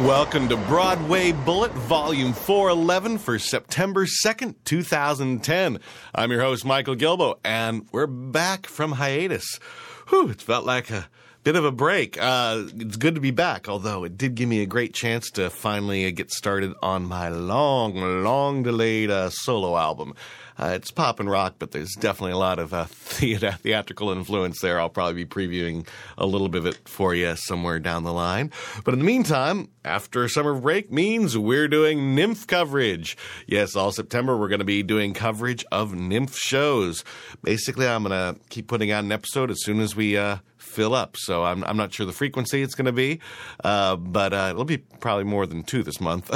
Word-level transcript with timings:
Welcome 0.00 0.48
to 0.48 0.56
Broadway 0.56 1.30
Bullet, 1.30 1.70
Volume 1.70 2.32
411 2.32 3.16
for 3.18 3.38
September 3.38 4.06
2nd, 4.06 4.56
2010. 4.64 5.78
I'm 6.12 6.32
your 6.32 6.40
host, 6.40 6.64
Michael 6.64 6.96
Gilboe, 6.96 7.38
and 7.44 7.86
we're 7.92 8.08
back 8.08 8.66
from 8.66 8.90
hiatus. 8.90 9.60
Whew, 10.08 10.30
it 10.30 10.42
felt 10.42 10.66
like 10.66 10.90
a 10.90 11.08
bit 11.44 11.54
of 11.54 11.64
a 11.64 11.70
break. 11.70 12.20
Uh, 12.20 12.64
it's 12.74 12.96
good 12.96 13.14
to 13.14 13.20
be 13.20 13.30
back, 13.30 13.68
although 13.68 14.02
it 14.02 14.18
did 14.18 14.34
give 14.34 14.48
me 14.48 14.62
a 14.62 14.66
great 14.66 14.94
chance 14.94 15.30
to 15.30 15.48
finally 15.48 16.10
get 16.10 16.32
started 16.32 16.74
on 16.82 17.06
my 17.06 17.28
long, 17.28 18.24
long 18.24 18.64
delayed 18.64 19.10
uh, 19.10 19.30
solo 19.30 19.76
album. 19.76 20.14
Uh, 20.58 20.72
it's 20.74 20.90
pop 20.90 21.18
and 21.20 21.28
rock, 21.28 21.56
but 21.58 21.72
there's 21.72 21.94
definitely 21.94 22.32
a 22.32 22.38
lot 22.38 22.58
of 22.58 22.72
uh, 22.72 22.84
theat- 22.88 23.60
theatrical 23.60 24.10
influence 24.10 24.60
there. 24.60 24.78
I'll 24.80 24.88
probably 24.88 25.24
be 25.24 25.26
previewing 25.26 25.86
a 26.16 26.26
little 26.26 26.48
bit 26.48 26.60
of 26.60 26.66
it 26.66 26.88
for 26.88 27.14
you 27.14 27.34
somewhere 27.36 27.78
down 27.78 28.04
the 28.04 28.12
line. 28.12 28.50
But 28.84 28.94
in 28.94 29.00
the 29.00 29.06
meantime, 29.06 29.68
after 29.84 30.28
summer 30.28 30.54
break 30.54 30.92
means 30.92 31.36
we're 31.36 31.68
doing 31.68 32.16
NYMF 32.16 32.46
coverage. 32.46 33.16
Yes, 33.46 33.74
all 33.76 33.92
September 33.92 34.36
we're 34.36 34.48
going 34.48 34.60
to 34.60 34.64
be 34.64 34.82
doing 34.82 35.12
coverage 35.12 35.64
of 35.72 35.92
NYMF 35.92 36.36
shows. 36.36 37.04
Basically, 37.42 37.86
I'm 37.86 38.04
going 38.04 38.34
to 38.34 38.40
keep 38.48 38.68
putting 38.68 38.90
out 38.90 39.04
an 39.04 39.12
episode 39.12 39.50
as 39.50 39.62
soon 39.62 39.80
as 39.80 39.96
we 39.96 40.16
uh, 40.16 40.38
fill 40.74 40.94
up. 40.94 41.16
So 41.16 41.44
I'm, 41.44 41.62
I'm 41.64 41.76
not 41.76 41.92
sure 41.92 42.04
the 42.04 42.12
frequency 42.12 42.62
it's 42.62 42.74
going 42.74 42.86
to 42.86 42.92
be, 42.92 43.20
uh, 43.62 43.96
but 43.96 44.32
uh, 44.32 44.48
it'll 44.50 44.64
be 44.64 44.78
probably 44.78 45.24
more 45.24 45.46
than 45.46 45.62
two 45.62 45.82
this 45.82 46.00
month. 46.00 46.30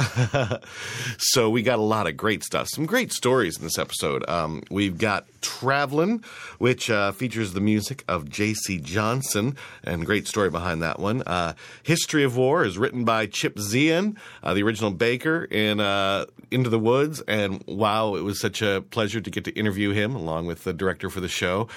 so 1.19 1.49
we 1.49 1.61
got 1.61 1.79
a 1.79 1.83
lot 1.83 2.07
of 2.07 2.15
great 2.15 2.43
stuff, 2.43 2.67
some 2.69 2.85
great 2.85 3.11
stories 3.11 3.57
in 3.57 3.63
this 3.63 3.77
episode. 3.77 4.27
Um, 4.29 4.63
we've 4.69 4.97
got 4.97 5.27
Travelin', 5.41 6.23
which 6.57 6.89
uh, 6.89 7.11
features 7.11 7.53
the 7.53 7.61
music 7.61 8.03
of 8.07 8.29
J.C. 8.29 8.79
Johnson, 8.79 9.55
and 9.83 10.05
great 10.05 10.27
story 10.27 10.49
behind 10.49 10.81
that 10.81 10.99
one. 10.99 11.21
Uh, 11.23 11.53
History 11.83 12.23
of 12.23 12.37
War 12.37 12.63
is 12.63 12.77
written 12.77 13.03
by 13.03 13.25
Chip 13.25 13.55
Zien, 13.55 14.17
uh, 14.43 14.53
the 14.53 14.63
original 14.63 14.91
Baker 14.91 15.45
in 15.45 15.79
uh, 15.79 16.25
Into 16.51 16.69
the 16.69 16.79
Woods, 16.79 17.21
and 17.27 17.63
wow, 17.67 18.15
it 18.15 18.21
was 18.21 18.39
such 18.39 18.61
a 18.61 18.83
pleasure 18.91 19.21
to 19.21 19.29
get 19.29 19.45
to 19.45 19.51
interview 19.51 19.91
him 19.91 20.15
along 20.15 20.45
with 20.45 20.63
the 20.63 20.73
director 20.73 21.09
for 21.09 21.19
the 21.19 21.27
show. 21.27 21.67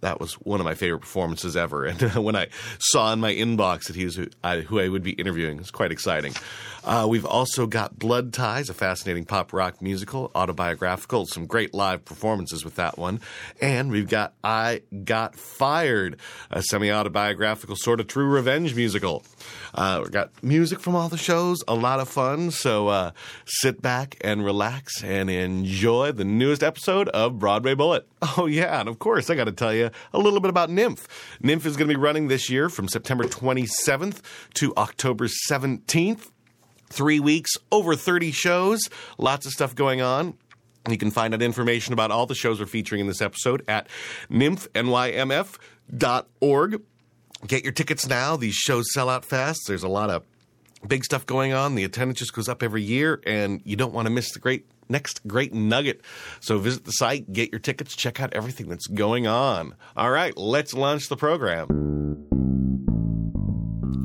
That 0.00 0.20
was 0.20 0.34
one 0.34 0.60
of 0.60 0.64
my 0.64 0.74
favorite 0.74 1.00
performances 1.00 1.56
ever, 1.56 1.86
and 2.00 2.14
when 2.24 2.36
I 2.36 2.48
saw 2.78 3.12
in 3.12 3.20
my 3.20 3.32
inbox 3.32 3.86
that 3.86 3.96
he 3.96 4.04
was 4.04 4.16
who 4.16 4.28
I, 4.42 4.60
who 4.60 4.80
I 4.80 4.88
would 4.88 5.02
be 5.02 5.12
interviewing, 5.12 5.56
it 5.56 5.60
was 5.60 5.70
quite 5.70 5.92
exciting. 5.92 6.34
Uh, 6.84 7.06
we've 7.08 7.24
also 7.24 7.66
got 7.66 7.96
Blood 7.96 8.32
Ties, 8.32 8.68
a 8.68 8.74
fascinating 8.74 9.24
pop 9.24 9.52
rock 9.52 9.80
musical, 9.80 10.32
autobiographical, 10.34 11.26
some 11.26 11.46
great 11.46 11.72
live 11.72 12.04
performances 12.04 12.64
with 12.64 12.74
that 12.74 12.98
one. 12.98 13.20
And 13.60 13.90
we've 13.92 14.08
got 14.08 14.34
I 14.42 14.82
Got 15.04 15.36
Fired, 15.36 16.18
a 16.50 16.60
semi 16.62 16.90
autobiographical, 16.90 17.76
sort 17.76 18.00
of 18.00 18.08
true 18.08 18.26
revenge 18.26 18.74
musical. 18.74 19.22
Uh, 19.74 20.00
we've 20.02 20.10
got 20.10 20.30
music 20.42 20.80
from 20.80 20.96
all 20.96 21.08
the 21.08 21.16
shows, 21.16 21.62
a 21.68 21.74
lot 21.74 22.00
of 22.00 22.08
fun. 22.08 22.50
So 22.50 22.88
uh, 22.88 23.12
sit 23.46 23.80
back 23.80 24.16
and 24.20 24.44
relax 24.44 25.04
and 25.04 25.30
enjoy 25.30 26.10
the 26.10 26.24
newest 26.24 26.64
episode 26.64 27.08
of 27.10 27.38
Broadway 27.38 27.74
Bullet. 27.74 28.06
Oh, 28.38 28.46
yeah. 28.46 28.80
And 28.80 28.88
of 28.88 28.98
course, 28.98 29.28
I 29.28 29.34
got 29.34 29.44
to 29.44 29.52
tell 29.52 29.74
you 29.74 29.90
a 30.14 30.18
little 30.18 30.40
bit 30.40 30.48
about 30.48 30.70
NYMF. 30.70 31.04
NYMF 31.42 31.66
is 31.66 31.76
going 31.82 31.94
to 31.94 31.98
be 31.98 32.00
running 32.00 32.28
this 32.28 32.48
year 32.48 32.68
from 32.68 32.86
September 32.86 33.24
27th 33.24 34.20
to 34.54 34.72
October 34.76 35.26
17th 35.50 36.30
three 36.86 37.18
weeks, 37.18 37.50
over 37.72 37.96
30 37.96 38.30
shows, 38.30 38.88
lots 39.18 39.46
of 39.46 39.52
stuff 39.52 39.74
going 39.74 40.00
on. 40.00 40.34
You 40.88 40.96
can 40.96 41.10
find 41.10 41.34
out 41.34 41.42
information 41.42 41.92
about 41.92 42.12
all 42.12 42.26
the 42.26 42.36
shows 42.36 42.60
we're 42.60 42.66
featuring 42.66 43.00
in 43.00 43.08
this 43.08 43.20
episode 43.20 43.64
at 43.66 43.88
nymphNYMF.org. 44.30 46.82
Get 47.48 47.64
your 47.64 47.72
tickets 47.72 48.06
now. 48.06 48.36
These 48.36 48.54
shows 48.54 48.92
sell 48.92 49.08
out 49.08 49.24
fast. 49.24 49.62
There's 49.66 49.82
a 49.82 49.88
lot 49.88 50.08
of 50.08 50.24
big 50.88 51.04
stuff 51.04 51.26
going 51.26 51.52
on. 51.52 51.74
The 51.74 51.84
attendance 51.84 52.18
just 52.18 52.34
goes 52.34 52.48
up 52.48 52.62
every 52.62 52.82
year, 52.82 53.20
and 53.26 53.60
you 53.64 53.76
don't 53.76 53.92
want 53.92 54.06
to 54.06 54.10
miss 54.10 54.32
the 54.32 54.38
great 54.38 54.66
next 54.88 55.26
great 55.26 55.54
nugget. 55.54 56.02
So 56.40 56.58
visit 56.58 56.84
the 56.84 56.92
site, 56.92 57.32
get 57.32 57.50
your 57.50 57.60
tickets, 57.60 57.96
check 57.96 58.20
out 58.20 58.32
everything 58.34 58.68
that's 58.68 58.86
going 58.86 59.26
on. 59.26 59.74
All 59.96 60.10
right, 60.10 60.36
let's 60.36 60.74
launch 60.74 61.08
the 61.08 61.16
program. 61.16 62.41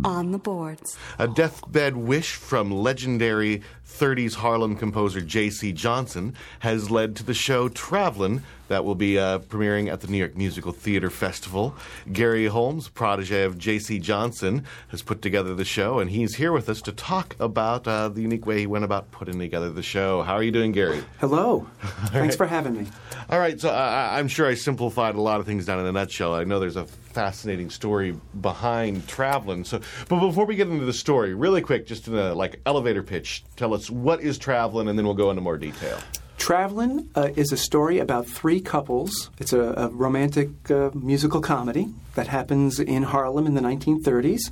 On 0.04 0.32
the 0.32 0.38
boards. 0.38 0.98
A 1.20 1.28
deathbed 1.28 1.98
wish 1.98 2.34
from 2.36 2.72
legendary 2.72 3.62
30s 3.88 4.36
Harlem 4.36 4.76
composer 4.76 5.22
J.C. 5.22 5.72
Johnson 5.74 6.36
has 6.60 6.92
led 6.92 7.16
to 7.16 7.24
the 7.24 7.34
show 7.34 7.68
Travelin' 7.70 8.44
that 8.68 8.84
will 8.84 8.96
be 8.96 9.18
uh, 9.18 9.40
premiering 9.40 9.92
at 9.92 10.02
the 10.02 10.08
New 10.08 10.18
York 10.18 10.36
Musical 10.36 10.72
Theater 10.72 11.10
Festival. 11.10 11.74
Gary 12.12 12.48
Holmes, 12.48 12.90
protege 12.90 13.44
of 13.44 13.58
J.C. 13.58 14.00
Johnson, 14.00 14.66
has 14.90 15.02
put 15.02 15.22
together 15.22 15.56
the 15.56 15.66
show, 15.66 16.00
and 16.00 16.10
he's 16.10 16.36
here 16.36 16.52
with 16.52 16.68
us 16.70 16.82
to 16.84 16.92
talk 16.92 17.36
about 17.40 17.88
uh, 17.88 18.10
the 18.10 18.22
unique 18.22 18.46
way 18.46 18.60
he 18.60 18.68
went 18.68 18.84
about 18.84 19.10
putting 19.12 19.40
together 19.40 19.72
the 19.72 19.84
show. 19.84 20.22
How 20.22 20.34
are 20.34 20.44
you 20.44 20.52
doing, 20.52 20.74
Gary? 20.74 21.04
Hello. 21.20 21.68
Thanks 22.08 22.36
for 22.36 22.46
having 22.46 22.78
me. 22.78 22.88
All 23.30 23.40
right, 23.40 23.60
so 23.60 23.70
I, 23.70 24.20
I'm 24.20 24.28
sure 24.28 24.46
I 24.46 24.54
simplified 24.54 25.16
a 25.16 25.22
lot 25.22 25.40
of 25.40 25.46
things 25.46 25.66
down 25.66 25.80
in 25.80 25.86
a 25.86 25.92
nutshell. 25.92 26.36
I 26.36 26.44
know 26.44 26.60
there's 26.60 26.78
a 26.78 26.88
fascinating 27.18 27.72
story 27.72 28.16
behind 28.42 29.08
Travelin'. 29.08 29.66
So, 29.66 29.82
but 30.08 30.20
before 30.20 30.46
we 30.46 30.56
get 30.56 30.68
into 30.68 30.86
the 30.86 30.94
story, 30.94 31.34
really 31.34 31.64
quick, 31.64 31.88
just 31.88 32.08
in 32.08 32.14
a 32.14 32.36
like 32.36 32.62
elevator 32.68 33.02
pitch, 33.02 33.44
tell 33.56 33.74
us 33.74 33.90
what 33.90 34.22
is 34.22 34.38
Travelin', 34.38 34.88
and 34.88 35.00
then 35.00 35.04
we'll 35.04 35.16
go 35.16 35.32
into 35.32 35.42
more 35.42 35.58
detail. 35.58 35.98
Travelin' 36.38 37.10
uh, 37.16 37.30
is 37.36 37.52
a 37.52 37.58
story 37.58 37.98
about 37.98 38.28
three 38.28 38.62
couples. 38.62 39.32
It's 39.40 39.52
a, 39.52 39.62
a 39.62 39.88
romantic 39.90 40.70
uh, 40.70 40.92
musical 40.94 41.42
comedy 41.42 41.88
that 42.14 42.28
happens 42.28 42.80
in 42.80 43.02
Harlem 43.02 43.48
in 43.48 43.56
the 43.56 43.62
1930s. 43.62 44.52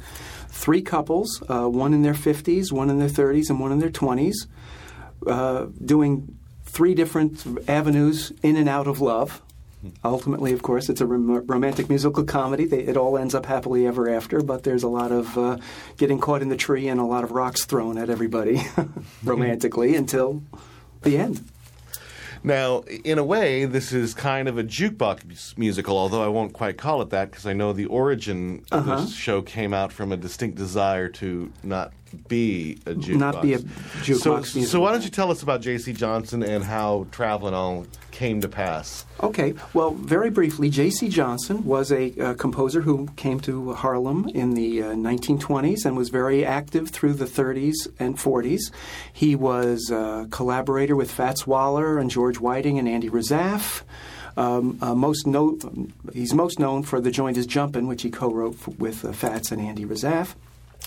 Three 0.50 0.82
couples, 0.82 1.44
uh, 1.48 1.68
one 1.68 1.94
in 1.94 2.02
their 2.02 2.16
50s, 2.16 2.72
one 2.72 2.90
in 2.90 2.98
their 2.98 3.10
30s, 3.10 3.52
and 3.52 3.60
one 3.60 3.74
in 3.74 3.78
their 3.78 3.92
20s, 3.92 4.48
uh, 5.28 5.68
doing 5.86 6.36
three 6.64 6.96
different 6.96 7.46
avenues 7.70 8.34
in 8.42 8.56
and 8.56 8.68
out 8.68 8.88
of 8.88 9.02
love. 9.02 9.44
Ultimately, 10.04 10.54
of 10.54 10.62
course, 10.62 10.90
it's 10.90 11.02
a 11.02 11.06
rom- 11.06 11.46
romantic 11.48 11.90
musical 11.90 12.24
comedy. 12.24 12.66
They, 12.66 12.80
it 12.82 12.98
all 12.98 13.18
ends 13.18 13.34
up 13.36 13.46
happily 13.46 13.86
ever 13.88 14.10
after, 14.10 14.42
but 14.42 14.64
there's 14.64 14.84
a 14.84 14.88
lot 14.88 15.12
of 15.12 15.38
uh, 15.38 15.58
getting 15.98 16.20
caught 16.20 16.42
in 16.42 16.50
the 16.50 16.58
tree 16.58 16.88
and 16.88 17.00
a 17.00 17.06
lot 17.06 17.24
of 17.24 17.32
rocks 17.32 17.66
thrown 17.66 17.98
at 17.98 18.10
everybody 18.10 18.62
romantically 19.24 19.96
until 19.96 20.44
the 21.02 21.18
end. 21.18 21.44
Now, 22.44 22.82
in 23.04 23.18
a 23.18 23.24
way, 23.24 23.66
this 23.66 23.92
is 23.92 24.14
kind 24.14 24.48
of 24.48 24.60
a 24.60 24.64
jukebox 24.64 25.58
musical, 25.58 25.98
although 25.98 26.24
I 26.24 26.28
won't 26.28 26.54
quite 26.54 26.78
call 26.78 27.02
it 27.02 27.10
that 27.10 27.32
because 27.32 27.48
I 27.48 27.54
know 27.54 27.74
the 27.74 27.86
origin 27.88 28.64
of 28.72 28.88
Uh-huh. 28.88 29.02
this 29.02 29.16
show 29.16 29.42
came 29.42 29.74
out 29.74 29.92
from 29.92 30.12
a 30.12 30.18
distinct 30.18 30.56
desire 30.56 31.08
to 31.10 31.52
not 31.64 31.92
be 32.28 32.80
a 32.86 32.94
jukebox. 32.94 33.16
Not 33.16 33.42
be 33.42 33.54
a 33.54 33.60
jukebox 33.60 34.48
So, 34.48 34.62
so 34.62 34.80
why 34.80 34.92
don't 34.92 35.04
you 35.04 35.10
tell 35.10 35.32
us 35.32 35.44
about 35.44 35.62
J.C. 35.62 35.94
Johnson 35.94 36.44
and 36.44 36.64
how 36.64 37.08
Travelin' 37.12 37.54
all 37.54 37.86
came 38.12 38.42
to 38.42 38.48
pass? 38.48 39.06
Okay, 39.22 39.54
well, 39.74 39.92
very 39.92 40.30
briefly, 40.30 40.70
J.C. 40.70 41.10
Johnson 41.10 41.66
was 41.66 41.92
a 41.92 42.14
uh, 42.20 42.34
composer 42.36 42.82
who 42.82 43.08
came 43.18 43.40
to 43.42 43.74
Harlem 43.74 44.30
in 44.30 44.54
the 44.54 44.84
uh, 44.84 44.86
1920s 44.94 45.86
and 45.86 45.98
was 45.98 46.10
very 46.10 46.46
active 46.46 46.90
through 46.90 47.14
the 47.14 47.26
30s 47.26 47.74
and 48.00 48.18
40s. 48.18 48.72
He 49.12 49.36
was 49.36 49.90
a 49.92 50.28
collaborator 50.32 50.96
with 50.96 51.12
Fats 51.12 51.46
Waller 51.46 51.98
and 51.98 52.10
George 52.10 52.40
Whiting 52.40 52.80
and 52.80 52.88
Andy 52.88 53.10
Razaf. 53.10 53.84
Um, 54.38 54.78
uh, 54.82 54.94
most 54.96 55.26
no, 55.26 55.58
he's 56.14 56.34
most 56.34 56.60
known 56.60 56.84
for 56.84 57.00
The 57.00 57.12
Joint 57.12 57.38
is 57.38 57.46
Jumpin', 57.46 57.88
which 57.88 58.02
he 58.02 58.10
co-wrote 58.10 58.56
f- 58.56 58.68
with 58.78 59.06
uh, 59.06 59.14
Fats 59.14 59.52
and 59.52 59.62
Andy 59.62 59.86
Razaf. 59.86 60.36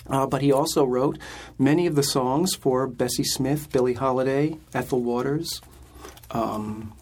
Uh, 0.09 0.25
but 0.25 0.41
he 0.41 0.51
also 0.51 0.83
wrote 0.83 1.17
many 1.57 1.85
of 1.85 1.95
the 1.95 2.03
songs 2.03 2.55
for 2.55 2.87
Bessie 2.87 3.23
Smith, 3.23 3.71
Billie 3.71 3.93
Holiday, 3.93 4.57
Ethel 4.73 5.01
Waters, 5.01 5.61
um, 6.31 6.93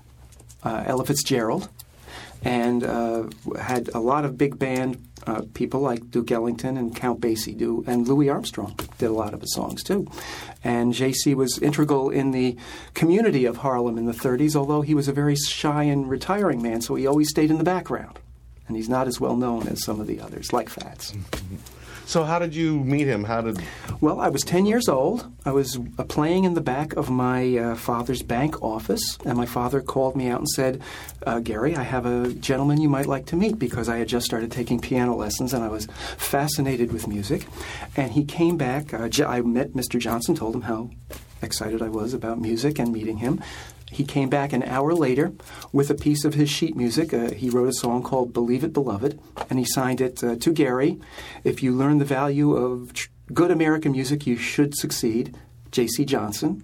uh, 0.63 0.83
Ella 0.85 1.05
Fitzgerald, 1.05 1.69
and 2.43 2.83
uh, 2.83 3.23
had 3.59 3.89
a 3.93 3.99
lot 3.99 4.25
of 4.25 4.37
big 4.37 4.59
band 4.59 5.01
uh, 5.27 5.41
people 5.53 5.81
like 5.81 6.09
Duke 6.09 6.31
Ellington 6.31 6.77
and 6.77 6.95
Count 6.95 7.19
Basie 7.19 7.57
do, 7.57 7.83
and 7.85 8.07
Louis 8.07 8.29
Armstrong 8.29 8.79
did 8.97 9.07
a 9.07 9.13
lot 9.13 9.33
of 9.33 9.41
his 9.41 9.53
songs 9.53 9.83
too. 9.83 10.07
And 10.63 10.93
JC 10.93 11.35
was 11.35 11.57
integral 11.59 12.09
in 12.09 12.31
the 12.31 12.55
community 12.93 13.45
of 13.45 13.57
Harlem 13.57 13.97
in 13.97 14.05
the 14.05 14.13
30s, 14.13 14.55
although 14.55 14.81
he 14.81 14.93
was 14.93 15.07
a 15.07 15.13
very 15.13 15.35
shy 15.35 15.83
and 15.83 16.09
retiring 16.09 16.61
man, 16.61 16.81
so 16.81 16.95
he 16.95 17.05
always 17.05 17.29
stayed 17.29 17.51
in 17.51 17.57
the 17.57 17.63
background. 17.63 18.19
And 18.67 18.75
he's 18.75 18.89
not 18.89 19.07
as 19.07 19.19
well 19.19 19.35
known 19.35 19.67
as 19.67 19.83
some 19.83 19.99
of 19.99 20.07
the 20.07 20.19
others, 20.19 20.51
like 20.53 20.69
Fats. 20.69 21.13
So, 22.07 22.23
how 22.23 22.39
did 22.39 22.55
you 22.55 22.79
meet 22.85 23.05
him? 23.05 23.25
How 23.25 23.41
did 23.41 23.61
Well, 23.99 24.21
I 24.21 24.29
was 24.29 24.41
10 24.43 24.65
years 24.65 24.87
old. 24.87 25.29
I 25.43 25.51
was 25.51 25.77
uh, 25.97 26.05
playing 26.05 26.45
in 26.45 26.53
the 26.53 26.61
back 26.61 26.93
of 26.93 27.09
my 27.09 27.57
uh, 27.57 27.75
father's 27.75 28.23
bank 28.23 28.63
office, 28.63 29.17
and 29.25 29.37
my 29.37 29.45
father 29.45 29.81
called 29.81 30.15
me 30.15 30.29
out 30.29 30.39
and 30.39 30.47
said, 30.47 30.81
uh, 31.25 31.41
Gary, 31.41 31.75
I 31.75 31.83
have 31.83 32.05
a 32.05 32.31
gentleman 32.31 32.79
you 32.79 32.87
might 32.87 33.07
like 33.07 33.25
to 33.25 33.35
meet 33.35 33.59
because 33.59 33.89
I 33.89 33.97
had 33.97 34.07
just 34.07 34.25
started 34.25 34.53
taking 34.53 34.79
piano 34.79 35.17
lessons 35.17 35.53
and 35.53 35.65
I 35.65 35.67
was 35.67 35.89
fascinated 36.15 36.93
with 36.93 37.09
music. 37.09 37.45
And 37.97 38.13
he 38.13 38.23
came 38.23 38.55
back. 38.55 38.93
Uh, 38.93 39.09
I 39.27 39.41
met 39.41 39.73
Mr. 39.73 39.99
Johnson, 39.99 40.33
told 40.33 40.55
him 40.55 40.61
how 40.61 40.91
excited 41.41 41.81
I 41.81 41.89
was 41.89 42.13
about 42.13 42.39
music 42.39 42.79
and 42.79 42.93
meeting 42.93 43.17
him. 43.17 43.43
He 43.91 44.03
came 44.03 44.29
back 44.29 44.53
an 44.53 44.63
hour 44.63 44.93
later 44.93 45.33
with 45.71 45.89
a 45.89 45.95
piece 45.95 46.25
of 46.25 46.33
his 46.33 46.49
sheet 46.49 46.75
music. 46.75 47.13
Uh, 47.13 47.31
he 47.31 47.49
wrote 47.49 47.69
a 47.69 47.73
song 47.73 48.03
called 48.03 48.33
Believe 48.33 48.63
It, 48.63 48.73
Beloved, 48.73 49.19
and 49.49 49.59
he 49.59 49.65
signed 49.65 50.01
it 50.01 50.23
uh, 50.23 50.35
to 50.35 50.51
Gary. 50.51 50.99
If 51.43 51.63
you 51.63 51.73
learn 51.73 51.97
the 51.97 52.05
value 52.05 52.53
of 52.53 52.93
tr- 52.93 53.09
good 53.33 53.51
American 53.51 53.93
music, 53.93 54.27
you 54.27 54.35
should 54.35 54.75
succeed. 54.75 55.35
J.C. 55.71 56.05
Johnson. 56.05 56.63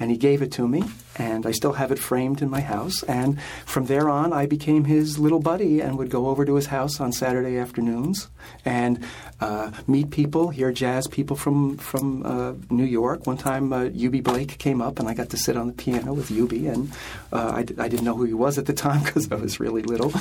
And 0.00 0.10
he 0.10 0.16
gave 0.16 0.42
it 0.42 0.52
to 0.52 0.68
me, 0.68 0.84
and 1.16 1.44
I 1.44 1.50
still 1.50 1.72
have 1.72 1.90
it 1.90 1.98
framed 1.98 2.40
in 2.40 2.48
my 2.48 2.60
house. 2.60 3.02
And 3.02 3.40
from 3.66 3.86
there 3.86 4.08
on, 4.08 4.32
I 4.32 4.46
became 4.46 4.84
his 4.84 5.18
little 5.18 5.40
buddy 5.40 5.80
and 5.80 5.98
would 5.98 6.10
go 6.10 6.28
over 6.28 6.44
to 6.44 6.54
his 6.54 6.66
house 6.66 7.00
on 7.00 7.10
Saturday 7.10 7.58
afternoons 7.58 8.28
and 8.64 9.04
uh, 9.40 9.70
meet 9.86 10.10
people, 10.10 10.50
hear 10.50 10.72
jazz 10.72 11.06
people 11.08 11.36
from 11.36 11.76
from 11.78 12.24
uh, 12.24 12.54
New 12.70 12.84
York. 12.84 13.26
One 13.26 13.36
time, 13.36 13.72
uh, 13.72 13.88
Blake 13.88 14.58
came 14.58 14.80
up, 14.80 14.98
and 14.98 15.08
I 15.08 15.14
got 15.14 15.30
to 15.30 15.36
sit 15.36 15.56
on 15.56 15.66
the 15.66 15.72
piano 15.72 16.12
with 16.12 16.30
Eubie, 16.30 16.72
and 16.72 16.92
uh, 17.32 17.52
I, 17.54 17.62
d- 17.62 17.74
I 17.78 17.88
didn't 17.88 18.04
know 18.04 18.16
who 18.16 18.24
he 18.24 18.34
was 18.34 18.58
at 18.58 18.66
the 18.66 18.72
time 18.72 19.02
because 19.04 19.30
I 19.30 19.36
was 19.36 19.60
really 19.60 19.82
little. 19.82 20.12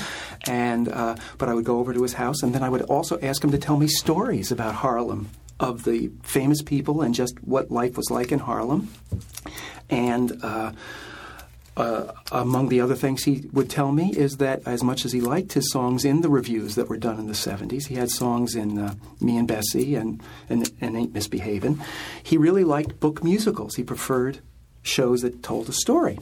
And 0.47 0.89
uh, 0.89 1.15
but 1.38 1.50
I 1.50 1.53
would 1.53 1.65
go 1.65 1.79
over 1.79 1.94
to 1.94 2.01
his 2.01 2.13
house, 2.13 2.41
and 2.44 2.53
then 2.53 2.63
I 2.63 2.69
would 2.69 2.83
also 2.83 3.19
ask 3.19 3.44
him 3.44 3.51
to 3.51 3.57
tell 3.57 3.77
me 3.77 3.88
stories 3.88 4.51
about 4.51 4.75
Harlem 4.75 5.29
of 5.59 5.83
the 5.83 6.12
famous 6.24 6.62
people 6.62 7.01
and 7.01 7.15
just 7.15 7.42
what 7.44 7.71
life 7.71 7.98
was 7.98 8.09
like 8.12 8.31
in 8.31 8.39
Harlem. 8.39 8.89
And 9.89 10.39
uh, 10.44 10.74
uh, 11.77 12.12
among 12.31 12.69
the 12.69 12.81
other 12.81 12.95
things 12.95 13.24
he 13.24 13.48
would 13.54 13.69
tell 13.69 13.92
me 13.92 14.12
is 14.15 14.38
that 14.38 14.62
as 14.65 14.83
much 14.83 15.06
as 15.06 15.12
he 15.12 15.21
liked 15.21 15.54
his 15.54 15.71
songs 15.71 16.06
in 16.06 16.21
the 16.21 16.30
revues 16.30 16.75
that 16.75 16.89
were 16.89 16.98
done 16.98 17.19
in 17.19 17.27
the 17.27 17.33
70s, 17.33 17.88
he 17.88 17.95
had 17.95 18.09
songs 18.09 18.56
in 18.56 18.77
uh, 18.77 18.95
Me 19.21 19.38
and 19.38 19.48
Bessie 19.48 19.95
and, 19.95 20.21
and, 20.50 20.71
and 20.81 20.98
Ain't 20.98 21.13
Misbehavin', 21.13 21.80
he 22.24 22.38
really 22.38 22.63
liked 22.63 23.00
book 23.00 23.24
musicals. 23.24 23.75
He 23.75 23.83
preferred 23.83 24.39
shows 24.81 25.21
that 25.21 25.44
told 25.44 25.69
a 25.69 25.74
story. 25.74 26.18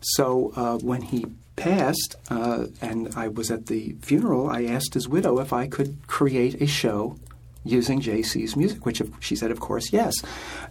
So 0.00 0.52
uh, 0.56 0.78
when 0.78 1.02
he 1.02 1.26
passed 1.56 2.16
uh, 2.30 2.66
and 2.80 3.14
I 3.14 3.28
was 3.28 3.50
at 3.50 3.66
the 3.66 3.96
funeral, 4.00 4.48
I 4.48 4.64
asked 4.64 4.94
his 4.94 5.08
widow 5.08 5.38
if 5.38 5.52
I 5.52 5.66
could 5.66 6.06
create 6.06 6.60
a 6.60 6.66
show 6.66 7.18
using 7.64 8.00
JC's 8.00 8.56
music, 8.56 8.84
which 8.84 9.02
she 9.20 9.34
said, 9.34 9.50
of 9.50 9.60
course, 9.60 9.92
yes. 9.92 10.14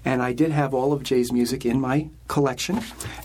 And 0.05 0.21
I 0.21 0.33
did 0.33 0.51
have 0.51 0.73
all 0.73 0.93
of 0.93 1.03
Jay's 1.03 1.31
music 1.31 1.65
in 1.65 1.81
my 1.81 2.09
collection, 2.27 2.81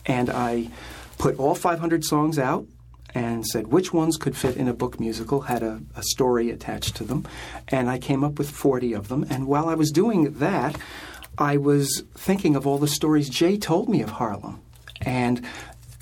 and 0.06 0.30
I 0.30 0.70
put 1.18 1.38
all 1.38 1.54
500 1.54 2.04
songs 2.04 2.38
out 2.38 2.66
and 3.14 3.46
said 3.46 3.68
which 3.68 3.92
ones 3.92 4.16
could 4.16 4.36
fit 4.36 4.56
in 4.56 4.68
a 4.68 4.74
book 4.74 5.00
musical, 5.00 5.42
had 5.42 5.62
a, 5.62 5.80
a 5.96 6.02
story 6.02 6.50
attached 6.50 6.96
to 6.96 7.04
them, 7.04 7.26
and 7.68 7.88
I 7.88 7.98
came 7.98 8.24
up 8.24 8.38
with 8.38 8.50
40 8.50 8.92
of 8.92 9.08
them. 9.08 9.24
And 9.30 9.46
while 9.46 9.68
I 9.68 9.74
was 9.74 9.90
doing 9.90 10.34
that, 10.34 10.76
I 11.36 11.56
was 11.56 12.02
thinking 12.14 12.56
of 12.56 12.66
all 12.66 12.78
the 12.78 12.88
stories 12.88 13.28
Jay 13.28 13.56
told 13.56 13.88
me 13.88 14.02
of 14.02 14.10
Harlem. 14.10 14.60
And 15.02 15.44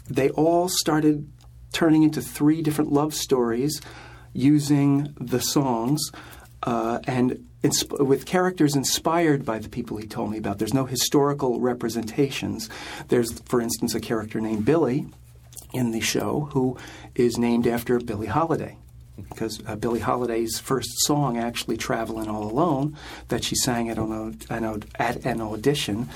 they 0.09 0.31
all 0.31 0.69
started 0.69 1.31
turning 1.73 2.03
into 2.03 2.23
three 2.23 2.63
different 2.63 2.93
love 2.93 3.13
stories 3.13 3.81
using 4.33 5.15
the 5.21 5.41
songs 5.41 6.11
uh, 6.63 7.01
and 7.07 7.47
insp- 7.67 8.07
with 8.07 8.27
characters 8.27 8.75
inspired 8.77 9.45
by 9.45 9.59
the 9.59 9.69
people 9.69 9.97
he 9.97 10.07
told 10.07 10.31
me 10.31 10.39
about. 10.39 10.59
There's 10.59 10.75
no 10.75 10.87
historical 10.87 11.61
representations. 11.61 12.69
There's, 13.09 13.41
for 13.41 13.61
instance, 13.61 13.95
a 13.95 14.01
character 14.01 14.41
named 14.41 14.65
Billy 14.65 15.07
in 15.73 15.91
the 15.91 16.01
show 16.01 16.49
who 16.53 16.77
is 17.15 17.39
named 17.39 17.67
after 17.67 17.99
Billie 17.99 18.27
Holiday. 18.27 18.77
Because 19.31 19.63
uh, 19.67 19.77
Billie 19.77 20.01
Holiday's 20.01 20.59
first 20.59 20.91
song, 21.07 21.39
actually 21.39 21.79
"Traveling 21.79 22.29
All 22.29 22.51
Alone," 22.51 22.97
that 23.29 23.45
she 23.45 23.55
sang 23.55 23.89
at 23.89 23.97
an, 23.97 24.39
an, 24.51 24.85
at 24.99 25.25
an 25.25 25.41
audition 25.41 26.11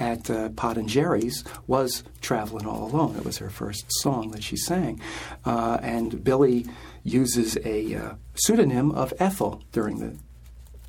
at 0.00 0.30
uh, 0.30 0.48
Pod's 0.50 0.78
and 0.78 0.88
Jerry's, 0.88 1.44
was 1.66 2.02
"Traveling 2.22 2.66
All 2.66 2.90
Alone." 2.90 3.14
It 3.16 3.26
was 3.26 3.36
her 3.38 3.50
first 3.50 3.84
song 4.00 4.30
that 4.30 4.42
she 4.42 4.56
sang, 4.56 5.02
uh, 5.44 5.78
and 5.82 6.24
Billie 6.24 6.64
uses 7.04 7.58
a 7.62 7.94
uh, 7.94 8.14
pseudonym 8.36 8.90
of 8.90 9.12
Ethel 9.18 9.62
during 9.72 9.98
the 9.98 10.16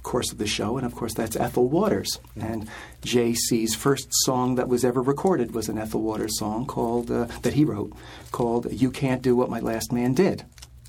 course 0.07 0.31
of 0.31 0.38
the 0.38 0.48
show, 0.48 0.77
and 0.77 0.86
of 0.86 0.95
course 0.95 1.13
that's 1.13 1.36
Ethel 1.36 1.68
Waters. 1.68 2.19
And 2.39 2.68
J.C.'s 3.04 3.75
first 3.75 4.07
song 4.24 4.56
that 4.56 4.69
was 4.69 4.86
ever 4.86 5.01
recorded 5.01 5.54
was 5.54 5.68
an 5.68 5.77
Ethel 5.77 6.01
Waters 6.01 6.39
song 6.39 6.65
called 6.65 7.12
uh, 7.12 7.25
that 7.42 7.54
he 7.54 7.65
wrote 7.65 7.92
called 8.31 8.71
"You 8.71 8.89
Can't 8.89 9.21
Do 9.21 9.36
What 9.36 9.50
My 9.50 9.59
Last 9.59 9.92
Man 9.92 10.13
Did," 10.13 10.45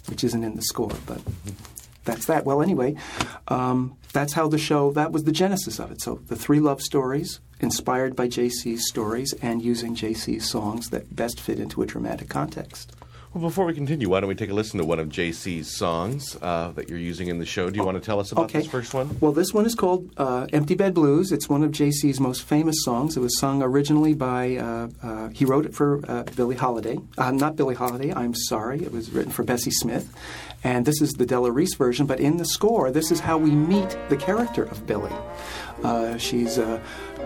which 0.07 0.23
isn't 0.23 0.45
in 0.45 0.55
the 0.55 0.63
score, 0.63 0.93
but 1.05 1.21
that's 2.05 2.27
that. 2.27 2.45
Well, 2.45 2.63
anyway, 2.63 2.95
um, 3.49 3.97
that's 4.13 4.35
how 4.35 4.47
the 4.47 4.57
show. 4.57 4.93
That 4.93 5.11
was 5.11 5.25
the 5.25 5.33
genesis 5.33 5.81
of 5.81 5.91
it. 5.91 6.01
So 6.01 6.21
the 6.29 6.37
three 6.37 6.61
love 6.61 6.81
stories 6.81 7.41
inspired 7.61 8.15
by 8.15 8.29
J.C.'s 8.29 8.89
stories 8.89 9.35
and 9.43 9.61
using 9.61 9.97
J.C.'s 9.97 10.49
songs 10.49 10.91
that 10.91 11.15
best 11.15 11.41
fit 11.41 11.59
into 11.59 11.83
a 11.83 11.87
dramatic 11.87 12.29
context. 12.29 12.93
Well, 13.35 13.43
before 13.43 13.67
we 13.67 13.75
continue, 13.75 14.09
why 14.09 14.21
don't 14.21 14.29
we 14.29 14.35
take 14.35 14.49
a 14.49 14.55
listen 14.55 14.79
to 14.79 14.87
one 14.87 14.99
of 14.99 15.11
JC's 15.11 15.77
songs 15.77 16.35
uh, 16.41 16.73
that 16.75 16.89
you're 16.89 16.99
using 16.99 17.29
in 17.29 17.39
the 17.39 17.45
show? 17.45 17.69
Do 17.69 17.77
you 17.77 17.85
want 17.85 17.99
to 17.99 18.05
tell 18.05 18.21
us 18.21 18.33
about 18.33 18.51
this 18.51 18.67
first 18.67 18.95
one? 18.95 19.19
Well, 19.21 19.33
this 19.33 19.53
one 19.53 19.67
is 19.67 19.75
called 19.75 20.11
uh, 20.17 20.47
Empty 20.51 20.75
Bed 20.75 20.95
Blues. 20.95 21.31
It's 21.31 21.47
one 21.47 21.63
of 21.63 21.71
JC's 21.71 22.21
most 22.21 22.43
famous 22.45 22.77
songs. 22.85 23.19
It 23.19 23.21
was 23.21 23.39
sung 23.39 23.63
originally 23.63 24.15
by, 24.15 24.57
uh, 24.57 24.89
uh, 25.03 25.29
he 25.29 25.45
wrote 25.45 25.67
it 25.67 25.75
for 25.75 26.01
uh, 26.09 26.23
Billie 26.37 26.57
Holiday. 26.57 26.99
Uh, 27.19 27.31
not 27.31 27.55
Billie 27.55 27.75
Holiday, 27.75 28.15
I'm 28.15 28.35
sorry. 28.35 28.83
It 28.83 28.93
was 28.93 29.11
written 29.11 29.31
for 29.31 29.43
Bessie 29.43 29.73
Smith. 29.73 30.11
And 30.65 30.87
this 30.87 31.03
is 31.03 31.13
the 31.13 31.27
Della 31.27 31.53
Reese 31.53 31.75
version, 31.75 32.07
but 32.07 32.21
in 32.21 32.39
the 32.39 32.47
score, 32.47 32.91
this 32.91 33.11
is 33.11 33.21
how 33.21 33.37
we 33.37 33.51
meet 33.51 33.95
the 34.09 34.17
character 34.17 34.65
of 34.65 34.87
Billie. 34.87 35.13
Uh, 35.85 36.17
she's 36.17 36.59
uh, 36.59 36.83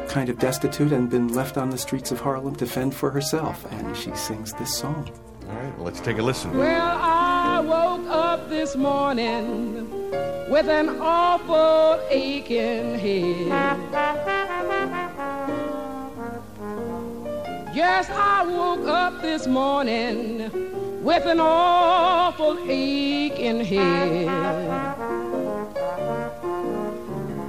kind 0.08 0.28
of 0.28 0.40
destitute 0.40 0.92
and 0.92 1.08
been 1.08 1.28
left 1.28 1.56
on 1.56 1.70
the 1.70 1.78
streets 1.78 2.10
of 2.10 2.20
Harlem 2.20 2.56
to 2.56 2.66
fend 2.66 2.92
for 2.92 3.10
herself, 3.10 3.64
and 3.70 3.96
she 3.96 4.12
sings 4.16 4.52
this 4.54 4.76
song. 4.76 5.08
All 5.48 5.56
right, 5.56 5.78
let's 5.80 6.00
take 6.00 6.18
a 6.18 6.22
listen. 6.22 6.56
Well, 6.56 6.98
I 7.00 7.60
woke 7.60 8.06
up 8.08 8.48
this 8.48 8.76
morning 8.76 9.90
with 10.48 10.68
an 10.68 10.88
awful 11.00 12.00
aching 12.08 12.98
head. 12.98 13.48
Yes, 17.74 18.08
I 18.10 18.46
woke 18.46 18.86
up 18.86 19.20
this 19.22 19.46
morning 19.46 21.02
with 21.02 21.26
an 21.26 21.40
awful 21.40 22.58
aching 22.68 23.64
head. 23.64 24.28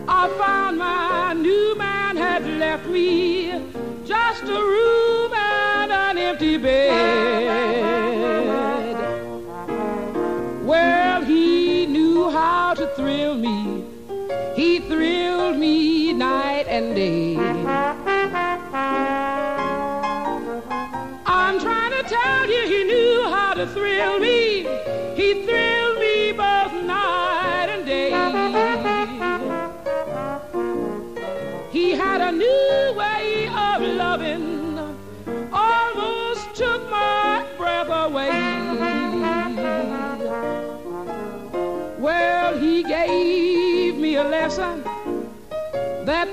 I 0.07 0.29
found 0.39 0.79
my 0.79 1.33
new 1.33 1.75
man 1.75 2.17
had 2.17 2.43
left 2.57 2.87
me 2.87 3.51
just 4.05 4.43
a 4.43 4.47
room 4.47 5.22
empty 6.23 6.57
bed. 6.57 6.93
Well, 10.63 11.21
he 11.23 11.85
knew 11.85 12.29
how 12.29 12.73
to 12.75 12.87
thrill 12.95 13.35
me. 13.35 13.83
He 14.55 14.79
thrilled 14.79 15.57
me 15.57 16.13
night 16.13 16.65
and 16.67 16.95
day. 16.95 17.37
I'm 21.25 21.59
trying 21.59 21.91
to 21.91 22.03
tell 22.07 22.49
you, 22.49 22.61
he 22.73 22.83
knew 22.85 23.23
how 23.29 23.53
to 23.53 23.67
thrill 23.67 24.19
me. 24.19 24.65
He 25.15 25.43
thrilled 25.45 25.82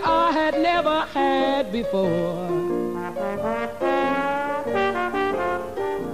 I 0.05 0.33
had 0.33 0.55
never 0.61 1.01
had 1.13 1.73
before. 1.73 2.49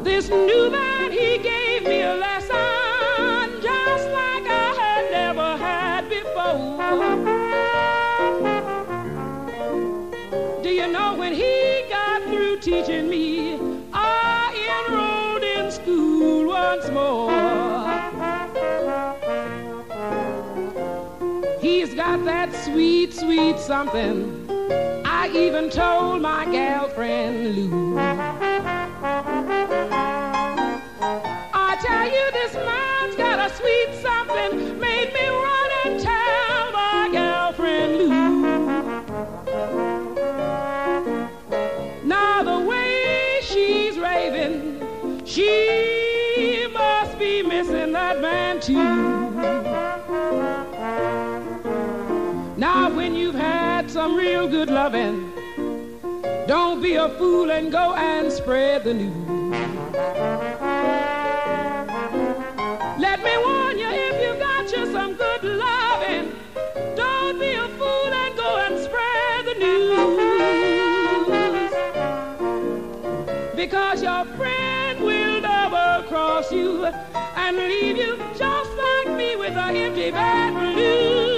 This 0.02 0.28
new 0.28 0.70
man, 0.70 1.12
he 1.12 1.38
gave 1.38 1.84
me 1.84 2.02
a 2.02 2.14
lesson 2.14 2.35
sweet, 22.76 23.14
sweet 23.14 23.58
something. 23.58 24.46
I 25.06 25.30
even 25.34 25.70
told 25.70 26.20
my 26.20 26.44
gal 26.44 26.90
friend 26.90 27.56
Lou. 27.56 27.96
Loving, 54.86 55.32
don't 56.46 56.80
be 56.80 56.94
a 56.94 57.08
fool 57.18 57.50
and 57.50 57.72
go 57.72 57.94
and 57.94 58.30
spread 58.30 58.84
the 58.84 58.94
news. 58.94 59.52
Let 62.96 63.20
me 63.24 63.36
warn 63.46 63.78
you, 63.80 63.88
if 63.90 64.16
you 64.22 64.34
got 64.38 64.70
you 64.70 64.86
some 64.92 65.14
good 65.14 65.42
loving, 65.42 66.30
don't 66.94 67.36
be 67.40 67.54
a 67.54 67.66
fool 67.78 68.12
and 68.22 68.36
go 68.36 68.58
and 68.64 68.78
spread 68.86 69.46
the 69.50 69.54
news. 69.64 69.96
Because 73.56 74.04
your 74.04 74.24
friend 74.36 75.00
will 75.00 75.40
double 75.40 76.06
cross 76.08 76.52
you 76.52 76.84
and 76.84 77.56
leave 77.56 77.96
you 77.96 78.16
just 78.38 78.70
like 78.84 79.08
me 79.16 79.34
with 79.34 79.56
a 79.56 79.66
empty 79.84 80.12
bed 80.12 80.54
blues. 80.54 81.35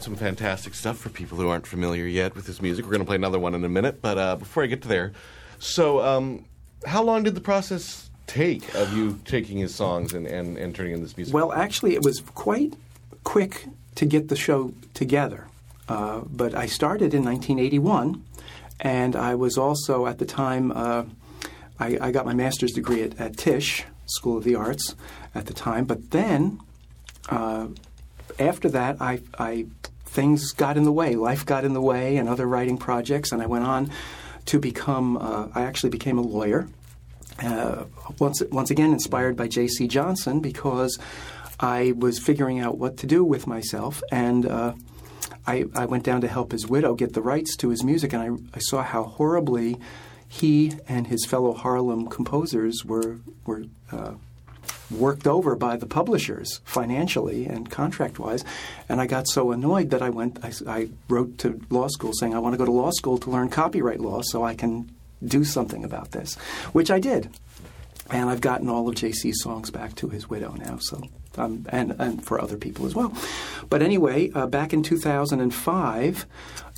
Some 0.00 0.16
fantastic 0.16 0.74
stuff 0.74 0.98
for 0.98 1.08
people 1.08 1.36
who 1.38 1.48
aren't 1.48 1.66
familiar 1.66 2.06
yet 2.06 2.34
with 2.34 2.46
his 2.46 2.62
music. 2.62 2.84
We're 2.84 2.92
going 2.92 3.00
to 3.00 3.06
play 3.06 3.16
another 3.16 3.38
one 3.38 3.54
in 3.54 3.64
a 3.64 3.68
minute, 3.68 4.00
but 4.00 4.18
uh, 4.18 4.36
before 4.36 4.62
I 4.62 4.66
get 4.66 4.82
to 4.82 4.88
there, 4.88 5.12
so 5.58 6.00
um, 6.00 6.44
how 6.86 7.02
long 7.02 7.22
did 7.22 7.34
the 7.34 7.40
process 7.40 8.10
take 8.26 8.74
of 8.74 8.96
you 8.96 9.20
taking 9.24 9.58
his 9.58 9.74
songs 9.74 10.12
and, 10.12 10.26
and, 10.26 10.56
and 10.56 10.74
turning 10.74 10.94
in 10.94 11.02
this 11.02 11.16
music? 11.16 11.34
Well, 11.34 11.52
actually, 11.52 11.94
it 11.94 12.02
was 12.02 12.20
quite 12.20 12.74
quick 13.24 13.66
to 13.96 14.06
get 14.06 14.28
the 14.28 14.36
show 14.36 14.72
together. 14.94 15.46
Uh, 15.88 16.20
but 16.26 16.54
I 16.54 16.66
started 16.66 17.14
in 17.14 17.24
1981, 17.24 18.24
and 18.80 19.16
I 19.16 19.34
was 19.34 19.58
also 19.58 20.06
at 20.06 20.18
the 20.18 20.24
time, 20.24 20.72
uh, 20.72 21.04
I, 21.78 21.98
I 22.00 22.10
got 22.12 22.24
my 22.24 22.34
master's 22.34 22.72
degree 22.72 23.02
at, 23.02 23.18
at 23.20 23.36
Tisch 23.36 23.84
School 24.06 24.38
of 24.38 24.44
the 24.44 24.54
Arts 24.54 24.94
at 25.34 25.46
the 25.46 25.54
time. 25.54 25.84
But 25.84 26.10
then, 26.10 26.60
uh, 27.28 27.68
after 28.38 28.68
that, 28.70 29.00
I, 29.00 29.20
I 29.38 29.66
things 30.12 30.52
got 30.52 30.76
in 30.76 30.84
the 30.84 30.92
way. 30.92 31.16
Life 31.16 31.44
got 31.46 31.64
in 31.64 31.72
the 31.72 31.80
way, 31.80 32.16
and 32.18 32.28
other 32.28 32.46
writing 32.46 32.76
projects, 32.76 33.32
and 33.32 33.42
I 33.42 33.46
went 33.46 33.64
on 33.64 33.90
to 34.46 34.58
become. 34.58 35.16
Uh, 35.16 35.48
I 35.54 35.62
actually 35.62 35.90
became 35.90 36.18
a 36.18 36.22
lawyer. 36.22 36.68
Uh, 37.42 37.84
once 38.18 38.42
once 38.50 38.70
again, 38.70 38.92
inspired 38.92 39.36
by 39.36 39.48
J.C. 39.48 39.88
Johnson, 39.88 40.40
because 40.40 40.98
I 41.58 41.92
was 41.96 42.18
figuring 42.18 42.60
out 42.60 42.78
what 42.78 42.98
to 42.98 43.06
do 43.06 43.24
with 43.24 43.46
myself, 43.46 44.02
and 44.12 44.46
uh, 44.46 44.74
I, 45.46 45.64
I 45.74 45.86
went 45.86 46.04
down 46.04 46.20
to 46.20 46.28
help 46.28 46.52
his 46.52 46.66
widow 46.66 46.94
get 46.94 47.14
the 47.14 47.22
rights 47.22 47.56
to 47.56 47.70
his 47.70 47.82
music, 47.82 48.12
and 48.12 48.22
I, 48.22 48.56
I 48.56 48.60
saw 48.60 48.82
how 48.82 49.04
horribly 49.04 49.78
he 50.28 50.72
and 50.88 51.06
his 51.06 51.24
fellow 51.24 51.52
Harlem 51.52 52.08
composers 52.08 52.84
were 52.84 53.20
were 53.46 53.64
uh, 53.90 54.12
worked 54.98 55.26
over 55.26 55.56
by 55.56 55.76
the 55.76 55.86
publishers 55.86 56.60
financially 56.64 57.46
and 57.46 57.70
contract 57.70 58.18
wise. 58.18 58.44
And 58.88 59.00
I 59.00 59.06
got 59.06 59.28
so 59.28 59.52
annoyed 59.52 59.90
that 59.90 60.02
I 60.02 60.10
went, 60.10 60.38
I, 60.44 60.52
I, 60.66 60.88
wrote 61.08 61.38
to 61.38 61.60
law 61.70 61.88
school 61.88 62.12
saying, 62.12 62.34
I 62.34 62.38
want 62.38 62.54
to 62.54 62.58
go 62.58 62.64
to 62.64 62.72
law 62.72 62.90
school 62.90 63.18
to 63.18 63.30
learn 63.30 63.48
copyright 63.48 64.00
law 64.00 64.22
so 64.22 64.44
I 64.44 64.54
can 64.54 64.90
do 65.24 65.44
something 65.44 65.84
about 65.84 66.12
this, 66.12 66.34
which 66.72 66.90
I 66.90 66.98
did. 66.98 67.30
And 68.10 68.28
I've 68.28 68.40
gotten 68.40 68.68
all 68.68 68.88
of 68.88 68.94
JC's 68.94 69.42
songs 69.42 69.70
back 69.70 69.94
to 69.96 70.08
his 70.08 70.28
widow 70.28 70.54
now, 70.54 70.78
so. 70.80 71.02
Um, 71.38 71.64
and, 71.70 71.96
and 71.98 72.22
for 72.22 72.38
other 72.38 72.58
people 72.58 72.84
as 72.84 72.94
well. 72.94 73.16
But 73.70 73.80
anyway, 73.80 74.30
uh, 74.34 74.46
back 74.46 74.74
in 74.74 74.82
2005, 74.82 76.26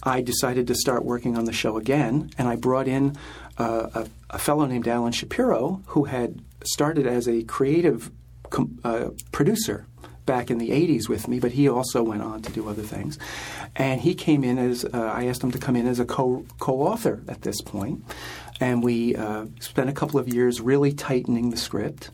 I 0.04 0.21
decided 0.21 0.68
to 0.68 0.76
start 0.76 1.04
working 1.04 1.37
on 1.37 1.44
the 1.44 1.52
show 1.52 1.76
again, 1.76 2.30
and 2.38 2.47
I 2.47 2.54
brought 2.54 2.87
in 2.87 3.16
uh, 3.59 3.88
a, 3.94 4.09
a 4.30 4.38
fellow 4.38 4.64
named 4.66 4.87
Alan 4.87 5.11
Shapiro 5.11 5.83
who 5.87 6.04
had 6.04 6.40
started 6.66 7.06
as 7.06 7.28
a 7.28 7.42
creative 7.44 8.11
com- 8.50 8.78
uh, 8.85 9.11
producer 9.33 9.87
back 10.26 10.50
in 10.50 10.59
the 10.59 10.71
80s 10.71 11.09
with 11.09 11.28
me, 11.28 11.38
but 11.38 11.52
he 11.52 11.68
also 11.68 12.02
went 12.02 12.23
on 12.23 12.42
to 12.42 12.52
do 12.52 12.68
other 12.68 12.83
things. 12.83 13.18
And 13.76 14.00
he 14.00 14.14
came 14.14 14.44
in 14.44 14.59
as, 14.59 14.85
uh, 14.85 15.12
I 15.14 15.26
asked 15.26 15.42
him 15.42 15.50
to 15.52 15.59
come 15.59 15.76
in 15.76 15.87
as 15.87 16.00
a 16.00 16.04
co 16.04 16.44
author 16.61 17.23
at 17.28 17.42
this 17.42 17.61
point. 17.61 18.04
And 18.61 18.83
we 18.83 19.16
uh, 19.16 19.47
spent 19.61 19.90
a 19.90 19.92
couple 19.92 20.18
of 20.18 20.28
years 20.28 20.61
really 20.61 20.92
tightening 20.92 21.50
the 21.50 21.56
script. 21.56 22.11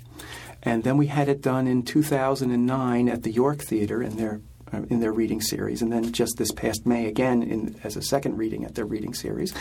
And 0.63 0.85
then 0.85 0.97
we 0.97 1.07
had 1.07 1.29
it 1.29 1.41
done 1.41 1.67
in 1.67 1.83
2009 1.83 3.09
at 3.09 3.23
the 3.23 3.31
York 3.31 3.63
Theater 3.63 4.03
in 4.03 4.17
their 4.17 4.41
uh, 4.73 4.83
in 4.89 5.01
their 5.01 5.13
reading 5.13 5.41
series, 5.41 5.83
and 5.83 5.91
then 5.91 6.13
just 6.13 6.37
this 6.37 6.53
past 6.53 6.87
May 6.87 7.07
again 7.07 7.43
in, 7.43 7.81
as 7.83 7.97
a 7.97 8.03
second 8.03 8.37
reading 8.37 8.65
at 8.65 8.77
their 8.77 8.85
reading 8.85 9.15
series. 9.15 9.53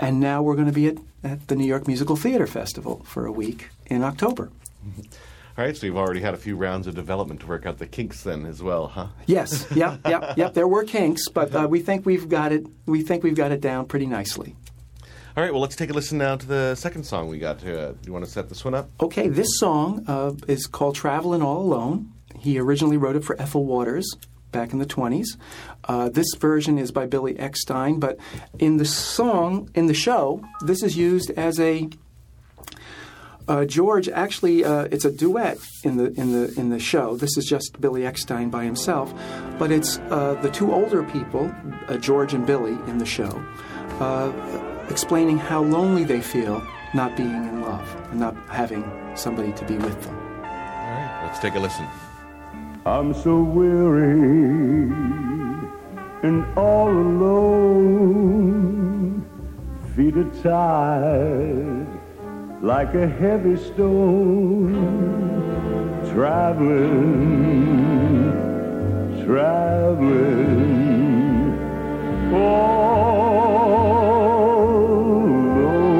And 0.00 0.18
now 0.18 0.42
we're 0.42 0.56
going 0.56 0.66
to 0.66 0.72
be 0.72 0.88
at, 0.88 0.96
at 1.22 1.46
the 1.46 1.54
New 1.54 1.66
York 1.66 1.86
Musical 1.86 2.16
Theater 2.16 2.46
Festival 2.46 3.04
for 3.04 3.26
a 3.26 3.30
week 3.30 3.68
in 3.88 4.02
October. 4.02 4.50
All 5.58 5.64
right, 5.64 5.76
so 5.76 5.86
you've 5.86 5.96
already 5.96 6.20
had 6.20 6.34
a 6.34 6.36
few 6.36 6.56
rounds 6.56 6.86
of 6.86 6.94
development 6.94 7.40
to 7.40 7.46
work 7.48 7.66
out 7.66 7.78
the 7.78 7.86
kinks 7.86 8.22
then 8.22 8.46
as 8.46 8.62
well, 8.62 8.86
huh? 8.86 9.08
Yes, 9.26 9.66
yep, 9.74 10.00
yep, 10.08 10.36
yep. 10.36 10.54
There 10.54 10.68
were 10.68 10.84
kinks, 10.84 11.28
but 11.28 11.52
uh, 11.52 11.66
we 11.68 11.80
think 11.80 12.06
we've 12.06 12.28
got 12.28 12.52
it. 12.52 12.64
We 12.86 13.02
think 13.02 13.24
we've 13.24 13.34
got 13.34 13.50
it 13.50 13.60
down 13.60 13.86
pretty 13.86 14.06
nicely. 14.06 14.54
All 15.36 15.42
right, 15.42 15.52
well, 15.52 15.60
let's 15.60 15.74
take 15.76 15.90
a 15.90 15.92
listen 15.92 16.18
now 16.18 16.36
to 16.36 16.46
the 16.46 16.74
second 16.76 17.04
song 17.04 17.28
we 17.28 17.38
got. 17.38 17.64
Uh, 17.64 17.92
do 17.92 17.98
you 18.06 18.12
want 18.12 18.24
to 18.24 18.30
set 18.30 18.48
this 18.48 18.64
one 18.64 18.74
up? 18.74 18.88
Okay, 19.00 19.28
this 19.28 19.58
song 19.58 20.04
uh, 20.06 20.32
is 20.46 20.66
called 20.66 20.94
"Traveling 20.94 21.42
All 21.42 21.60
Alone." 21.60 22.12
He 22.38 22.58
originally 22.58 22.96
wrote 22.96 23.16
it 23.16 23.24
for 23.24 23.40
Ethel 23.40 23.64
Waters 23.64 24.16
back 24.52 24.72
in 24.72 24.78
the 24.78 24.86
20s. 24.86 25.36
Uh, 25.84 26.08
this 26.08 26.34
version 26.38 26.78
is 26.78 26.92
by 26.92 27.06
Billy 27.06 27.34
Eckstine, 27.34 28.00
but 28.00 28.18
in 28.58 28.76
the 28.76 28.84
song, 28.84 29.70
in 29.74 29.86
the 29.86 29.94
show, 29.94 30.42
this 30.64 30.82
is 30.82 30.96
used 30.96 31.30
as 31.32 31.58
a 31.60 31.88
uh, 33.48 33.64
George 33.64 34.08
actually, 34.08 34.64
uh, 34.64 34.84
it's 34.90 35.04
a 35.04 35.10
duet 35.10 35.58
in 35.82 35.96
the 35.96 36.12
in 36.20 36.32
the 36.32 36.52
in 36.60 36.68
the 36.68 36.78
show. 36.78 37.16
This 37.16 37.36
is 37.36 37.46
just 37.46 37.80
Billy 37.80 38.02
Eckstine 38.02 38.50
by 38.50 38.64
himself, 38.64 39.12
but 39.58 39.72
it's 39.72 39.98
uh, 40.10 40.34
the 40.42 40.50
two 40.50 40.72
older 40.72 41.02
people, 41.04 41.50
uh, 41.88 41.96
George 41.96 42.34
and 42.34 42.46
Billy, 42.46 42.72
in 42.90 42.98
the 42.98 43.06
show, 43.06 43.42
uh, 44.00 44.30
explaining 44.90 45.38
how 45.38 45.62
lonely 45.62 46.04
they 46.04 46.20
feel 46.20 46.62
not 46.94 47.16
being 47.16 47.30
in 47.30 47.62
love 47.62 47.88
and 48.10 48.20
not 48.20 48.36
having 48.48 48.84
somebody 49.14 49.52
to 49.52 49.64
be 49.64 49.76
with 49.76 50.02
them. 50.02 50.14
All 50.14 50.42
right, 50.42 51.22
let's 51.24 51.38
take 51.38 51.54
a 51.54 51.60
listen. 51.60 51.86
I'm 52.84 53.14
so 53.14 53.40
weary 53.42 54.92
and 56.22 56.44
all 56.56 56.90
alone, 56.90 58.24
feet 59.94 60.16
are 60.16 60.30
tired 60.42 61.77
like 62.60 62.94
a 62.94 63.06
heavy 63.06 63.56
stone, 63.56 64.72
traveling, 66.12 67.04
traveling, 69.24 70.74
all 72.34 72.98
alone. 75.56 75.98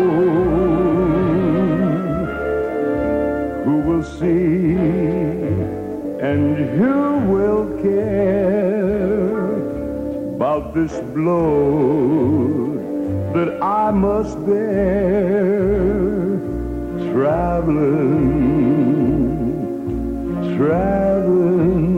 Who 3.65 3.77
will 3.89 4.03
see 4.03 4.75
and 6.21 6.57
who 6.77 7.19
will 7.33 7.81
care 7.81 9.55
about 10.35 10.75
this 10.75 10.99
blow 11.15 12.75
that 13.33 13.63
I 13.63 13.93
must 13.93 14.45
bear? 14.45 16.18
Traveling, 17.19 18.55
traveling, 20.57 21.98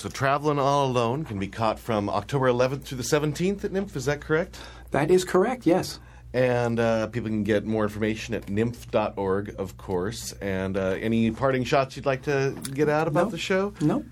so 0.00 0.08
Traveling 0.08 0.58
All 0.58 0.86
Alone 0.86 1.26
can 1.26 1.38
be 1.38 1.46
caught 1.46 1.78
from 1.78 2.08
October 2.08 2.46
11th 2.50 2.84
through 2.84 2.96
the 2.96 3.04
17th 3.04 3.64
at 3.64 3.70
NYMF. 3.70 3.94
Is 3.96 4.06
that 4.06 4.22
correct? 4.22 4.58
That 4.92 5.10
is 5.10 5.24
correct, 5.24 5.66
yes. 5.66 6.00
And 6.32 6.80
uh, 6.80 7.08
people 7.08 7.28
can 7.28 7.44
get 7.44 7.66
more 7.66 7.82
information 7.82 8.32
at 8.34 8.46
NYMF.org, 8.46 9.56
of 9.58 9.76
course. 9.76 10.32
And 10.40 10.78
uh, 10.78 10.96
any 10.98 11.30
parting 11.32 11.64
shots 11.64 11.96
you'd 11.96 12.06
like 12.06 12.22
to 12.22 12.56
get 12.72 12.88
out 12.88 13.08
about 13.08 13.26
No. 13.26 13.30
the 13.30 13.36
show? 13.36 13.74
No. 13.82 14.02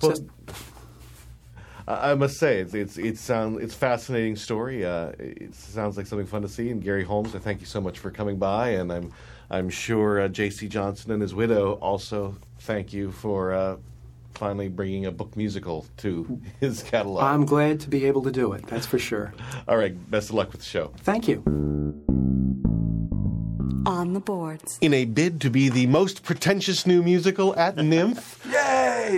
Well, 0.00 0.14
I 1.86 2.14
must 2.14 2.38
say, 2.38 2.60
it's 2.60 2.72
it's 2.72 2.96
it's, 2.96 3.20
sound, 3.20 3.60
it's 3.60 3.74
a 3.74 3.76
fascinating 3.76 4.36
story. 4.36 4.86
Uh, 4.86 5.12
it 5.18 5.54
sounds 5.54 5.98
like 5.98 6.06
something 6.06 6.26
fun 6.26 6.40
to 6.40 6.48
see. 6.48 6.70
And 6.70 6.82
Gary 6.82 7.04
Holmes, 7.04 7.34
I 7.34 7.38
thank 7.38 7.60
you 7.60 7.66
so 7.66 7.82
much 7.82 7.98
for 7.98 8.10
coming 8.10 8.38
by. 8.38 8.70
And 8.70 8.90
I'm 8.90 9.12
I'm 9.50 9.68
sure 9.68 10.22
uh, 10.22 10.28
J.C. 10.28 10.68
Johnson 10.68 11.10
and 11.10 11.20
his 11.20 11.34
widow 11.34 11.74
also 11.74 12.36
thank 12.60 12.94
you 12.94 13.12
for 13.12 13.52
uh, 13.52 13.76
finally 14.34 14.68
bringing 14.68 15.06
a 15.06 15.12
book 15.12 15.36
musical 15.36 15.86
to 15.98 16.40
his 16.60 16.82
catalog. 16.82 17.22
I'm 17.22 17.44
glad 17.44 17.80
to 17.80 17.88
be 17.88 18.06
able 18.06 18.22
to 18.22 18.30
do 18.30 18.52
it, 18.52 18.66
that's 18.66 18.86
for 18.86 18.98
sure. 18.98 19.32
All 19.68 19.76
right, 19.76 19.94
best 20.10 20.30
of 20.30 20.36
luck 20.36 20.52
with 20.52 20.60
the 20.60 20.66
show. 20.66 20.92
Thank 20.98 21.28
you. 21.28 21.42
On 23.86 24.14
the 24.14 24.20
boards. 24.20 24.78
In 24.80 24.94
a 24.94 25.04
bid 25.04 25.40
to 25.42 25.50
be 25.50 25.68
the 25.68 25.86
most 25.86 26.22
pretentious 26.22 26.86
new 26.86 27.02
musical 27.02 27.54
at 27.56 27.76
NYMF, 27.84 28.42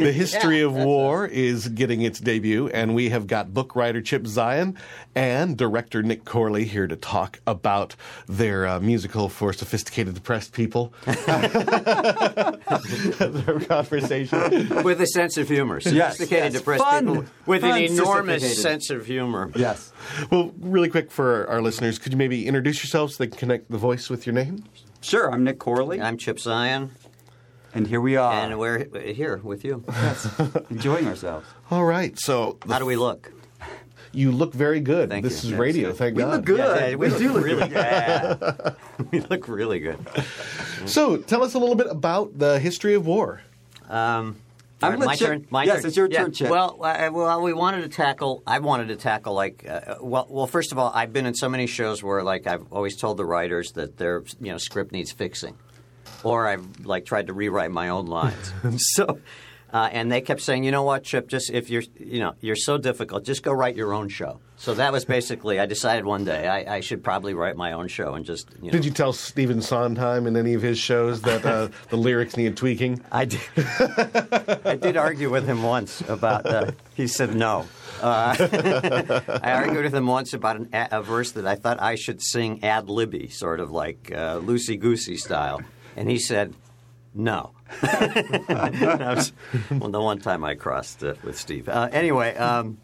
The 0.00 0.12
History 0.12 0.60
of 0.60 0.74
War 0.74 1.24
is 1.26 1.68
getting 1.68 2.02
its 2.02 2.18
debut, 2.18 2.68
and 2.68 2.94
we 2.94 3.10
have 3.10 3.26
got 3.28 3.54
book 3.54 3.76
writer 3.76 4.02
Chip 4.02 4.24
Zien 4.24 4.76
and 5.14 5.56
director 5.56 6.02
Nick 6.02 6.24
Corley 6.24 6.64
here 6.64 6.88
to 6.88 6.96
talk 6.96 7.40
about 7.46 7.94
their 8.26 8.66
uh, 8.66 8.80
musical 8.80 9.28
for 9.28 9.52
sophisticated 9.52 10.14
depressed 10.14 10.52
people. 10.52 10.92
their 11.06 11.24
conversation. 13.60 14.82
with 14.82 15.00
a 15.00 15.06
sense 15.06 15.36
of 15.36 15.48
humor. 15.48 15.80
Sophisticated, 15.80 16.52
yes. 16.52 16.60
depressed 16.60 16.82
Fun. 16.82 17.06
people 17.06 17.24
with 17.46 17.62
Fun, 17.62 17.70
an 17.70 17.82
enormous 17.84 18.60
sense 18.60 18.90
of 18.90 19.06
humor. 19.06 19.52
Yes. 19.54 19.92
Well, 20.30 20.52
really 20.58 20.88
quick 20.88 21.10
for 21.12 21.48
our 21.48 21.62
listeners, 21.62 21.98
could 21.98 22.12
you 22.12 22.18
maybe 22.18 22.46
introduce 22.46 22.82
yourselves 22.82 23.16
so 23.16 23.24
they 23.24 23.28
can 23.28 23.38
connect 23.38 23.70
the 23.70 23.78
voice 23.78 24.10
with 24.10 24.26
your 24.26 24.34
name? 24.34 24.55
Sure, 25.00 25.32
I'm 25.32 25.44
Nick 25.44 25.58
Corley, 25.58 26.00
I'm 26.00 26.16
Chip 26.16 26.38
Zien, 26.38 26.90
and 27.74 27.86
here 27.86 28.00
we 28.00 28.16
are, 28.16 28.32
and 28.32 28.58
we're 28.58 28.86
here 29.12 29.36
with 29.42 29.64
you. 29.64 29.84
Yes. 29.88 30.28
Enjoying 30.70 31.06
ourselves. 31.06 31.46
All 31.70 31.84
right, 31.84 32.18
so 32.18 32.58
How 32.68 32.78
do 32.78 32.86
we 32.86 32.96
look? 32.96 33.32
you 34.12 34.32
look 34.32 34.54
very 34.54 34.80
good. 34.80 35.10
Thank 35.10 35.24
this 35.24 35.44
you. 35.44 35.48
is 35.48 35.50
Yes, 35.52 35.60
radio, 35.60 35.88
yes. 35.88 35.98
thank 35.98 36.16
We 36.16 36.22
God. 36.22 36.36
look 36.36 36.44
good. 36.44 36.58
Yeah, 36.58 36.88
we, 36.90 36.96
We 36.96 37.08
look 37.08 37.18
do 37.18 37.32
look 37.34 37.44
really 37.44 37.68
good. 37.68 38.76
we 39.12 39.20
look 39.20 39.48
really 39.48 39.78
good. 39.80 39.98
So, 40.86 41.18
tell 41.18 41.42
us 41.44 41.54
a 41.54 41.58
little 41.58 41.74
bit 41.74 41.88
about 41.90 42.38
the 42.38 42.58
history 42.58 42.94
of 42.94 43.06
war. 43.06 43.42
Um, 43.88 44.36
I'm 44.82 44.98
my 44.98 45.16
Chip- 45.16 45.28
turn. 45.28 45.46
My 45.50 45.64
yes, 45.64 45.76
turn. 45.80 45.86
it's 45.86 45.96
your 45.96 46.08
Yeah, 46.10 46.22
turn, 46.22 46.32
Chip. 46.32 46.50
Well, 46.50 46.78
uh, 46.82 47.10
well, 47.12 47.40
we 47.42 47.52
wanted 47.52 47.82
to 47.82 47.88
tackle. 47.88 48.42
I 48.46 48.58
wanted 48.58 48.88
to 48.88 48.96
tackle 48.96 49.34
like. 49.34 49.64
Uh, 49.68 49.96
well, 50.00 50.26
well, 50.28 50.46
first 50.46 50.72
of 50.72 50.78
all, 50.78 50.92
I've 50.94 51.12
been 51.12 51.26
in 51.26 51.34
so 51.34 51.48
many 51.48 51.66
shows 51.66 52.02
where 52.02 52.22
like 52.22 52.46
I've 52.46 52.70
always 52.70 52.96
told 52.96 53.16
the 53.16 53.24
writers 53.24 53.72
that 53.72 53.96
their 53.96 54.22
you 54.40 54.52
know 54.52 54.58
script 54.58 54.92
needs 54.92 55.12
fixing, 55.12 55.56
or 56.22 56.46
I've 56.46 56.84
like 56.84 57.06
tried 57.06 57.28
to 57.28 57.32
rewrite 57.32 57.70
my 57.70 57.88
own 57.88 58.06
lines. 58.06 58.52
so. 58.94 59.20
Uh, 59.72 59.88
and 59.92 60.10
they 60.12 60.20
kept 60.20 60.40
saying, 60.40 60.62
you 60.62 60.70
know 60.70 60.84
what, 60.84 61.02
Chip? 61.02 61.26
Just 61.26 61.50
if 61.50 61.68
you're, 61.68 61.82
you 61.98 62.20
know, 62.20 62.34
you're 62.40 62.56
so 62.56 62.78
difficult, 62.78 63.24
just 63.24 63.42
go 63.42 63.52
write 63.52 63.74
your 63.76 63.92
own 63.92 64.08
show. 64.08 64.40
So 64.58 64.74
that 64.74 64.90
was 64.90 65.04
basically. 65.04 65.60
I 65.60 65.66
decided 65.66 66.06
one 66.06 66.24
day 66.24 66.48
I, 66.48 66.76
I 66.76 66.80
should 66.80 67.04
probably 67.04 67.34
write 67.34 67.56
my 67.56 67.72
own 67.72 67.88
show 67.88 68.14
and 68.14 68.24
just. 68.24 68.48
You 68.60 68.66
know, 68.66 68.70
Did 68.70 68.84
you 68.84 68.90
tell 68.90 69.12
Stephen 69.12 69.60
Sondheim 69.60 70.26
in 70.26 70.36
any 70.36 70.54
of 70.54 70.62
his 70.62 70.78
shows 70.78 71.22
that 71.22 71.44
uh, 71.44 71.68
the 71.90 71.96
lyrics 71.96 72.36
need 72.36 72.56
tweaking? 72.56 73.02
I 73.12 73.26
did. 73.26 73.40
I 74.64 74.76
did 74.80 74.96
argue 74.96 75.30
with 75.30 75.46
him 75.46 75.62
once 75.62 76.00
about. 76.08 76.46
Uh, 76.46 76.72
he 76.94 77.06
said 77.06 77.34
no. 77.34 77.66
Uh, 78.00 78.34
I 79.42 79.52
argued 79.52 79.84
with 79.84 79.94
him 79.94 80.06
once 80.06 80.32
about 80.32 80.56
an, 80.56 80.68
a, 80.72 81.02
verse 81.02 81.32
that 81.32 81.46
I 81.46 81.54
thought 81.54 81.80
I 81.80 81.94
should 81.94 82.22
sing 82.22 82.62
ad 82.62 82.88
libby, 82.88 83.28
sort 83.28 83.60
of 83.60 83.70
like 83.70 84.10
uh, 84.12 84.38
loosey 84.38 84.78
goosey 84.78 85.16
style, 85.16 85.62
and 85.96 86.10
he 86.10 86.18
said 86.18 86.54
no. 87.14 87.52
That 87.80 89.14
was 89.16 89.32
well, 89.70 89.90
the 89.90 90.00
one 90.00 90.18
time 90.18 90.44
I 90.44 90.54
crossed 90.54 91.02
uh, 91.04 91.14
with 91.22 91.38
Steve. 91.38 91.68
Uh, 91.68 91.88
anyway. 91.92 92.34
Um, 92.36 92.78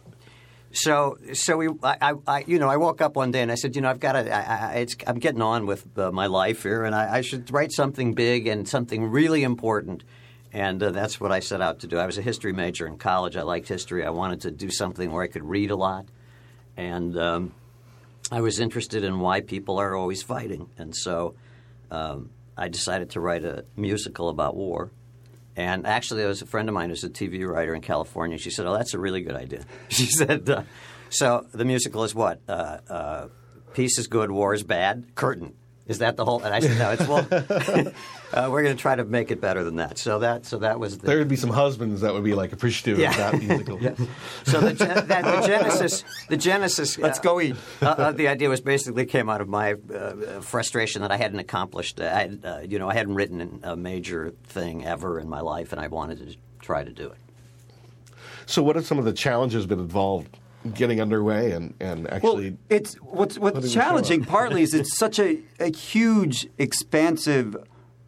so, 0.72 1.18
so 1.32 1.56
we, 1.56 1.68
I, 1.82 2.14
I- 2.26 2.44
you 2.46 2.58
know, 2.58 2.68
I 2.68 2.76
woke 2.76 3.00
up 3.00 3.16
one 3.16 3.30
day 3.30 3.42
and 3.42 3.52
I 3.52 3.54
said, 3.56 3.74
you 3.76 3.82
know, 3.82 3.90
I've 3.90 4.00
got 4.00 4.12
to, 4.12 4.34
I, 4.34 4.40
I, 4.40 4.74
it's, 4.76 4.96
I'm 5.06 5.18
getting 5.18 5.42
on 5.42 5.66
with 5.66 5.86
uh, 5.98 6.10
my 6.10 6.26
life 6.26 6.62
here, 6.62 6.84
and 6.84 6.94
I, 6.94 7.16
I 7.18 7.20
should 7.20 7.50
write 7.52 7.72
something 7.72 8.14
big 8.14 8.46
and 8.46 8.68
something 8.68 9.04
really 9.10 9.42
important. 9.42 10.04
And 10.52 10.82
uh, 10.82 10.90
that's 10.90 11.18
what 11.20 11.32
I 11.32 11.40
set 11.40 11.60
out 11.62 11.80
to 11.80 11.86
do. 11.86 11.96
I 11.98 12.04
was 12.06 12.18
a 12.18 12.22
history 12.22 12.52
major 12.52 12.86
in 12.86 12.98
college. 12.98 13.36
I 13.36 13.42
liked 13.42 13.68
history. 13.68 14.04
I 14.04 14.10
wanted 14.10 14.42
to 14.42 14.50
do 14.50 14.70
something 14.70 15.10
where 15.10 15.22
I 15.22 15.26
could 15.28 15.44
read 15.44 15.70
a 15.70 15.76
lot, 15.76 16.06
and 16.76 17.18
um, 17.18 17.54
I 18.30 18.40
was 18.42 18.60
interested 18.60 19.02
in 19.02 19.20
why 19.20 19.40
people 19.40 19.78
are 19.78 19.94
always 19.96 20.22
fighting. 20.22 20.68
And 20.76 20.94
so, 20.94 21.34
um, 21.90 22.30
I 22.56 22.68
decided 22.68 23.10
to 23.10 23.20
write 23.20 23.44
a 23.44 23.64
musical 23.76 24.28
about 24.28 24.54
war. 24.54 24.90
And 25.56 25.86
actually, 25.86 26.20
there 26.20 26.28
was 26.28 26.42
a 26.42 26.46
friend 26.46 26.68
of 26.68 26.74
mine 26.74 26.88
who's 26.88 27.04
a 27.04 27.10
TV 27.10 27.46
writer 27.46 27.74
in 27.74 27.82
California. 27.82 28.38
She 28.38 28.50
said, 28.50 28.66
"Oh, 28.66 28.72
that's 28.72 28.94
a 28.94 28.98
really 28.98 29.20
good 29.20 29.36
idea." 29.36 29.64
She 29.88 30.06
said, 30.06 30.48
uh, 30.48 30.62
"So 31.10 31.46
the 31.52 31.64
musical 31.64 32.04
is 32.04 32.14
what? 32.14 32.40
Uh, 32.48 32.78
uh, 32.88 33.28
peace 33.74 33.98
is 33.98 34.06
good, 34.06 34.30
war 34.30 34.54
is 34.54 34.62
bad. 34.62 35.14
Curtain 35.14 35.54
is 35.86 35.98
that 35.98 36.16
the 36.16 36.24
whole?" 36.24 36.42
And 36.42 36.54
I 36.54 36.60
said, 36.60 36.78
"No, 36.78 36.90
it's 36.92 37.06
well. 37.06 37.92
uh, 38.32 38.48
we're 38.50 38.62
going 38.62 38.76
to 38.76 38.80
try 38.80 38.94
to 38.94 39.04
make 39.04 39.30
it 39.30 39.40
better 39.40 39.64
than 39.64 39.76
that." 39.76 39.98
So 39.98 40.18
that 40.20 40.46
so 40.46 40.58
that 40.58 40.78
was 40.80 40.98
the, 40.98 41.06
There 41.06 41.18
would 41.18 41.28
be 41.28 41.36
some 41.36 41.50
husbands 41.50 42.00
that 42.00 42.12
would 42.14 42.24
be 42.24 42.34
like 42.34 42.52
appreciative 42.52 42.98
Yeah. 42.98 43.10
of 43.10 43.16
that 43.16 43.42
musical. 43.42 43.78
so 44.44 44.60
the, 44.60 44.72
gen- 44.72 45.06
that, 45.08 45.24
the 45.24 45.46
genesis, 45.46 46.04
the 46.28 46.36
genesis. 46.36 46.98
Let's 47.06 47.18
go 47.18 47.40
eat. 47.40 47.56
uh, 47.80 47.86
uh, 47.86 48.12
the 48.12 48.28
idea 48.28 48.48
was 48.48 48.60
basically 48.60 49.06
came 49.06 49.28
out 49.28 49.40
of 49.40 49.48
my 49.48 49.74
uh, 49.94 50.40
frustration 50.40 51.02
that 51.02 51.10
I 51.12 51.16
hadn't 51.16 51.38
accomplished. 51.38 52.00
I, 52.00 52.30
uh, 52.44 52.60
you 52.60 52.78
know, 52.78 52.88
I 52.88 52.94
hadn't 52.94 53.14
written 53.14 53.60
a 53.62 53.76
major 53.76 54.32
thing 54.44 54.84
ever 54.84 55.18
in 55.18 55.28
my 55.28 55.40
life, 55.40 55.72
and 55.72 55.80
I 55.80 55.88
wanted 55.88 56.18
to 56.18 56.36
try 56.60 56.84
to 56.84 56.90
do 56.90 57.06
it. 57.06 57.16
So, 58.46 58.62
what 58.62 58.76
have 58.76 58.86
some 58.86 58.98
of 58.98 59.04
the 59.04 59.12
challenges 59.12 59.66
been 59.66 59.78
involved 59.78 60.38
getting 60.74 61.00
underway 61.00 61.52
and, 61.52 61.74
and 61.80 62.08
actually? 62.10 62.28
Well, 62.28 62.36
actually? 62.38 62.58
it's 62.70 62.94
what's 62.96 63.38
what's 63.38 63.72
challenging 63.72 64.24
partly 64.24 64.62
is 64.62 64.74
it's 64.74 64.96
such 64.96 65.18
a, 65.18 65.38
a 65.60 65.72
huge, 65.72 66.48
expansive, 66.58 67.56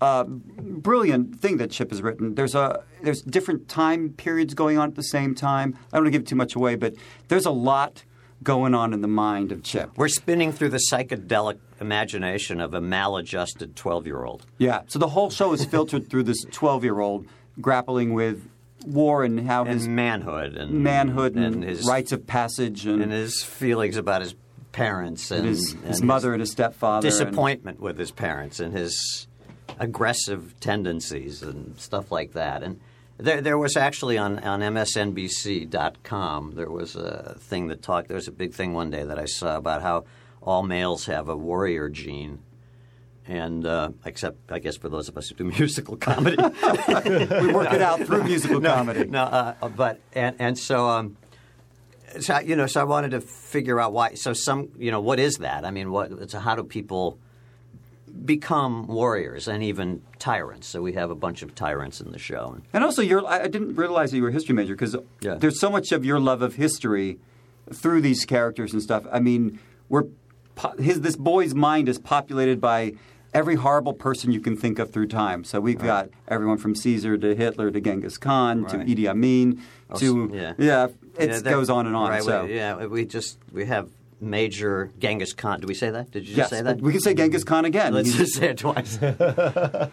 uh, 0.04 0.24
brilliant 0.24 1.40
thing 1.40 1.56
that 1.58 1.70
Chip 1.70 1.90
has 1.90 2.02
written. 2.02 2.34
There's 2.34 2.54
a 2.54 2.82
there's 3.02 3.22
different 3.22 3.68
time 3.68 4.10
periods 4.10 4.54
going 4.54 4.78
on 4.78 4.88
at 4.90 4.94
the 4.96 5.02
same 5.02 5.34
time. 5.34 5.76
I 5.92 5.96
don't 5.96 6.04
want 6.04 6.12
to 6.12 6.18
give 6.18 6.26
too 6.26 6.36
much 6.36 6.54
away, 6.54 6.74
but 6.76 6.94
there's 7.28 7.46
a 7.46 7.50
lot 7.50 8.04
going 8.42 8.74
on 8.74 8.92
in 8.92 9.00
the 9.00 9.08
mind 9.08 9.52
of 9.52 9.62
Chip. 9.62 9.90
We're 9.96 10.08
spinning 10.08 10.52
through 10.52 10.68
the 10.70 10.80
psychedelic 10.90 11.58
imagination 11.80 12.60
of 12.60 12.74
a 12.74 12.80
maladjusted 12.80 13.76
twelve-year-old. 13.76 14.44
Yeah. 14.58 14.82
So 14.88 14.98
the 14.98 15.08
whole 15.08 15.30
show 15.30 15.52
is 15.52 15.64
filtered 15.64 16.10
through 16.10 16.24
this 16.24 16.44
12 16.52 16.84
year 16.84 17.00
old 17.00 17.26
grappling 17.60 18.12
with 18.12 18.46
war 18.86 19.24
and 19.24 19.46
how 19.46 19.64
his 19.64 19.86
and 19.86 19.96
manhood 19.96 20.56
and 20.56 20.70
manhood 20.82 21.36
and, 21.36 21.64
his 21.64 21.86
rites 21.86 22.12
of 22.12 22.26
passage 22.26 22.84
and, 22.84 23.00
and 23.02 23.12
his 23.12 23.42
feelings 23.42 23.96
about 23.96 24.20
his 24.20 24.34
parents 24.72 25.30
and, 25.30 25.40
and 25.40 25.48
his, 25.48 25.72
and 25.72 25.84
his 25.84 26.02
mother 26.02 26.32
and 26.32 26.40
his 26.40 26.50
stepfather. 26.50 27.06
and- 27.06 27.12
disappointment 27.16 27.80
with 27.80 27.96
his 27.98 28.10
parents 28.10 28.60
and 28.60 28.74
his 28.74 29.26
aggressive 29.78 30.58
tendencies 30.60 31.42
and 31.42 31.78
stuff 31.78 32.12
like 32.12 32.32
that. 32.32 32.62
And 32.62 32.80
there, 33.16 33.40
there 33.40 33.58
was 33.58 33.76
actually 33.76 34.18
on, 34.18 34.38
on 34.40 34.60
MSNBC.com, 34.60 36.54
there 36.54 36.70
was 36.70 36.96
a 36.96 37.36
thing 37.38 37.68
that 37.68 37.82
talked, 37.82 38.08
there 38.08 38.16
was 38.16 38.28
a 38.28 38.32
big 38.32 38.54
thing 38.54 38.72
one 38.72 38.90
day 38.90 39.04
that 39.04 39.18
I 39.18 39.26
saw 39.26 39.56
about 39.56 39.82
how 39.82 40.04
all 40.42 40.62
males 40.62 41.06
have 41.06 41.28
a 41.28 41.36
warrior 41.36 41.88
gene. 41.88 42.40
And 43.26 43.66
uh, 43.66 43.90
except, 44.04 44.52
I 44.52 44.58
guess, 44.58 44.76
for 44.76 44.90
those 44.90 45.08
of 45.08 45.16
us 45.16 45.28
who 45.30 45.34
do 45.34 45.44
musical 45.58 45.96
comedy, 45.96 46.36
we 46.42 47.52
work 47.52 47.72
it 47.72 47.80
out 47.80 48.00
through 48.00 48.24
musical 48.24 48.60
comedy. 48.60 49.04
no, 49.04 49.22
uh, 49.22 49.68
but 49.68 50.00
and 50.12 50.36
and 50.38 50.58
so 50.58 50.86
um, 50.86 51.16
so 52.20 52.38
you 52.40 52.56
know, 52.56 52.66
so 52.66 52.80
I 52.80 52.84
wanted 52.84 53.12
to 53.12 53.20
figure 53.22 53.80
out 53.80 53.92
why. 53.92 54.14
So 54.14 54.32
some, 54.32 54.70
you 54.76 54.90
know, 54.90 55.00
what 55.00 55.18
is 55.18 55.36
that? 55.36 55.64
I 55.64 55.70
mean, 55.70 55.90
what? 55.90 56.30
So 56.30 56.38
how 56.38 56.54
do 56.54 56.62
people 56.64 57.18
become 58.24 58.86
warriors 58.86 59.48
and 59.48 59.62
even 59.62 60.02
tyrants. 60.18 60.66
So 60.68 60.80
we 60.82 60.92
have 60.92 61.10
a 61.10 61.14
bunch 61.14 61.42
of 61.42 61.54
tyrants 61.54 62.00
in 62.00 62.12
the 62.12 62.18
show. 62.18 62.58
And 62.72 62.84
also, 62.84 63.02
you're, 63.02 63.26
I 63.26 63.48
didn't 63.48 63.74
realize 63.76 64.10
that 64.10 64.16
you 64.18 64.22
were 64.22 64.28
a 64.28 64.32
history 64.32 64.54
major 64.54 64.74
because 64.74 64.96
Yeah. 65.20 65.34
there's 65.34 65.58
so 65.60 65.70
much 65.70 65.92
of 65.92 66.04
your 66.04 66.20
love 66.20 66.42
of 66.42 66.54
history 66.54 67.18
through 67.72 68.02
these 68.02 68.24
characters 68.24 68.72
and 68.72 68.82
stuff. 68.82 69.04
I 69.10 69.20
mean, 69.20 69.58
we're 69.88 70.04
his 70.78 71.00
this 71.00 71.16
boy's 71.16 71.54
mind 71.54 71.88
is 71.88 71.98
populated 71.98 72.60
by 72.60 72.92
every 73.32 73.56
horrible 73.56 73.92
person 73.92 74.30
you 74.30 74.40
can 74.40 74.56
think 74.56 74.78
of 74.78 74.92
through 74.92 75.08
time. 75.08 75.42
So 75.42 75.58
we've 75.58 75.78
got 75.78 76.08
everyone 76.28 76.58
from 76.58 76.76
Caesar 76.76 77.18
to 77.18 77.34
Hitler 77.34 77.72
to 77.72 77.80
Genghis 77.80 78.16
Khan 78.16 78.64
to 78.66 78.78
Right. 78.78 78.86
Idi 78.86 79.06
Amin 79.08 79.60
Oh, 79.90 79.98
to 79.98 80.30
yeah. 80.32 80.86
it 81.18 81.28
Yeah, 81.30 81.40
goes 81.40 81.68
on 81.68 81.86
and 81.88 81.96
on. 81.96 82.10
Right, 82.10 82.22
so. 82.22 82.44
we, 82.44 82.54
yeah, 82.54 82.86
we 82.86 83.04
just 83.04 83.38
we 83.52 83.64
have 83.66 83.88
major 84.20 84.90
Genghis 84.98 85.32
Khan. 85.32 85.60
Did 85.60 85.68
we 85.68 85.74
say 85.74 85.90
that? 85.90 86.10
Did 86.10 86.26
you 86.28 86.36
Yes, 86.36 86.48
just 86.48 86.50
say 86.50 86.62
that? 86.62 86.80
we 86.80 86.92
can 86.92 87.00
say 87.00 87.14
Genghis 87.14 87.44
Khan 87.44 87.64
again. 87.64 87.92
Let's 87.94 88.12
just 88.14 88.34
say 88.34 88.50
it 88.50 88.58
twice. 88.58 88.98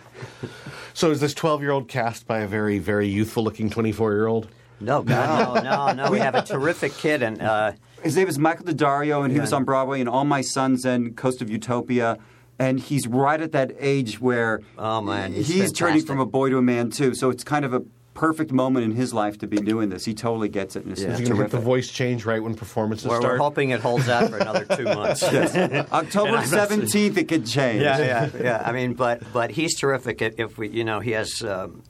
So 0.93 1.10
is 1.10 1.21
this 1.21 1.34
12 1.34 1.62
year 1.62 1.71
old 1.71 1.88
cast 1.88 2.27
by 2.27 2.39
a 2.39 2.47
very, 2.47 2.77
very 2.77 3.07
youthful 3.07 3.43
looking 3.43 3.69
24 3.69 4.12
year 4.12 4.27
old? 4.27 4.49
No, 4.81 5.01
God, 5.01 5.63
no, 5.63 5.93
no, 5.93 6.03
no. 6.05 6.12
We 6.12 6.19
have 6.19 6.36
a 6.36 6.41
terrific 6.41 6.97
kid, 6.97 7.21
and 7.23 7.41
uh, 7.41 7.71
His 8.03 8.17
name 8.17 8.27
is 8.27 8.38
Michael 8.38 8.65
D'Addario, 8.65 9.21
and 9.23 9.31
he 9.31 9.38
Yeah. 9.38 9.41
was 9.43 9.53
on 9.53 9.63
Broadway 9.63 10.01
in 10.01 10.07
All 10.10 10.25
My 10.25 10.41
Sons 10.41 10.84
and 10.86 11.15
Coast 11.15 11.41
of 11.41 11.49
Utopia. 11.49 12.17
And 12.60 12.79
he's 12.79 13.07
right 13.07 13.39
at 13.41 13.53
that 13.53 13.71
age 13.79 14.19
where 14.19 14.60
Oh, 14.77 15.01
man, 15.01 15.31
he's 15.34 15.71
turning 15.71 16.05
from 16.05 16.19
a 16.19 16.25
boy 16.25 16.49
to 16.49 16.57
a 16.57 16.62
man 16.62 16.89
too. 16.89 17.15
So 17.15 17.29
it's 17.29 17.43
kind 17.43 17.63
of 17.63 17.73
a 17.73 17.81
perfect 18.13 18.52
moment 18.52 18.86
in 18.86 18.91
his 18.91 19.13
life 19.13 19.38
to 19.39 19.47
be 19.47 19.58
doing 19.58 19.89
this. 19.89 20.04
He 20.06 20.13
totally 20.13 20.50
gets 20.50 20.76
it, 20.76 20.84
and 20.84 20.91
it's, 20.91 21.02
Yeah. 21.02 21.12
it's 21.12 21.21
Is 21.21 21.28
going 21.30 21.38
to 21.38 21.43
hit 21.43 21.52
the 21.52 21.60
voice 21.60 21.89
change 21.89 22.26
right 22.26 22.41
when 22.43 22.56
performances 22.56 23.08
we're, 23.08 23.21
we're 23.21 23.38
hoping 23.38 23.69
it 23.69 23.80
holds 23.80 24.10
out 24.10 24.30
for 24.30 24.38
another 24.38 24.65
two 24.65 24.84
months. 25.00 25.24
October 25.24 26.28
And 26.28 26.38
I'm 26.38 26.41
not- 26.41 26.45
seventeenth, 26.45 27.17
it 27.17 27.28
could 27.28 27.45
change. 27.45 27.82
yeah, 27.82 28.00
yeah, 28.00 28.30
yeah. 28.39 28.63
I 28.65 28.71
mean, 28.71 28.93
but 28.93 29.21
but 29.34 29.52
he's 29.52 29.78
terrific. 29.80 30.21
If 30.21 30.39
if 30.39 30.58
we, 30.58 30.69
you 30.69 30.84
know, 30.84 31.00
he 31.00 31.12
has. 31.12 31.41
Um, 31.43 31.84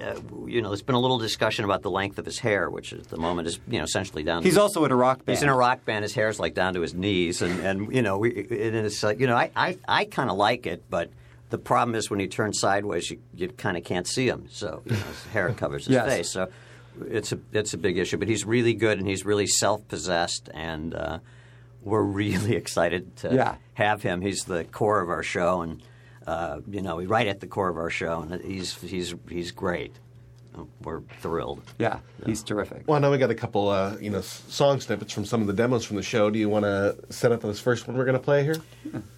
uh, 0.00 0.18
you 0.46 0.62
know, 0.62 0.70
there's 0.70 0.80
been 0.80 0.94
a 0.94 0.98
little 1.00 1.18
discussion 1.18 1.62
about 1.66 1.82
the 1.82 1.90
length 1.90 2.18
of 2.18 2.24
his 2.24 2.38
hair, 2.38 2.70
which 2.70 2.94
at 2.94 3.04
the 3.08 3.18
moment 3.18 3.46
is, 3.46 3.60
you 3.68 3.76
know, 3.76 3.84
essentially 3.84 4.22
down. 4.22 4.42
He's 4.42 4.54
to, 4.54 4.62
also 4.62 4.82
in 4.86 4.90
a 4.92 4.96
rock 4.96 5.18
band. 5.26 5.36
He's 5.36 5.42
in 5.42 5.50
a 5.50 5.54
rock 5.54 5.84
band. 5.84 6.04
His 6.04 6.14
hair's 6.14 6.40
like 6.40 6.54
down 6.54 6.72
to 6.72 6.80
his 6.80 6.94
knees, 6.94 7.42
and, 7.42 7.60
and 7.60 7.94
you 7.94 8.00
know, 8.00 8.16
we, 8.16 8.34
and 8.34 8.74
it's 8.76 9.02
like 9.02 9.20
you 9.20 9.26
know, 9.26 9.36
I 9.36 9.50
I, 9.54 9.76
I 9.86 10.04
kind 10.06 10.30
of 10.30 10.38
like 10.38 10.66
it, 10.66 10.84
but 10.88 11.10
the 11.50 11.58
problem 11.58 11.94
is 11.94 12.10
when 12.10 12.20
he 12.20 12.26
turns 12.28 12.58
sideways, 12.58 13.10
you, 13.10 13.18
you 13.34 13.48
kind 13.48 13.76
of 13.76 13.84
can't 13.84 14.06
see 14.06 14.26
him. 14.28 14.46
So 14.50 14.82
you 14.84 14.92
know, 14.92 14.98
his 14.98 15.24
hair 15.32 15.52
covers 15.56 15.86
his 15.86 15.94
Yes. 15.94 16.08
face. 16.08 16.30
So 16.30 16.48
it's 17.08 17.32
a 17.32 17.38
it's 17.52 17.74
a 17.74 17.78
big 17.78 17.98
issue. 17.98 18.16
But 18.16 18.28
he's 18.28 18.44
really 18.44 18.74
good, 18.74 18.98
and 18.98 19.06
he's 19.06 19.24
really 19.24 19.46
self 19.46 19.86
possessed, 19.88 20.48
and 20.54 20.94
uh, 20.94 21.18
we're 21.82 22.02
really 22.24 22.56
excited 22.56 23.16
to 23.18 23.34
Yeah. 23.34 23.54
have 23.74 24.02
him. 24.02 24.20
He's 24.20 24.44
the 24.44 24.64
core 24.64 25.00
of 25.00 25.08
our 25.10 25.22
show, 25.22 25.62
and 25.62 25.82
uh, 26.26 26.60
you 26.68 26.82
know, 26.82 27.00
right 27.02 27.26
at 27.26 27.40
the 27.40 27.46
core 27.46 27.68
of 27.68 27.76
our 27.76 27.90
show, 27.90 28.20
and 28.20 28.42
he's 28.42 28.74
he's 28.80 29.14
he's 29.28 29.50
great. 29.50 29.94
We're 30.82 31.00
thrilled. 31.20 31.62
Yeah, 31.78 32.00
he's 32.26 32.42
terrific. 32.42 32.82
Well, 32.86 33.00
now 33.00 33.10
we 33.10 33.18
got 33.18 33.30
a 33.30 33.34
couple, 33.34 33.68
uh, 33.68 33.96
you 34.00 34.10
know, 34.10 34.20
song 34.20 34.80
snippets 34.80 35.12
from 35.12 35.24
some 35.24 35.40
of 35.40 35.46
the 35.46 35.52
demos 35.52 35.84
from 35.84 35.96
the 35.96 36.02
show. 36.02 36.28
Do 36.30 36.38
you 36.38 36.48
want 36.48 36.64
to 36.64 36.96
set 37.08 37.32
up 37.32 37.40
this 37.42 37.60
first 37.60 37.86
one 37.88 37.96
we're 37.96 38.04
going 38.04 38.16
to 38.18 38.22
play 38.22 38.42
here? 38.44 38.56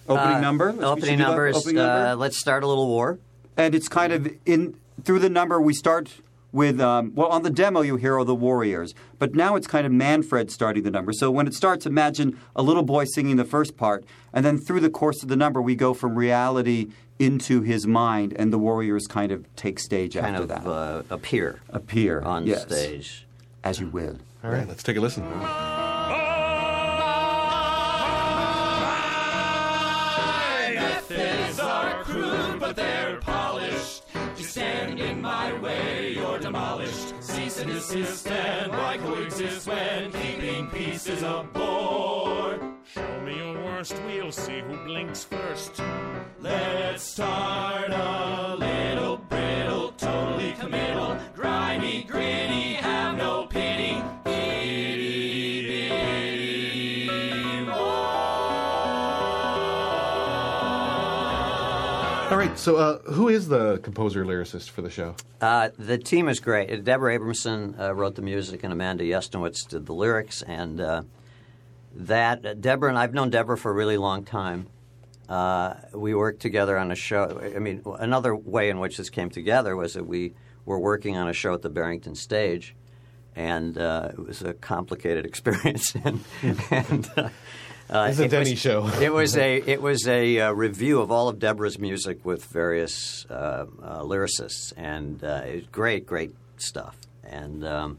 Opening 0.07 0.35
Uh, 0.35 0.39
number. 0.41 0.65
Let's- 0.67 0.77
we 0.79 0.85
Opening 0.85 1.17
do 1.17 1.23
that. 1.23 1.29
Opening 1.39 1.75
number. 1.75 2.07
Uh, 2.07 2.15
let's 2.15 2.37
start 2.37 2.63
a 2.63 2.67
little 2.67 2.87
war. 2.87 3.19
and 3.57 3.75
it's 3.75 3.87
kind 3.89 4.11
of 4.13 4.27
in 4.45 4.75
through 5.03 5.19
the 5.19 5.29
number 5.29 5.59
we 5.61 5.73
start 5.73 6.09
with 6.51 6.79
um, 6.79 7.11
well 7.15 7.27
on 7.29 7.41
the 7.43 7.49
demo 7.51 7.81
you 7.81 7.97
hear 7.97 8.17
all 8.17 8.25
the 8.25 8.33
warriors 8.33 8.93
but 9.19 9.35
now 9.35 9.55
it's 9.55 9.67
kind 9.67 9.85
of 9.85 9.91
manfred 9.91 10.49
starting 10.51 10.81
the 10.83 10.89
number 10.91 11.11
so 11.13 11.29
when 11.29 11.45
it 11.47 11.53
starts 11.53 11.85
imagine 11.85 12.35
a 12.55 12.61
little 12.63 12.81
boy 12.83 13.03
singing 13.05 13.35
the 13.37 13.45
first 13.45 13.75
part 13.77 14.03
and 14.33 14.43
then 14.45 14.57
through 14.57 14.79
the 14.79 14.89
course 14.89 15.21
of 15.23 15.29
the 15.29 15.35
number 15.35 15.61
we 15.61 15.75
go 15.75 15.93
from 15.93 16.15
reality 16.15 16.87
into 17.19 17.61
his 17.61 17.85
mind 17.87 18.33
and 18.37 18.51
the 18.51 18.57
warriors 18.57 19.05
kind 19.07 19.31
of 19.31 19.45
take 19.55 19.79
stage 19.79 20.15
Kind 20.15 20.35
after 20.35 20.43
of 20.43 20.49
that 20.49 20.67
uh, 20.67 21.03
appear 21.09 21.61
appear 21.69 22.21
on 22.21 22.45
yes, 22.45 22.63
stage. 22.63 23.25
as 23.63 23.79
you 23.79 23.87
will 23.87 24.17
All 24.43 24.51
right, 24.51 24.67
let's 24.67 24.83
take 24.83 24.97
a 24.97 25.01
listen. 25.01 25.23
Methods 30.73 31.59
are 31.59 32.03
crude, 32.03 32.59
but 32.59 32.75
they're 32.75 33.17
polished. 33.17 34.03
You 34.37 34.43
stand 34.43 34.99
in 34.99 35.21
my 35.21 35.53
way, 35.59 36.13
you're 36.15 36.39
demolished. 36.39 37.13
Cease 37.21 37.59
and 37.59 37.69
desist, 37.71 38.27
and 38.27 38.71
why 38.71 38.97
coexist 38.97 39.67
when 39.67 40.11
keeping 40.11 40.67
peace 40.69 41.07
is 41.07 41.21
a 41.21 41.45
bore? 41.53 42.59
Show 42.93 43.21
me 43.21 43.37
your 43.37 43.53
worst, 43.63 43.95
we'll 44.07 44.31
see 44.31 44.59
who 44.61 44.75
blinks 44.85 45.23
first. 45.23 45.81
So 62.63 62.77
uh, 62.77 62.99
who 63.11 63.27
is 63.27 63.49
the 63.49 63.79
composer 63.79 64.23
lyricist 64.23 64.69
for 64.69 64.81
the 64.81 64.89
show? 64.89 65.17
Uh, 65.41 65.71
the 65.77 65.97
team 65.97 66.29
is 66.29 66.39
great. 66.39 66.85
Deborah 66.85 67.19
Abramson 67.19 67.77
uh, 67.77 67.93
wrote 67.93 68.15
the 68.15 68.21
music, 68.21 68.63
and 68.63 68.71
Amanda 68.71 69.03
Yesnowitz 69.03 69.67
did 69.67 69.85
the 69.85 69.93
lyrics. 69.93 70.41
And 70.43 70.79
uh, 70.79 71.01
that 71.93 72.61
Deborah 72.61 72.87
and 72.87 72.97
I've 72.97 73.13
known 73.13 73.31
Deborah 73.31 73.57
for 73.57 73.69
a 73.69 73.73
really 73.73 73.97
long 73.97 74.23
time. 74.23 74.67
Uh, 75.27 75.73
we 75.93 76.15
worked 76.15 76.41
together 76.41 76.77
on 76.77 76.89
a 76.89 76.95
show. 76.95 77.37
I 77.53 77.59
mean, 77.59 77.81
another 77.99 78.33
way 78.33 78.69
in 78.69 78.79
which 78.79 78.95
this 78.95 79.09
came 79.09 79.29
together 79.29 79.75
was 79.75 79.95
that 79.95 80.07
we 80.07 80.33
were 80.63 80.79
working 80.79 81.17
on 81.17 81.27
a 81.27 81.33
show 81.33 81.53
at 81.53 81.63
the 81.63 81.69
Barrington 81.69 82.15
Stage, 82.15 82.77
and 83.35 83.77
uh, 83.77 84.11
it 84.13 84.19
was 84.19 84.41
a 84.41 84.53
complicated 84.53 85.25
experience. 85.31 85.93
and 85.95 86.23
and 86.71 87.11
uh, 87.93 88.07
It's 88.09 88.19
a 88.19 88.23
it 88.23 88.31
Denny 88.31 88.51
was- 88.51 88.59
show. 88.59 88.87
it 89.01 89.13
was 89.13 89.37
a 89.47 89.57
it 89.57 89.81
was 89.81 90.07
a 90.07 90.39
uh, 90.39 90.51
revue 90.51 90.99
of 90.99 91.11
all 91.11 91.29
of 91.29 91.39
Deborah's 91.39 91.77
music 91.79 92.25
with 92.25 92.43
various 92.45 93.25
uh, 93.29 93.65
uh, 93.81 94.01
lyricists, 94.01 94.73
and 94.75 95.23
uh, 95.23 95.41
it 95.45 95.55
was 95.55 95.67
great, 95.71 96.05
great 96.05 96.33
stuff. 96.57 96.97
And 97.23 97.65
um, 97.65 97.97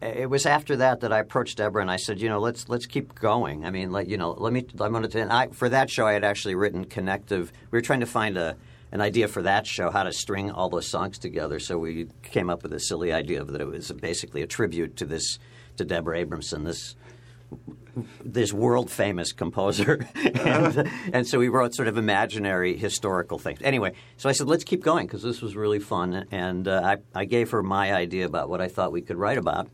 it 0.00 0.28
was 0.28 0.44
after 0.46 0.76
that 0.76 1.00
that 1.00 1.12
I 1.12 1.18
approached 1.20 1.56
Deborah 1.58 1.80
and 1.82 1.90
I 1.90 1.96
said, 1.96 2.20
you 2.20 2.28
know, 2.28 2.38
let's 2.38 2.68
let's 2.68 2.86
keep 2.86 3.14
going. 3.14 3.64
I 3.64 3.70
mean, 3.70 3.90
let 3.90 4.06
you 4.08 4.16
know, 4.18 4.32
let 4.32 4.52
me. 4.52 4.64
I'm 4.80 4.92
going 4.92 5.08
to. 5.08 5.20
And 5.20 5.32
I, 5.32 5.48
for 5.48 5.68
that 5.70 5.90
show, 5.90 6.06
I 6.06 6.12
had 6.12 6.24
actually 6.24 6.54
written 6.54 6.84
connective. 6.84 7.52
We 7.70 7.78
were 7.78 7.82
trying 7.82 8.00
to 8.00 8.06
find 8.06 8.36
a 8.36 8.56
an 8.92 9.00
idea 9.00 9.26
for 9.26 9.42
that 9.42 9.66
show, 9.66 9.90
how 9.90 10.04
to 10.04 10.12
string 10.12 10.52
all 10.52 10.68
those 10.68 10.86
songs 10.86 11.18
together. 11.18 11.58
So 11.58 11.78
we 11.78 12.06
came 12.22 12.48
up 12.48 12.62
with 12.62 12.72
a 12.74 12.78
silly 12.80 13.12
idea 13.12 13.42
that 13.42 13.60
it 13.60 13.66
was 13.66 13.90
basically 13.90 14.42
a 14.42 14.46
tribute 14.46 14.96
to 14.98 15.04
this 15.06 15.38
to 15.78 15.84
Deborah 15.84 16.24
Abramson, 16.24 16.64
this 16.64 16.94
this 18.24 18.52
world 18.52 18.90
famous 18.90 19.32
composer, 19.32 20.08
and, 20.14 20.90
and 21.12 21.26
so 21.26 21.38
we 21.38 21.48
wrote 21.48 21.74
sort 21.74 21.88
of 21.88 21.96
imaginary 21.96 22.76
historical 22.76 23.38
things. 23.38 23.60
Anyway, 23.62 23.92
so 24.16 24.28
I 24.28 24.32
said, 24.32 24.46
let's 24.46 24.64
keep 24.64 24.82
going 24.82 25.06
because 25.06 25.22
this 25.22 25.40
was 25.40 25.56
really 25.56 25.80
fun, 25.80 26.26
and 26.30 26.66
uh, 26.68 26.96
I, 27.14 27.20
I 27.20 27.24
gave 27.24 27.50
her 27.50 27.62
my 27.62 27.94
idea 27.94 28.26
about 28.26 28.48
what 28.48 28.60
I 28.60 28.68
thought 28.68 28.92
we 28.92 29.02
could 29.02 29.16
write 29.16 29.38
about, 29.38 29.68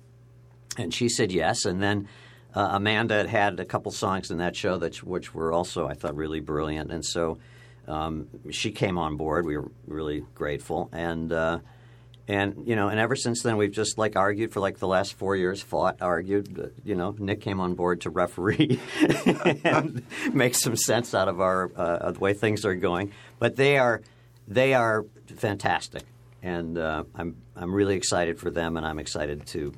and 0.76 0.92
she 0.92 1.08
said 1.08 1.32
yes, 1.32 1.64
and 1.64 1.82
then. 1.82 2.08
Uh, 2.52 2.70
Amanda 2.72 3.16
had 3.16 3.28
had 3.28 3.60
a 3.60 3.64
couple 3.64 3.92
songs 3.92 4.32
in 4.32 4.38
that 4.38 4.56
show 4.56 4.76
that 4.78 5.04
which 5.04 5.32
were 5.32 5.52
also 5.52 5.86
I 5.86 5.94
thought 5.94 6.16
really 6.16 6.40
brilliant, 6.40 6.90
and 6.90 7.04
so 7.04 7.38
um, 7.86 8.26
she 8.50 8.72
came 8.72 8.98
on 8.98 9.16
board. 9.16 9.46
We 9.46 9.56
were 9.56 9.70
really 9.86 10.24
grateful, 10.34 10.88
and 10.92 11.32
uh, 11.32 11.60
and 12.30 12.62
you 12.64 12.76
know, 12.76 12.88
and 12.88 13.00
ever 13.00 13.16
since 13.16 13.42
then 13.42 13.56
we've 13.56 13.72
just 13.72 13.98
like 13.98 14.14
argued 14.14 14.52
for 14.52 14.60
like 14.60 14.78
the 14.78 14.86
last 14.86 15.14
four 15.14 15.34
years, 15.34 15.60
fought, 15.60 16.00
argued. 16.00 16.72
You 16.84 16.94
know, 16.94 17.12
Nick 17.18 17.40
came 17.40 17.58
on 17.58 17.74
board 17.74 18.02
to 18.02 18.10
referee 18.10 18.78
and 19.64 20.04
make 20.32 20.54
some 20.54 20.76
sense 20.76 21.12
out 21.12 21.26
of 21.26 21.40
our 21.40 21.72
uh, 21.74 22.12
the 22.12 22.20
way 22.20 22.32
things 22.32 22.64
are 22.64 22.76
going. 22.76 23.10
But 23.40 23.56
they 23.56 23.78
are 23.78 24.00
they 24.46 24.74
are 24.74 25.04
fantastic, 25.38 26.04
and 26.40 26.78
uh, 26.78 27.02
I'm 27.16 27.42
I'm 27.56 27.74
really 27.74 27.96
excited 27.96 28.38
for 28.38 28.48
them, 28.48 28.76
and 28.76 28.86
I'm 28.86 29.00
excited 29.00 29.44
to 29.48 29.74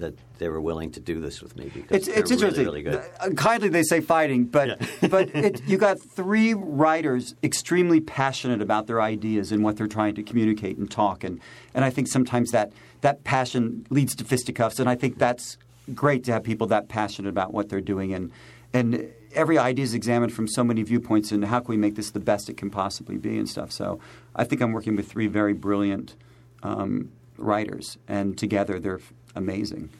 that 0.00 0.14
they 0.38 0.48
were 0.48 0.60
willing 0.60 0.90
to 0.92 1.00
do 1.00 1.20
this 1.20 1.40
with 1.40 1.56
me 1.56 1.70
because 1.72 1.96
It's, 1.96 2.08
it's 2.08 2.30
really, 2.30 2.32
interesting. 2.32 2.64
really 2.64 2.82
good. 2.82 3.02
Uh, 3.20 3.30
kindly, 3.30 3.68
they 3.68 3.82
say 3.82 4.00
fighting, 4.00 4.44
but 4.44 4.80
but 5.10 5.34
it, 5.34 5.62
you 5.66 5.78
got 5.78 6.00
three 6.00 6.54
writers 6.54 7.34
extremely 7.42 8.00
passionate 8.00 8.60
about 8.60 8.86
their 8.86 9.00
ideas 9.00 9.52
and 9.52 9.62
what 9.62 9.76
they're 9.76 9.86
trying 9.86 10.14
to 10.16 10.22
communicate 10.22 10.76
and 10.76 10.90
talk, 10.90 11.24
and 11.24 11.40
and 11.74 11.84
I 11.84 11.90
think 11.90 12.08
sometimes 12.08 12.50
that 12.50 12.72
that 13.02 13.24
passion 13.24 13.86
leads 13.90 14.14
to 14.16 14.24
fisticuffs, 14.24 14.78
and 14.80 14.88
I 14.88 14.94
think 14.94 15.18
that's 15.18 15.56
great 15.94 16.24
to 16.24 16.32
have 16.32 16.42
people 16.42 16.66
that 16.68 16.88
passionate 16.88 17.28
about 17.28 17.52
what 17.52 17.68
they're 17.68 17.80
doing, 17.80 18.12
and 18.14 18.30
and 18.72 19.10
every 19.34 19.58
idea 19.58 19.84
is 19.84 19.94
examined 19.94 20.32
from 20.32 20.48
so 20.48 20.64
many 20.64 20.82
viewpoints, 20.82 21.32
and 21.32 21.44
how 21.44 21.60
can 21.60 21.68
we 21.68 21.76
make 21.76 21.94
this 21.94 22.10
the 22.10 22.20
best 22.20 22.48
it 22.48 22.56
can 22.56 22.70
possibly 22.70 23.16
be 23.16 23.38
and 23.38 23.48
stuff. 23.48 23.70
So 23.72 24.00
I 24.34 24.44
think 24.44 24.60
I'm 24.60 24.72
working 24.72 24.96
with 24.96 25.08
three 25.08 25.26
very 25.26 25.52
brilliant 25.52 26.14
um, 26.62 27.10
writers, 27.36 27.98
and 28.08 28.36
together 28.36 28.78
they're 28.78 29.00
amazing. 29.34 29.90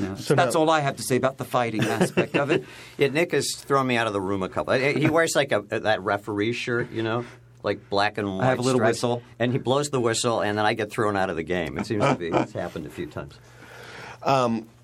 Yeah. 0.00 0.14
So 0.14 0.34
That's 0.34 0.54
now- 0.54 0.60
all 0.60 0.70
I 0.70 0.80
have 0.80 0.96
to 0.96 1.02
say 1.02 1.16
about 1.16 1.38
the 1.38 1.44
fighting 1.44 1.82
aspect 1.84 2.36
of 2.36 2.50
it. 2.50 2.64
Yeah, 2.98 3.08
Nick 3.08 3.32
has 3.32 3.54
thrown 3.56 3.86
me 3.86 3.96
out 3.96 4.06
of 4.06 4.12
the 4.12 4.20
room 4.20 4.42
a 4.42 4.48
couple. 4.48 4.74
He 4.74 5.08
wears 5.08 5.34
like 5.36 5.52
a 5.52 5.62
that 5.80 6.02
referee 6.02 6.52
shirt, 6.52 6.90
you 6.92 7.02
know, 7.02 7.24
like 7.62 7.88
black 7.90 8.18
and 8.18 8.28
white. 8.38 8.44
I 8.44 8.50
have 8.50 8.58
a 8.58 8.62
little 8.62 8.78
stripes. 8.78 8.96
whistle. 8.98 9.22
and 9.38 9.52
he 9.52 9.58
blows 9.58 9.90
the 9.90 10.00
whistle, 10.00 10.40
and 10.40 10.56
then 10.58 10.64
I 10.64 10.74
get 10.74 10.90
thrown 10.90 11.16
out 11.16 11.30
of 11.30 11.36
the 11.36 11.42
game. 11.42 11.78
It 11.78 11.86
seems 11.86 12.04
to 12.04 12.14
be 12.14 12.28
it's 12.32 12.52
happened 12.52 12.86
a 12.86 12.90
few 12.90 13.06
times. 13.06 13.34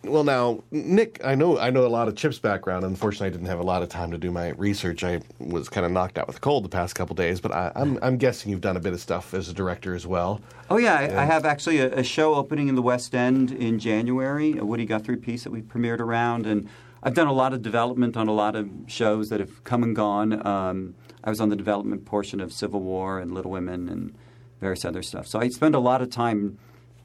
Well, 0.07 0.25
now 0.25 0.63
Nick, 0.71 1.21
I 1.25 1.35
know 1.35 1.59
I 1.59 1.71
know 1.71 1.87
a 1.87 1.89
lot 1.89 2.09
of 2.09 2.17
Chip's 2.17 2.39
background. 2.39 2.85
Unfortunately, 2.85 3.29
I 3.29 3.31
didn't 3.31 3.47
have 3.47 3.59
a 3.59 3.65
lot 3.65 3.83
of 3.83 3.89
time 3.89 4.11
to 4.11 4.19
do 4.19 4.31
my 4.31 4.51
research. 4.51 5.03
I 5.03 5.21
was 5.39 5.69
kind 5.69 5.87
of 5.87 5.93
knocked 5.93 6.19
out 6.19 6.27
with 6.27 6.37
a 6.37 6.41
cold 6.41 6.65
the 6.65 6.69
past 6.69 6.95
couple 6.95 7.17
days, 7.17 7.41
but 7.41 7.53
I, 7.53 7.73
I'm 7.75 7.99
I'm 8.03 8.19
guessing 8.19 8.51
you've 8.51 8.61
done 8.61 8.77
a 8.77 8.81
bit 8.81 8.93
of 8.93 9.01
stuff 9.01 9.33
as 9.33 9.49
a 9.49 9.55
director 9.55 9.95
as 9.95 10.07
well. 10.07 10.41
Oh 10.69 10.77
yeah, 10.77 10.95
I, 10.95 11.23
I 11.23 11.25
have 11.25 11.47
actually 11.47 11.79
a, 11.79 11.93
a 11.95 12.03
show 12.03 12.35
opening 12.35 12.69
in 12.69 12.75
the 12.75 12.83
West 12.83 13.15
End 13.15 13.51
in 13.51 13.79
January, 13.79 14.59
a 14.59 14.65
Woody 14.65 14.85
Guthrie 14.85 15.17
piece 15.17 15.45
that 15.45 15.51
we 15.51 15.63
premiered 15.63 16.01
around, 16.01 16.47
and 16.47 16.69
I've 17.03 17.15
done 17.15 17.29
a 17.29 17.33
lot 17.33 17.55
of 17.55 17.63
development 17.63 18.17
on 18.17 18.29
a 18.29 18.35
lot 18.35 18.57
of 18.57 18.69
shows 18.87 19.31
that 19.31 19.41
have 19.41 19.65
come 19.65 19.83
and 19.83 19.97
gone. 19.97 20.47
Um, 20.47 20.95
I 21.23 21.31
was 21.31 21.41
on 21.41 21.49
the 21.49 21.57
development 21.57 22.05
portion 22.05 22.41
of 22.41 22.53
Civil 22.53 22.81
War 22.81 23.19
and 23.19 23.33
Little 23.33 23.51
Women 23.51 23.89
and 23.89 24.15
various 24.61 24.85
other 24.85 25.03
stuff. 25.03 25.27
So 25.27 25.41
I 25.41 25.49
spend 25.49 25.75
a 25.75 25.79
lot 25.79 26.03
of 26.03 26.11
time 26.11 26.59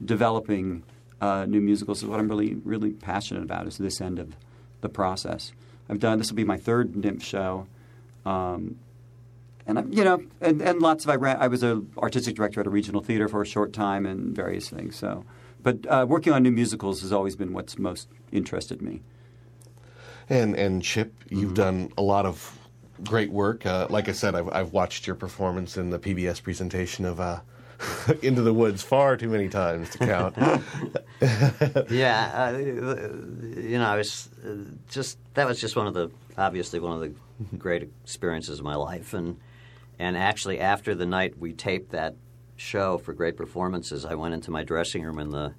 developing 0.04 0.82
uh, 1.20 1.46
new 1.46 1.60
musicals. 1.60 2.02
Is 2.02 2.08
what 2.08 2.20
I'm 2.20 2.28
really 2.28 2.54
really 2.64 2.90
passionate 2.90 3.42
about 3.42 3.66
is 3.66 3.78
this 3.78 4.00
end 4.00 4.18
of 4.18 4.36
the 4.80 4.88
process. 4.88 5.52
I've 5.88 5.98
done 5.98 6.18
this 6.18 6.30
will 6.30 6.36
be 6.36 6.44
my 6.44 6.56
third 6.56 6.92
NYMF 6.92 7.22
show. 7.22 7.66
Um, 8.24 8.78
and 9.66 9.78
I'm, 9.78 9.92
you 9.92 10.04
know, 10.04 10.22
and, 10.40 10.60
and 10.62 10.80
lots 10.80 11.04
of 11.04 11.10
I 11.10 11.16
ran. 11.16 11.36
I 11.38 11.48
was 11.48 11.62
an 11.62 11.92
artistic 11.98 12.34
director 12.34 12.60
at 12.60 12.66
a 12.66 12.70
regional 12.70 13.02
theater 13.02 13.28
for 13.28 13.42
a 13.42 13.46
short 13.46 13.72
time 13.72 14.06
and 14.06 14.34
various 14.34 14.68
things. 14.68 14.96
So, 14.96 15.24
but 15.62 15.86
uh, 15.86 16.06
working 16.08 16.32
on 16.32 16.42
new 16.42 16.50
musicals 16.50 17.02
has 17.02 17.12
always 17.12 17.36
been 17.36 17.52
what's 17.52 17.78
most 17.78 18.08
interested 18.32 18.82
me. 18.82 19.02
And 20.28 20.56
and 20.56 20.82
Chip, 20.82 21.14
you've 21.28 21.54
done 21.54 21.92
a 21.98 22.02
lot 22.02 22.26
of 22.26 22.58
great 23.04 23.30
work. 23.30 23.66
Uh, 23.66 23.86
like 23.90 24.08
I 24.08 24.12
said, 24.12 24.34
I've 24.34 24.48
I've 24.48 24.72
watched 24.72 25.06
your 25.06 25.16
performance 25.16 25.76
in 25.76 25.90
the 25.90 25.98
PBS 25.98 26.42
presentation 26.42 27.04
of 27.04 27.20
uh, 27.20 27.40
Into 28.22 28.42
the 28.42 28.52
Woods 28.52 28.82
far 28.82 29.16
too 29.16 29.28
many 29.28 29.48
times 29.48 29.90
to 29.90 29.98
count. 29.98 30.36
Yeah, 31.90 32.54
uh, 32.54 32.58
you 32.58 33.78
know, 33.78 33.86
I 33.86 33.96
was 33.96 34.30
uh, 34.42 34.54
just 34.88 35.18
that 35.34 35.46
was 35.46 35.60
just 35.60 35.76
one 35.76 35.86
of 35.86 35.92
the 35.92 36.10
obviously 36.38 36.80
one 36.80 36.94
of 36.94 37.00
the 37.00 37.56
great 37.58 37.82
experiences 37.82 38.58
of 38.58 38.64
my 38.64 38.74
life, 38.74 39.12
and 39.12 39.38
and 39.98 40.16
actually 40.16 40.60
after 40.60 40.94
the 40.94 41.04
night 41.04 41.38
we 41.38 41.52
taped 41.52 41.92
that 41.92 42.14
show 42.56 42.96
for 42.96 43.12
great 43.12 43.36
performances, 43.36 44.06
I 44.06 44.14
went 44.14 44.32
into 44.32 44.50
my 44.50 44.64
dressing 44.64 45.02
room 45.02 45.18
and 45.18 45.30
the 45.30 45.54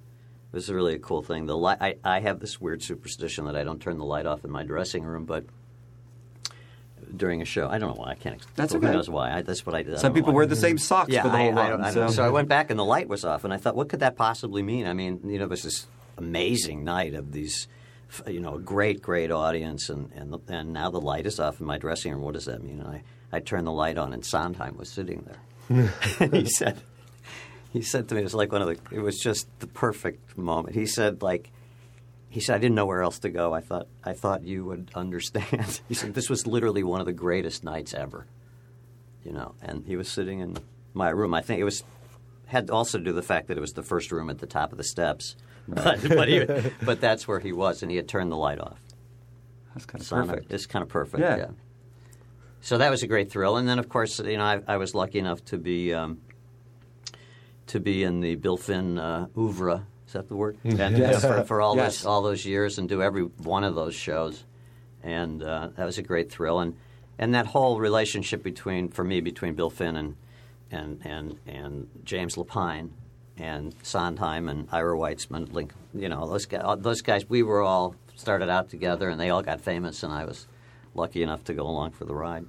this 0.51 0.65
is 0.65 0.71
really 0.71 0.95
a 0.95 0.99
cool 0.99 1.21
thing. 1.21 1.45
The 1.45 1.55
light, 1.55 1.77
I, 1.79 1.95
I 2.03 2.19
have 2.19 2.39
this 2.39 2.59
weird 2.59 2.83
superstition 2.83 3.45
that 3.45 3.55
I 3.55 3.63
don't 3.63 3.81
turn 3.81 3.97
the 3.97 4.05
light 4.05 4.25
off 4.25 4.43
in 4.43 4.51
my 4.51 4.63
dressing 4.63 5.03
room, 5.03 5.25
but 5.25 5.45
during 7.15 7.41
a 7.41 7.45
show, 7.45 7.67
I 7.67 7.77
don't 7.77 7.95
know 7.95 8.01
why 8.01 8.11
I 8.11 8.15
can't. 8.15 8.35
explain. 8.35 8.53
That's 8.55 8.75
okay. 8.75 8.87
Who 8.87 8.93
knows 8.93 9.09
why? 9.09 9.31
I, 9.37 9.41
that's 9.41 9.65
what 9.65 9.75
I 9.75 9.83
did. 9.83 9.95
I 9.95 9.97
Some 9.97 10.13
people 10.13 10.33
why. 10.33 10.37
wear 10.37 10.45
the 10.45 10.55
same 10.55 10.75
mm-hmm. 10.75 10.81
socks 10.81 11.09
Yeah, 11.09 11.23
for 11.23 11.29
the 11.29 11.37
whole 11.37 11.59
I 11.59 11.71
run. 11.71 11.81
I 11.81 11.91
so. 11.91 12.07
so 12.07 12.23
I 12.23 12.29
went 12.29 12.47
back 12.47 12.69
and 12.69 12.79
the 12.79 12.85
light 12.85 13.07
was 13.07 13.25
off, 13.25 13.43
and 13.43 13.53
I 13.53 13.57
thought, 13.57 13.75
what 13.75 13.89
could 13.89 13.99
that 13.99 14.15
possibly 14.15 14.63
mean? 14.63 14.87
I 14.87 14.93
mean, 14.93 15.21
you 15.25 15.37
know, 15.37 15.45
it 15.45 15.49
was 15.49 15.63
this 15.63 15.87
amazing 16.17 16.83
night 16.83 17.13
of 17.13 17.31
these, 17.31 17.67
you 18.27 18.39
know, 18.39 18.57
great, 18.57 19.01
great 19.01 19.31
audience, 19.31 19.89
and 19.89 20.11
and, 20.13 20.33
the, 20.33 20.39
and 20.47 20.73
now 20.73 20.89
the 20.89 21.01
light 21.01 21.25
is 21.25 21.39
off 21.39 21.59
in 21.59 21.65
my 21.65 21.77
dressing 21.77 22.13
room. 22.13 22.21
What 22.21 22.33
does 22.33 22.45
that 22.45 22.63
mean? 22.63 22.79
And 22.79 22.87
I, 22.87 23.03
I 23.31 23.39
turned 23.39 23.67
the 23.67 23.71
light 23.71 23.97
on, 23.97 24.13
and 24.13 24.25
Sondheim 24.25 24.77
was 24.77 24.89
sitting 24.89 25.27
there. 25.27 25.89
and 26.19 26.33
he 26.33 26.45
said, 26.45 26.81
he 27.71 27.81
said 27.81 28.09
to 28.09 28.15
me, 28.15 28.21
it 28.21 28.25
was 28.25 28.35
like 28.35 28.51
one 28.51 28.61
of 28.61 28.67
the, 28.67 28.95
it 28.95 28.99
was 28.99 29.17
just 29.19 29.47
the 29.59 29.67
perfect 29.67 30.37
moment. 30.37 30.75
He 30.75 30.85
said, 30.85 31.21
like, 31.21 31.51
he 32.31 32.39
said, 32.39 32.55
I 32.55 32.57
didn't 32.57 32.75
know 32.75 32.87
where 32.87 33.03
else 33.03 33.19
to 33.19 33.29
go. 33.29 33.53
I 33.53 33.61
thought, 33.61 33.87
I 34.03 34.13
thought 34.13 34.43
you 34.43 34.65
would 34.65 34.89
understand. 34.95 35.81
he 35.87 35.93
said, 35.93 36.15
this 36.15 36.29
was 36.29 36.47
literally 36.47 36.83
one 36.83 36.99
of 36.99 37.05
the 37.05 37.13
greatest 37.13 37.63
nights 37.63 37.93
ever 37.93 38.25
you 39.23 39.31
know, 39.31 39.55
and 39.61 39.85
he 39.85 39.95
was 39.95 40.09
sitting 40.09 40.39
in 40.39 40.57
my 40.93 41.09
room. 41.09 41.33
I 41.33 41.41
think 41.41 41.59
it 41.59 41.63
was 41.63 41.83
had 42.47 42.69
also 42.69 42.97
to 42.97 43.03
do 43.03 43.09
with 43.09 43.15
the 43.15 43.27
fact 43.27 43.47
that 43.47 43.57
it 43.57 43.61
was 43.61 43.73
the 43.73 43.83
first 43.83 44.11
room 44.11 44.29
at 44.29 44.39
the 44.39 44.47
top 44.47 44.71
of 44.71 44.77
the 44.77 44.83
steps, 44.83 45.35
but 45.67 46.01
but, 46.07 46.27
he, 46.27 46.45
but 46.83 47.01
that's 47.01 47.27
where 47.27 47.39
he 47.39 47.51
was, 47.51 47.81
and 47.81 47.91
he 47.91 47.97
had 47.97 48.07
turned 48.07 48.31
the 48.31 48.37
light 48.37 48.59
off. 48.59 48.79
That's 49.73 49.85
kind 49.85 50.01
of 50.01 50.07
So 50.07 50.15
perfect. 50.17 50.51
It's 50.51 50.65
kind 50.65 50.83
of 50.83 50.89
perfect. 50.89 51.21
Yeah. 51.21 51.37
Yeah. 51.37 51.47
So 52.63 52.77
that 52.77 52.91
was 52.91 53.03
a 53.03 53.07
great 53.07 53.31
thrill, 53.31 53.57
and 53.57 53.67
then 53.67 53.79
of 53.79 53.89
course, 53.89 54.19
you 54.19 54.37
know, 54.37 54.43
I, 54.43 54.61
I 54.67 54.77
was 54.77 54.93
lucky 54.93 55.19
enough 55.19 55.43
to 55.45 55.57
be 55.57 55.93
um, 55.93 56.19
to 57.67 57.79
be 57.79 58.03
in 58.03 58.19
the 58.19 58.35
Bill 58.35 58.57
Finn 58.57 58.97
uh, 58.97 59.27
oeuvre. 59.37 59.85
Is 60.11 60.15
that 60.15 60.27
the 60.27 60.35
word? 60.35 60.57
And, 60.65 60.97
Yes. 60.97 61.21
for, 61.21 61.41
for 61.45 61.61
all 61.61 61.77
Yes. 61.77 61.99
those 61.99 62.05
all 62.05 62.21
those 62.21 62.45
years, 62.45 62.77
and 62.77 62.89
do 62.89 63.01
every 63.01 63.23
one 63.23 63.63
of 63.63 63.75
those 63.75 63.95
shows, 63.95 64.43
and 65.01 65.41
uh, 65.41 65.69
that 65.77 65.85
was 65.85 65.97
a 65.97 66.01
great 66.01 66.29
thrill. 66.29 66.59
And 66.59 66.75
and 67.17 67.33
that 67.33 67.45
whole 67.47 67.79
relationship 67.79 68.43
between 68.43 68.89
for 68.89 69.05
me 69.05 69.21
between 69.21 69.53
Bill 69.53 69.69
Finn 69.69 69.95
and 69.95 70.15
and 70.69 70.99
and 71.05 71.39
and 71.47 71.87
James 72.03 72.35
Lapine 72.35 72.89
and 73.37 73.73
Sondheim 73.83 74.49
and 74.49 74.67
Ira 74.69 74.97
Weitzman, 74.97 75.53
Link, 75.53 75.71
you 75.93 76.09
know 76.09 76.27
those 76.27 76.45
guys, 76.45 76.77
those 76.79 77.01
guys. 77.01 77.29
We 77.29 77.41
were 77.41 77.61
all 77.61 77.95
started 78.17 78.49
out 78.49 78.69
together, 78.69 79.07
and 79.09 79.17
they 79.17 79.29
all 79.29 79.41
got 79.41 79.61
famous, 79.61 80.03
and 80.03 80.11
I 80.11 80.25
was 80.25 80.45
lucky 80.93 81.23
enough 81.23 81.45
to 81.45 81.53
go 81.53 81.63
along 81.65 81.91
for 81.91 82.03
the 82.03 82.13
ride. 82.13 82.45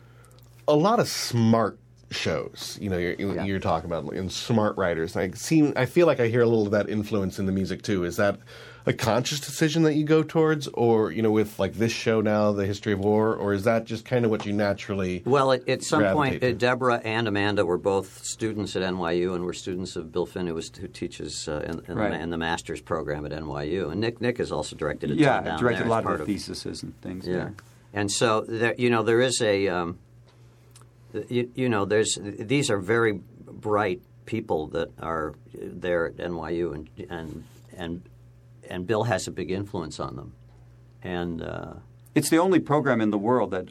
a 0.66 0.74
lot 0.74 0.98
of 0.98 1.06
smart 1.08 1.78
shows. 2.12 2.78
You 2.80 2.90
know, 2.90 2.98
you're, 2.98 3.14
Yeah. 3.14 3.44
you're 3.44 3.58
talking 3.60 3.90
about 3.90 4.12
and 4.14 4.30
smart 4.30 4.76
writers. 4.76 5.16
I 5.16 5.30
seem, 5.32 5.72
I 5.76 5.86
feel 5.86 6.06
like 6.06 6.20
I 6.20 6.28
hear 6.28 6.42
a 6.42 6.46
little 6.46 6.66
of 6.66 6.72
that 6.72 6.88
influence 6.88 7.38
in 7.38 7.46
the 7.46 7.52
music 7.52 7.82
too. 7.82 8.04
Is 8.04 8.16
that 8.16 8.38
a 8.84 8.92
conscious 8.92 9.38
decision 9.38 9.84
that 9.84 9.94
you 9.94 10.02
go 10.04 10.24
towards, 10.24 10.66
or 10.68 11.12
you 11.12 11.22
know, 11.22 11.30
with 11.30 11.56
like 11.60 11.74
this 11.74 11.92
show 11.92 12.20
now, 12.20 12.50
the 12.50 12.66
history 12.66 12.92
of 12.92 12.98
war, 12.98 13.32
or 13.34 13.52
is 13.52 13.62
that 13.62 13.84
just 13.84 14.04
kind 14.04 14.24
of 14.24 14.30
what 14.32 14.44
you 14.44 14.52
naturally? 14.52 15.22
Well, 15.24 15.52
at, 15.52 15.68
at 15.68 15.84
some 15.84 16.02
point, 16.12 16.36
uh, 16.36 16.48
to? 16.48 16.52
Deborah 16.52 17.00
and 17.04 17.28
Amanda 17.28 17.64
were 17.64 17.78
both 17.78 18.24
students 18.24 18.74
at 18.74 18.82
NYU, 18.82 19.36
and 19.36 19.44
were 19.44 19.52
students 19.52 19.94
of 19.94 20.10
Bill 20.10 20.26
Finn, 20.26 20.48
who, 20.48 20.54
was, 20.54 20.72
who 20.80 20.88
teaches 20.88 21.46
uh, 21.48 21.62
in, 21.64 21.80
in, 21.86 21.96
Right. 21.96 22.10
the, 22.10 22.18
in 22.20 22.30
the 22.30 22.38
master's 22.38 22.80
program 22.80 23.24
at 23.24 23.30
NYU. 23.30 23.92
And 23.92 24.00
Nick 24.00 24.20
Nick 24.20 24.38
has 24.38 24.50
also 24.50 24.74
directed 24.74 25.12
a 25.12 25.14
yeah, 25.14 25.40
down 25.42 25.60
directed 25.60 25.82
there 25.82 25.86
a 25.86 25.90
lot 25.90 26.04
of 26.04 26.18
the 26.18 26.24
theses 26.24 26.82
and 26.82 27.00
things. 27.02 27.24
Yeah, 27.24 27.34
there. 27.34 27.54
and 27.94 28.10
so 28.10 28.40
there, 28.40 28.74
you 28.76 28.90
know 28.90 29.04
there 29.04 29.20
is 29.20 29.40
a 29.40 29.68
um, 29.68 29.98
you, 31.28 31.50
you 31.54 31.68
know 31.68 31.84
there's 31.84 32.18
these 32.20 32.70
are 32.70 32.78
very 32.78 33.20
bright 33.46 34.02
people 34.26 34.68
that 34.68 34.88
are 35.00 35.34
there 35.52 36.06
at 36.06 36.16
NYU 36.16 36.74
and 36.74 36.88
and 37.10 37.44
and 37.76 38.02
and 38.70 38.86
Bill 38.86 39.04
has 39.04 39.26
a 39.26 39.30
big 39.30 39.50
influence 39.50 39.98
on 40.00 40.16
them, 40.16 40.34
and 41.02 41.42
uh, 41.42 41.74
It's 42.14 42.30
the 42.30 42.38
only 42.38 42.60
program 42.60 43.00
in 43.00 43.10
the 43.10 43.18
world 43.18 43.50
that 43.50 43.68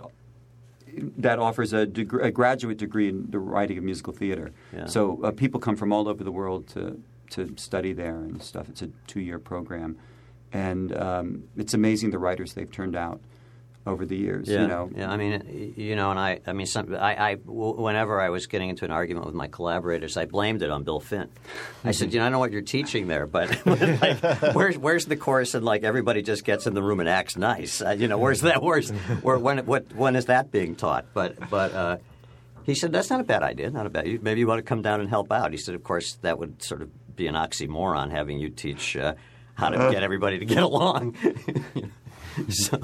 that 1.18 1.40
offers 1.40 1.72
a, 1.74 1.86
deg- 1.86 2.14
a 2.22 2.32
graduate 2.32 2.78
degree 2.78 3.08
in 3.08 3.32
the 3.32 3.40
writing 3.40 3.78
of 3.78 3.84
musical 3.84 4.12
theater. 4.14 4.52
Yeah. 4.76 4.88
So 4.88 5.22
uh, 5.24 5.32
people 5.32 5.60
come 5.60 5.78
from 5.78 5.94
all 5.94 6.08
over 6.08 6.24
the 6.24 6.32
world 6.32 6.68
to 6.70 7.02
to 7.32 7.54
study 7.56 7.94
there 7.94 8.18
and 8.18 8.44
stuff. 8.44 8.68
It's 8.68 8.82
a 8.82 8.90
two 9.08 9.22
year 9.22 9.40
program, 9.40 9.98
and 10.52 10.96
um, 10.98 11.44
it's 11.56 11.74
amazing 11.74 12.12
the 12.12 12.20
writers 12.20 12.54
they've 12.54 12.72
turned 12.72 12.96
out 12.96 13.22
over 13.86 14.06
the 14.06 14.16
years. 14.16 14.48
Yeah, 14.48 14.62
You 14.62 14.68
know, 14.68 14.90
yeah. 14.96 15.12
I 15.12 15.18
mean, 15.18 15.74
you 15.76 15.96
know, 15.96 16.12
and 16.12 16.20
I, 16.20 16.40
I 16.46 16.54
mean, 16.54 16.68
some, 16.68 16.94
I, 16.94 17.32
I, 17.32 17.36
whenever 17.46 18.22
I 18.22 18.30
was 18.30 18.46
getting 18.48 18.70
into 18.70 18.86
an 18.86 18.92
argument 18.92 19.26
with 19.26 19.36
my 19.36 19.48
collaborators, 19.48 20.18
I 20.18 20.26
blamed 20.26 20.62
it 20.62 20.70
on 20.70 20.84
Bill 20.84 21.00
Finn. 21.00 21.30
I 21.84 21.92
said, 21.92 22.14
you 22.14 22.20
know, 22.20 22.26
I 22.26 22.28
don't 22.28 22.34
know 22.34 22.40
what 22.40 22.52
you're 22.52 22.62
teaching 22.62 23.08
there, 23.08 23.26
but 23.26 23.66
like, 23.66 24.22
where's, 24.54 24.78
where's 24.78 25.06
the 25.06 25.16
course 25.18 25.56
and 25.56 25.66
like 25.66 25.84
everybody 25.84 26.22
just 26.22 26.44
gets 26.44 26.68
in 26.68 26.74
the 26.74 26.84
room 26.84 27.00
and 27.00 27.10
acts 27.10 27.38
nice? 27.38 27.82
Uh, 27.82 27.92
you 27.92 28.08
know, 28.08 28.20
where's 28.20 28.42
that? 28.42 28.62
Where's, 28.62 28.92
where, 28.92 29.40
when, 29.40 29.66
what, 29.66 29.94
when 29.96 30.16
is 30.16 30.26
that 30.26 30.52
being 30.52 30.76
taught? 30.76 31.06
But, 31.14 31.50
but. 31.50 31.74
Uh, 31.74 31.98
he 32.64 32.76
said, 32.76 32.92
"That's 32.92 33.10
not 33.10 33.20
a 33.20 33.24
bad 33.24 33.42
idea. 33.42 33.72
Not 33.72 33.88
a 33.88 33.90
bad. 33.90 34.22
Maybe 34.22 34.40
you 34.40 34.46
want 34.46 34.60
to 34.60 34.64
come 34.64 34.84
down 34.84 35.02
and 35.02 35.10
help 35.10 35.32
out." 35.32 35.52
He 35.52 35.58
said, 35.58 35.74
"Of 35.74 35.84
course, 35.84 36.20
that 36.22 36.38
would 36.38 36.62
sort 36.62 36.84
of 36.84 37.16
be 37.16 37.26
an 37.26 37.34
oxymoron 37.34 38.12
having 38.12 38.38
you 38.38 38.50
teach 38.50 38.96
uh, 38.96 39.16
how 39.56 39.70
to 39.70 39.92
get 39.92 40.04
everybody 40.04 40.38
to 40.38 40.46
get 40.46 40.62
along." 40.62 41.16
so, 42.50 42.80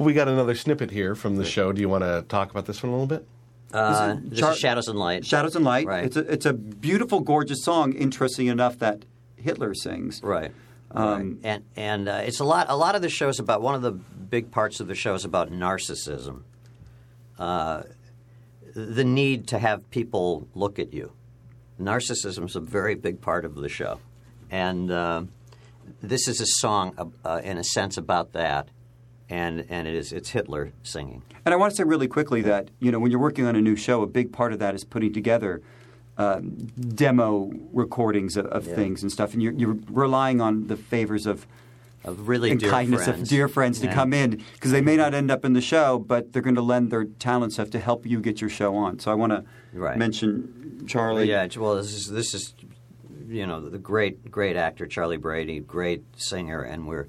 We 0.00 0.14
got 0.14 0.28
another 0.28 0.54
snippet 0.54 0.90
here 0.90 1.14
from 1.14 1.36
the 1.36 1.44
show. 1.44 1.72
Do 1.72 1.80
you 1.82 1.88
want 1.90 2.04
to 2.04 2.24
talk 2.26 2.50
about 2.50 2.64
this 2.64 2.82
one 2.82 2.88
a 2.88 2.92
little 2.92 3.06
bit? 3.06 3.26
Uh, 3.70 4.14
This 4.14 4.24
is 4.24 4.30
this 4.30 4.40
Char- 4.40 4.52
is 4.52 4.58
Shadows 4.58 4.88
and 4.88 4.98
Light. 4.98 5.26
Shadows 5.26 5.54
and 5.56 5.64
Light. 5.64 5.86
Right. 5.86 6.04
It's 6.04 6.16
a 6.16 6.20
it's 6.32 6.46
a 6.46 6.54
beautiful, 6.54 7.20
gorgeous 7.20 7.62
song. 7.62 7.92
Interesting 7.92 8.46
enough 8.46 8.78
that 8.78 9.04
Hitler 9.36 9.74
sings. 9.74 10.22
Right. 10.22 10.52
Um, 10.92 11.04
right. 11.06 11.36
And 11.44 11.64
and 11.76 12.08
uh, 12.08 12.22
it's 12.24 12.40
a 12.40 12.44
lot. 12.44 12.66
A 12.70 12.76
lot 12.76 12.94
of 12.94 13.02
the 13.02 13.10
show 13.10 13.28
is 13.28 13.38
about 13.38 13.60
one 13.60 13.74
of 13.74 13.82
the 13.82 13.92
big 13.92 14.50
parts 14.50 14.80
of 14.80 14.86
the 14.88 14.94
show 14.94 15.12
is 15.14 15.26
about 15.26 15.50
narcissism. 15.50 16.44
Uh, 17.38 17.82
the 18.74 19.04
need 19.04 19.48
to 19.48 19.58
have 19.58 19.88
people 19.90 20.48
look 20.54 20.78
at 20.78 20.94
you. 20.94 21.12
Narcissism 21.78 22.46
is 22.46 22.56
a 22.56 22.60
very 22.60 22.94
big 22.94 23.20
part 23.20 23.44
of 23.44 23.54
the 23.54 23.68
show, 23.68 24.00
and 24.50 24.90
uh, 24.90 25.22
this 26.02 26.26
is 26.26 26.40
a 26.40 26.46
song, 26.46 26.94
uh, 26.96 27.04
uh, 27.28 27.40
in 27.44 27.58
a 27.58 27.64
sense, 27.64 27.98
about 27.98 28.32
that. 28.32 28.68
And 29.30 29.64
and 29.68 29.86
it 29.86 29.94
is 29.94 30.12
it's 30.12 30.30
Hitler 30.30 30.72
singing. 30.82 31.22
And 31.44 31.54
I 31.54 31.56
want 31.56 31.70
to 31.70 31.76
say 31.76 31.84
really 31.84 32.08
quickly 32.08 32.42
that 32.42 32.68
you 32.80 32.90
know 32.90 32.98
when 32.98 33.10
you're 33.12 33.20
working 33.20 33.46
on 33.46 33.54
a 33.56 33.60
new 33.60 33.76
show, 33.76 34.02
a 34.02 34.06
big 34.06 34.32
part 34.32 34.52
of 34.52 34.58
that 34.58 34.74
is 34.74 34.82
putting 34.84 35.12
together 35.12 35.62
um, 36.18 36.50
demo 36.94 37.50
recordings 37.72 38.36
of, 38.36 38.46
of 38.46 38.66
Yeah. 38.66 38.74
things 38.74 39.02
and 39.02 39.10
stuff, 39.10 39.32
and 39.32 39.42
you're, 39.42 39.52
you're 39.54 39.78
relying 39.88 40.40
on 40.40 40.66
the 40.66 40.76
favors 40.76 41.24
of 41.26 41.46
Of 42.04 42.28
really 42.28 42.50
and 42.50 42.60
dear 42.60 42.70
kindness 42.70 43.04
friends. 43.04 43.22
of 43.22 43.28
dear 43.28 43.48
friends 43.48 43.78
to 43.80 43.88
come 43.88 44.12
in 44.12 44.42
because 44.54 44.72
they 44.72 44.80
may 44.82 44.96
not 44.96 45.14
end 45.14 45.30
up 45.30 45.44
in 45.44 45.52
the 45.54 45.60
show, 45.62 45.98
but 45.98 46.32
they're 46.32 46.42
going 46.42 46.56
to 46.56 46.62
lend 46.62 46.90
their 46.90 47.04
talent 47.04 47.52
stuff 47.52 47.70
to 47.70 47.78
help 47.78 48.04
you 48.04 48.20
get 48.20 48.40
your 48.40 48.50
show 48.50 48.74
on. 48.76 48.98
So 48.98 49.10
I 49.10 49.14
want 49.14 49.32
to 49.32 49.44
Right. 49.72 49.96
mention 49.96 50.84
Charlie. 50.88 51.28
Yeah, 51.30 51.46
well, 51.56 51.76
this 51.76 51.94
is 51.94 52.10
this 52.10 52.34
is 52.34 52.54
you 53.28 53.46
know 53.46 53.60
the 53.70 53.78
great 53.78 54.28
great 54.30 54.56
actor 54.56 54.86
Charlie 54.86 55.16
Brady, 55.18 55.60
great 55.60 56.02
singer, 56.16 56.60
and 56.62 56.88
we're 56.88 57.06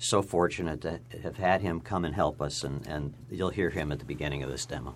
so 0.00 0.22
fortunate 0.22 0.80
to 0.80 0.98
have 1.22 1.36
had 1.36 1.60
him 1.60 1.80
come 1.80 2.04
and 2.04 2.14
help 2.14 2.40
us, 2.40 2.64
and, 2.64 2.86
and 2.86 3.14
you'll 3.30 3.50
hear 3.50 3.70
him 3.70 3.92
at 3.92 3.98
the 3.98 4.04
beginning 4.04 4.42
of 4.42 4.50
this 4.50 4.66
demo. 4.66 4.94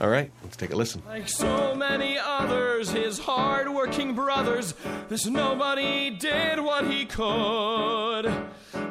All 0.00 0.08
right, 0.08 0.30
let's 0.42 0.56
take 0.56 0.72
a 0.72 0.76
listen. 0.76 1.02
Like 1.06 1.28
so 1.28 1.74
many 1.74 2.18
others, 2.18 2.90
his 2.90 3.18
hard-working 3.18 4.14
brothers, 4.14 4.74
this 5.08 5.26
nobody 5.26 6.10
did 6.10 6.60
what 6.60 6.90
he 6.90 7.04
could. 7.04 8.32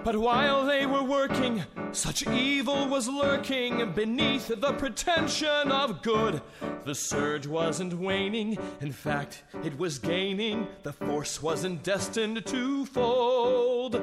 But 0.04 0.16
while 0.16 0.66
they 0.66 0.86
were 0.86 1.04
working, 1.04 1.64
such 1.92 2.26
evil 2.28 2.88
was 2.88 3.08
lurking 3.08 3.92
beneath 3.92 4.48
the 4.48 4.74
pretension 4.74 5.72
of 5.72 6.02
good. 6.02 6.42
The 6.86 6.96
surge 6.96 7.46
wasn't 7.46 7.94
waning, 7.94 8.58
in 8.80 8.92
fact, 8.92 9.44
it 9.64 9.78
was 9.78 10.00
gaining. 10.00 10.68
The 10.84 10.94
force 10.94 11.42
wasn't 11.42 11.84
destined 11.84 12.46
to 12.46 12.86
fold. 12.86 14.02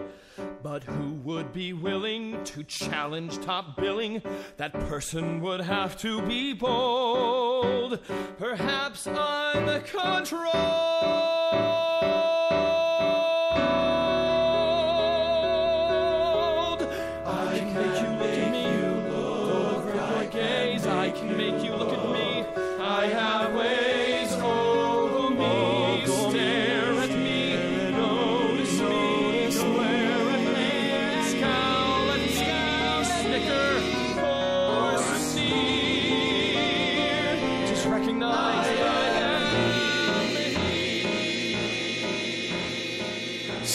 But 0.63 0.85
who 0.85 1.13
would 1.25 1.53
be 1.53 1.73
willing 1.73 2.43
to 2.45 2.65
challenge 2.65 3.39
top 3.41 3.77
billing? 3.77 4.23
That 4.57 4.73
person 4.73 5.41
would 5.41 5.61
have 5.61 5.97
to 5.99 6.23
be 6.23 6.53
bold. 6.53 8.01
Perhaps 8.39 9.07
I'm 9.07 9.83
controlled. 9.83 11.29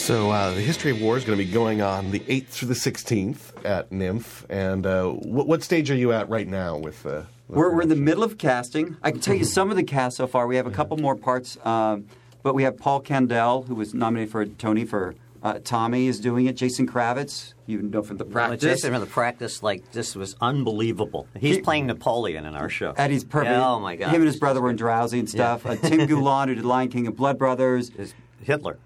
So 0.03 0.31
uh, 0.31 0.53
the 0.53 0.59
history 0.59 0.91
of 0.91 0.99
war 0.99 1.15
is 1.15 1.23
going 1.23 1.39
to 1.39 1.45
be 1.45 1.49
going 1.49 1.81
on 1.81 2.11
the 2.11 2.19
8th 2.19 2.47
through 2.47 2.67
the 2.67 2.73
16th 2.73 3.65
at 3.65 3.89
NYMF. 3.89 4.43
And 4.49 4.85
uh, 4.85 5.07
what, 5.11 5.47
what 5.47 5.63
stage 5.63 5.89
are 5.91 5.95
you 5.95 6.11
at 6.11 6.27
right 6.27 6.45
now 6.45 6.75
with? 6.75 7.05
Uh, 7.05 7.21
with 7.47 7.57
We're, 7.57 7.73
we're 7.73 7.83
in 7.83 7.87
the 7.87 7.95
middle 7.95 8.21
of 8.21 8.37
casting. 8.37 8.97
I 9.01 9.11
can 9.11 9.21
tell 9.21 9.33
you 9.33 9.45
some 9.45 9.69
of 9.71 9.77
the 9.77 9.83
cast 9.83 10.17
so 10.17 10.27
far. 10.27 10.45
We 10.45 10.57
have 10.57 10.67
a 10.67 10.71
couple 10.71 10.97
more 10.97 11.15
parts, 11.15 11.57
um, 11.65 12.07
but 12.41 12.53
we 12.53 12.63
have 12.63 12.77
Paul 12.77 13.01
Kandel, 13.01 13.65
who 13.65 13.75
was 13.75 13.93
nominated 13.93 14.29
for 14.29 14.41
a 14.41 14.45
Tony 14.45 14.83
for 14.83 15.15
uh, 15.41 15.59
Tommy, 15.63 16.07
is 16.07 16.19
doing 16.19 16.47
it. 16.47 16.57
Jason 16.57 16.85
Kravits, 16.85 17.53
you 17.65 17.81
know 17.81 18.01
from 18.03 18.17
the 18.17 18.25
Well, 18.25 18.33
practice. 18.33 18.61
Jason 18.61 18.91
from 18.91 18.99
the 18.99 19.07
practice, 19.07 19.63
like 19.63 19.89
this 19.93 20.17
was 20.17 20.35
unbelievable. 20.41 21.29
He's 21.39 21.59
playing 21.59 21.87
Napoleon 21.87 22.45
in 22.45 22.55
our 22.55 22.67
show. 22.67 22.91
Eddie's 22.97 23.23
perfect. 23.23 23.51
Yeah, 23.51 23.69
oh 23.69 23.79
my 23.79 23.95
god! 23.95 24.09
Him 24.09 24.15
and 24.15 24.25
his 24.25 24.35
brother 24.35 24.61
were 24.61 24.69
in 24.69 24.75
Drowsy 24.75 25.19
and 25.19 25.29
stuff. 25.29 25.65
Uh, 25.65 25.77
Tim 25.77 25.99
Gulan, 26.09 26.49
who 26.49 26.55
did 26.55 26.65
Lion 26.65 26.89
King 26.89 27.07
and 27.07 27.15
Blood 27.15 27.37
Brothers, 27.37 27.89
is 27.91 28.13
Hitler. 28.41 28.77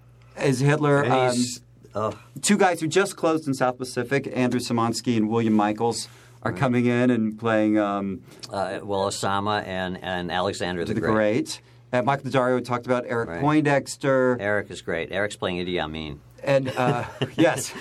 Is 0.42 0.60
Hitler. 0.60 1.04
Um, 1.94 2.14
two 2.42 2.56
guys 2.56 2.80
who 2.80 2.86
just 2.86 3.16
closed 3.16 3.46
in 3.48 3.54
South 3.54 3.78
Pacific, 3.78 4.30
Andrew 4.34 4.60
Samonsky 4.60 5.16
and 5.16 5.28
William 5.28 5.54
Michals, 5.56 6.08
are 6.42 6.52
coming 6.52 6.86
in 6.86 7.10
and 7.10 7.38
playing 7.38 7.78
um, 7.78 8.22
Uh, 8.50 8.78
well, 8.82 9.08
Osama 9.08 9.64
and, 9.66 9.98
and 10.02 10.30
Alexander 10.30 10.84
the, 10.84 10.94
the 10.94 11.00
Great. 11.00 11.60
Uh, 11.92 12.02
Michael 12.02 12.30
D'Addario 12.30 12.62
talked 12.64 12.86
about 12.86 13.04
Eric 13.06 13.40
Poindexter. 13.40 14.36
Eric 14.40 14.70
is 14.70 14.82
great. 14.82 15.10
Eric's 15.10 15.36
playing 15.36 15.56
Idi 15.64 15.80
Amin. 15.82 16.20
And 16.44 16.68
uh, 16.76 17.04
yes, 17.36 17.72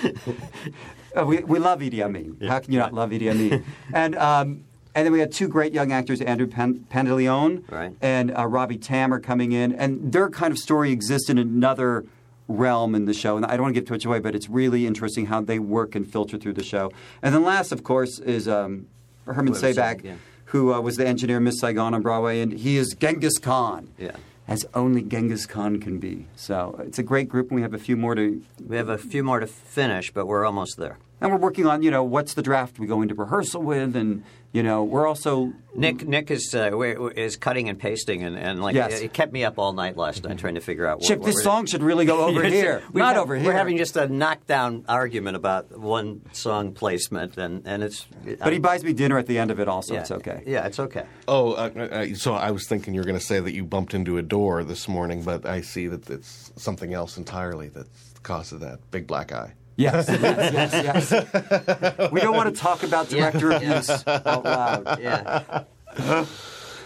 Uh, 1.15 1.25
we, 1.25 1.39
we 1.39 1.59
love 1.59 1.79
Idi 1.79 2.01
Amin. 2.01 2.37
How 2.47 2.59
can 2.59 2.71
you 2.73 2.79
not 2.79 2.93
love 2.93 3.09
Idi 3.11 3.29
Amin? 3.29 3.63
and 3.93 4.15
um, 4.15 4.63
and 4.95 5.05
then 5.05 5.11
we 5.13 5.19
had 5.19 5.31
two 5.31 5.47
great 5.47 5.73
young 5.73 5.91
actors, 5.91 6.21
Andrew 6.21 6.47
Pan- 6.47 6.85
Pantaleone 6.91 7.69
Right. 7.71 7.93
and 8.01 8.35
uh, 8.35 8.47
Robbie 8.47 8.77
Tam 8.79 9.13
are 9.13 9.19
coming 9.19 9.51
in, 9.51 9.71
and 9.73 10.11
their 10.11 10.27
kind 10.29 10.51
of 10.51 10.57
story 10.57 10.91
exists 10.91 11.29
in 11.29 11.37
another 11.37 12.05
realm 12.47 12.95
in 12.95 13.05
the 13.05 13.13
show. 13.13 13.37
And 13.37 13.45
I 13.45 13.51
don't 13.51 13.63
want 13.63 13.75
to 13.75 13.81
give 13.81 13.87
too 13.87 13.93
much 13.93 14.05
away, 14.05 14.19
but 14.19 14.35
it's 14.35 14.49
really 14.49 14.85
interesting 14.85 15.27
how 15.27 15.41
they 15.41 15.59
work 15.59 15.95
and 15.95 16.09
filter 16.09 16.37
through 16.37 16.53
the 16.53 16.63
show. 16.63 16.91
And 17.21 17.33
then 17.33 17.43
last, 17.43 17.71
of 17.71 17.83
course, 17.83 18.19
is 18.19 18.47
um, 18.47 18.87
Herman 19.25 19.53
Sebek, 19.53 19.75
Sebek, 19.75 20.03
yeah. 20.03 20.15
who 20.45 20.73
uh, 20.73 20.79
was 20.81 20.97
the 20.97 21.07
engineer 21.07 21.37
in 21.37 21.43
Miss 21.43 21.59
Saigon 21.59 21.93
on 21.93 22.01
Broadway, 22.01 22.41
and 22.41 22.53
he 22.53 22.77
is 22.77 22.95
Genghis 22.99 23.37
Khan. 23.37 23.89
Yeah. 23.97 24.11
As 24.47 24.65
only 24.73 25.01
Genghis 25.01 25.45
Khan 25.45 25.81
can 25.81 25.99
be. 25.99 26.25
So 26.37 26.79
it's 26.85 26.97
a 26.97 27.03
great 27.03 27.27
group, 27.27 27.49
and 27.49 27.55
we 27.55 27.61
have 27.63 27.73
a 27.73 27.77
few 27.77 27.97
more 27.97 28.15
to 28.15 28.41
We 28.65 28.77
have 28.77 28.87
a 28.87 28.97
few 28.97 29.21
more 29.21 29.41
to 29.41 29.47
finish, 29.47 30.13
but 30.13 30.25
we're 30.25 30.45
almost 30.45 30.77
there. 30.77 30.97
And 31.19 31.31
we're 31.31 31.37
working 31.37 31.65
on, 31.65 31.81
you 31.83 31.91
know, 31.91 32.03
what's 32.03 32.33
the 32.35 32.41
draft 32.41 32.79
we 32.79 32.87
go 32.87 33.01
into 33.01 33.15
rehearsal 33.15 33.61
with, 33.61 33.95
and 33.95 34.23
you 34.53 34.63
know, 34.63 34.83
we're 34.83 35.05
also 35.05 35.51
Nick 35.75 36.07
Nick 36.07 36.31
is 36.31 36.55
uh, 36.55 36.75
is 37.15 37.35
cutting 37.35 37.69
and 37.69 37.77
pasting, 37.77 38.23
and, 38.23 38.37
and 38.37 38.61
like 38.61 38.75
Yes. 38.75 39.01
it 39.01 39.13
kept 39.13 39.33
me 39.33 39.43
up 39.43 39.59
all 39.59 39.73
night 39.73 39.97
last 39.97 40.23
night 40.23 40.37
trying 40.39 40.55
to 40.55 40.61
figure 40.61 40.85
out. 40.87 41.01
Chip, 41.01 41.19
what, 41.19 41.19
what 41.19 41.25
this 41.27 41.35
we're- 41.35 41.43
song 41.43 41.65
should 41.65 41.83
really 41.83 42.05
go 42.05 42.25
over 42.27 42.43
here, 42.43 42.81
we 42.93 42.99
not 43.01 43.15
have- 43.15 43.23
over 43.23 43.35
here. 43.35 43.45
We're 43.45 43.53
having 43.57 43.77
just 43.77 43.97
a 43.97 44.07
knockdown 44.07 44.85
argument 44.87 45.35
about 45.35 45.77
one 45.77 46.21
song 46.31 46.73
placement, 46.73 47.37
and 47.37 47.63
and 47.65 47.83
it's. 47.83 48.07
but 48.39 48.53
he 48.53 48.59
buys 48.59 48.83
me 48.83 48.93
dinner 48.93 49.17
at 49.17 49.27
the 49.27 49.37
end 49.37 49.51
of 49.51 49.59
it, 49.59 49.67
also. 49.67 49.93
yeah, 49.95 49.99
It's 50.01 50.11
okay. 50.11 50.43
Yeah, 50.47 50.65
it's 50.65 50.79
okay. 50.79 51.03
Oh, 51.27 51.51
uh, 51.53 51.69
uh, 51.91 52.15
so 52.15 52.33
I 52.33 52.51
was 52.51 52.67
thinking 52.67 52.93
you 52.93 53.01
were 53.01 53.05
going 53.07 53.19
to 53.19 53.25
say 53.25 53.39
that 53.39 53.53
you 53.53 53.65
bumped 53.65 53.93
into 53.93 54.17
a 54.17 54.21
door 54.23 54.63
this 54.63 54.87
morning, 54.87 55.23
but 55.23 55.45
I 55.45 55.61
see 55.61 55.87
that 55.87 56.09
it's 56.09 56.51
something 56.55 56.93
else 56.93 57.17
entirely 57.17 57.67
that's 57.69 58.13
the 58.13 58.19
cause 58.21 58.51
of 58.53 58.61
that 58.61 58.79
big 58.91 59.07
black 59.07 59.31
eye. 59.33 59.53
Yes, 59.77 60.07
yes, 60.21 60.73
yes, 60.73 61.11
yes. 61.11 62.11
we 62.11 62.19
don't 62.19 62.35
want 62.35 62.53
to 62.53 62.59
talk 62.61 62.83
about 62.83 63.09
director 63.09 63.51
abuse 63.51 63.89
out 64.07 64.43
loud. 64.43 64.99
Yeah. 64.99 65.63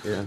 yeah. 0.05 0.25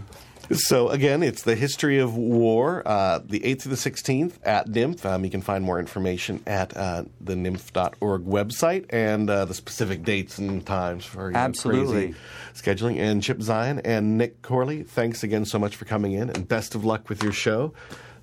So 0.53 0.91
again, 0.91 1.23
it's 1.23 1.43
the 1.43 1.55
history 1.55 1.99
of 1.99 2.17
war, 2.17 2.83
uh, 2.87 3.21
the 3.25 3.41
8th 3.41 3.63
to 3.63 3.69
the 3.71 3.77
16th 3.77 4.35
at 4.43 4.69
NYMF. 4.69 5.05
Um, 5.07 5.25
you 5.25 5.31
can 5.31 5.41
find 5.41 5.65
more 5.65 5.79
information 5.79 6.43
at 6.47 6.77
uh, 6.77 7.05
the 7.21 7.35
NYMF.org 7.35 8.25
website 8.25 8.85
and 8.91 9.31
uh, 9.31 9.47
the 9.47 9.55
specific 9.55 10.03
dates 10.03 10.39
and 10.39 10.65
times 10.67 11.05
for 11.07 11.29
you 11.29 11.33
know, 11.33 11.39
Absolutely. 11.41 12.13
crazy 12.13 12.17
scheduling. 12.55 12.99
And 12.99 13.23
Chip 13.23 13.39
Zien 13.39 13.81
and 13.85 14.19
Nick 14.19 14.43
Corley, 14.43 14.83
thanks 14.83 15.23
again 15.23 15.45
so 15.47 15.59
much 15.59 15.77
for 15.77 15.87
coming 15.87 16.13
in, 16.13 16.29
and 16.31 16.47
best 16.47 16.75
of 16.75 16.85
luck 16.85 17.09
with 17.09 17.23
your 17.23 17.33
show. 17.33 17.73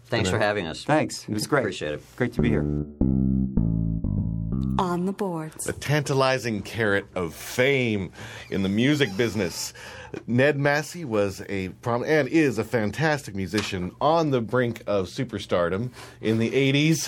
Thanks 0.05 0.29
And, 0.29 0.37
for 0.37 0.43
having 0.43 0.67
us. 0.67 0.83
Thanks. 0.83 1.23
It 1.27 1.33
was 1.33 1.47
great. 1.47 1.61
Appreciate 1.61 1.93
it. 1.95 2.03
Great 2.17 2.33
to 2.33 2.41
be 2.41 2.49
here. 2.49 2.63
On 4.81 5.05
the 5.05 5.13
boards. 5.13 5.65
the 5.65 5.73
tantalizing 5.73 6.63
carrot 6.63 7.05
of 7.13 7.35
fame 7.35 8.11
in 8.49 8.63
the 8.63 8.69
music 8.69 9.15
business. 9.15 9.73
Ned 10.27 10.57
Massey 10.57 11.05
was 11.05 11.41
a 11.49 11.69
prom- 11.69 12.03
and 12.03 12.27
is 12.27 12.57
a 12.57 12.63
fantastic 12.63 13.35
musician 13.35 13.95
on 14.01 14.31
the 14.31 14.41
brink 14.41 14.83
of 14.87 15.07
superstardom 15.07 15.89
in 16.21 16.37
the 16.37 16.49
80s 16.49 17.07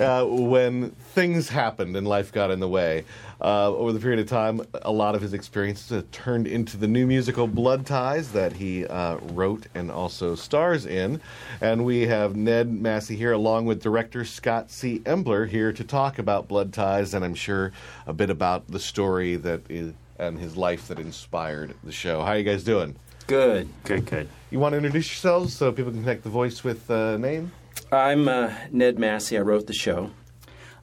uh, 0.00 0.26
when 0.26 0.90
things 0.90 1.48
happened 1.48 1.96
and 1.96 2.06
life 2.06 2.32
got 2.32 2.50
in 2.50 2.60
the 2.60 2.68
way. 2.68 3.04
Uh, 3.42 3.68
over 3.68 3.92
the 3.92 4.00
period 4.00 4.20
of 4.20 4.26
time, 4.26 4.60
a 4.82 4.92
lot 4.92 5.14
of 5.14 5.22
his 5.22 5.32
experiences 5.32 6.04
turned 6.12 6.46
into 6.46 6.76
the 6.76 6.86
new 6.86 7.06
musical 7.06 7.46
Blood 7.46 7.86
Ties 7.86 8.32
that 8.32 8.52
he 8.52 8.86
uh, 8.86 9.16
wrote 9.32 9.66
and 9.74 9.90
also 9.90 10.34
stars 10.34 10.84
in. 10.84 11.20
And 11.62 11.86
we 11.86 12.02
have 12.02 12.36
Ned 12.36 12.70
Massey 12.70 13.16
here, 13.16 13.32
along 13.32 13.64
with 13.64 13.82
director 13.82 14.26
Scott 14.26 14.70
C. 14.70 14.98
Embler, 15.00 15.48
here 15.48 15.72
to 15.72 15.84
talk 15.84 16.18
about 16.18 16.48
Blood 16.48 16.72
Ties 16.72 17.14
and 17.14 17.24
I'm 17.24 17.34
sure 17.34 17.72
a 18.06 18.12
bit 18.12 18.28
about 18.28 18.68
the 18.68 18.80
story 18.80 19.36
that 19.36 19.62
is 19.70 19.94
and 20.20 20.38
his 20.38 20.56
life 20.56 20.88
that 20.88 20.98
inspired 20.98 21.74
the 21.82 21.90
show. 21.90 22.20
How 22.20 22.32
are 22.32 22.38
you 22.38 22.44
guys 22.44 22.62
doing? 22.62 22.94
Good, 23.26 23.68
good, 23.84 24.04
good. 24.04 24.28
You 24.50 24.58
want 24.58 24.74
to 24.74 24.76
introduce 24.76 25.08
yourselves 25.08 25.54
so 25.54 25.72
people 25.72 25.92
can 25.92 26.02
connect 26.02 26.24
the 26.24 26.30
voice 26.30 26.62
with 26.62 26.90
uh, 26.90 27.16
name? 27.16 27.52
I'm 27.90 28.28
uh, 28.28 28.52
Ned 28.70 28.98
Massey. 28.98 29.38
I 29.38 29.40
wrote 29.40 29.66
the 29.66 29.72
show. 29.72 30.10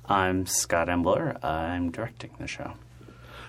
I'm 0.05 0.45
Scott 0.47 0.87
Embler. 0.87 1.43
I'm 1.43 1.91
directing 1.91 2.31
the 2.39 2.47
show. 2.47 2.73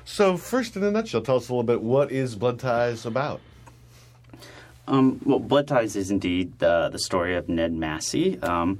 So, 0.04 0.36
first, 0.36 0.76
in 0.76 0.82
a 0.82 0.90
nutshell, 0.90 1.22
tell 1.22 1.36
us 1.36 1.48
a 1.48 1.52
little 1.52 1.62
bit 1.62 1.82
what 1.82 2.12
is 2.12 2.34
Blood 2.34 2.58
Ties 2.58 3.06
about? 3.06 3.40
Um, 4.86 5.20
well, 5.24 5.38
Blood 5.38 5.68
Ties 5.68 5.96
is 5.96 6.10
indeed 6.10 6.58
the, 6.58 6.88
the 6.90 6.98
story 6.98 7.36
of 7.36 7.48
Ned 7.48 7.72
Massey. 7.72 8.40
Um, 8.40 8.78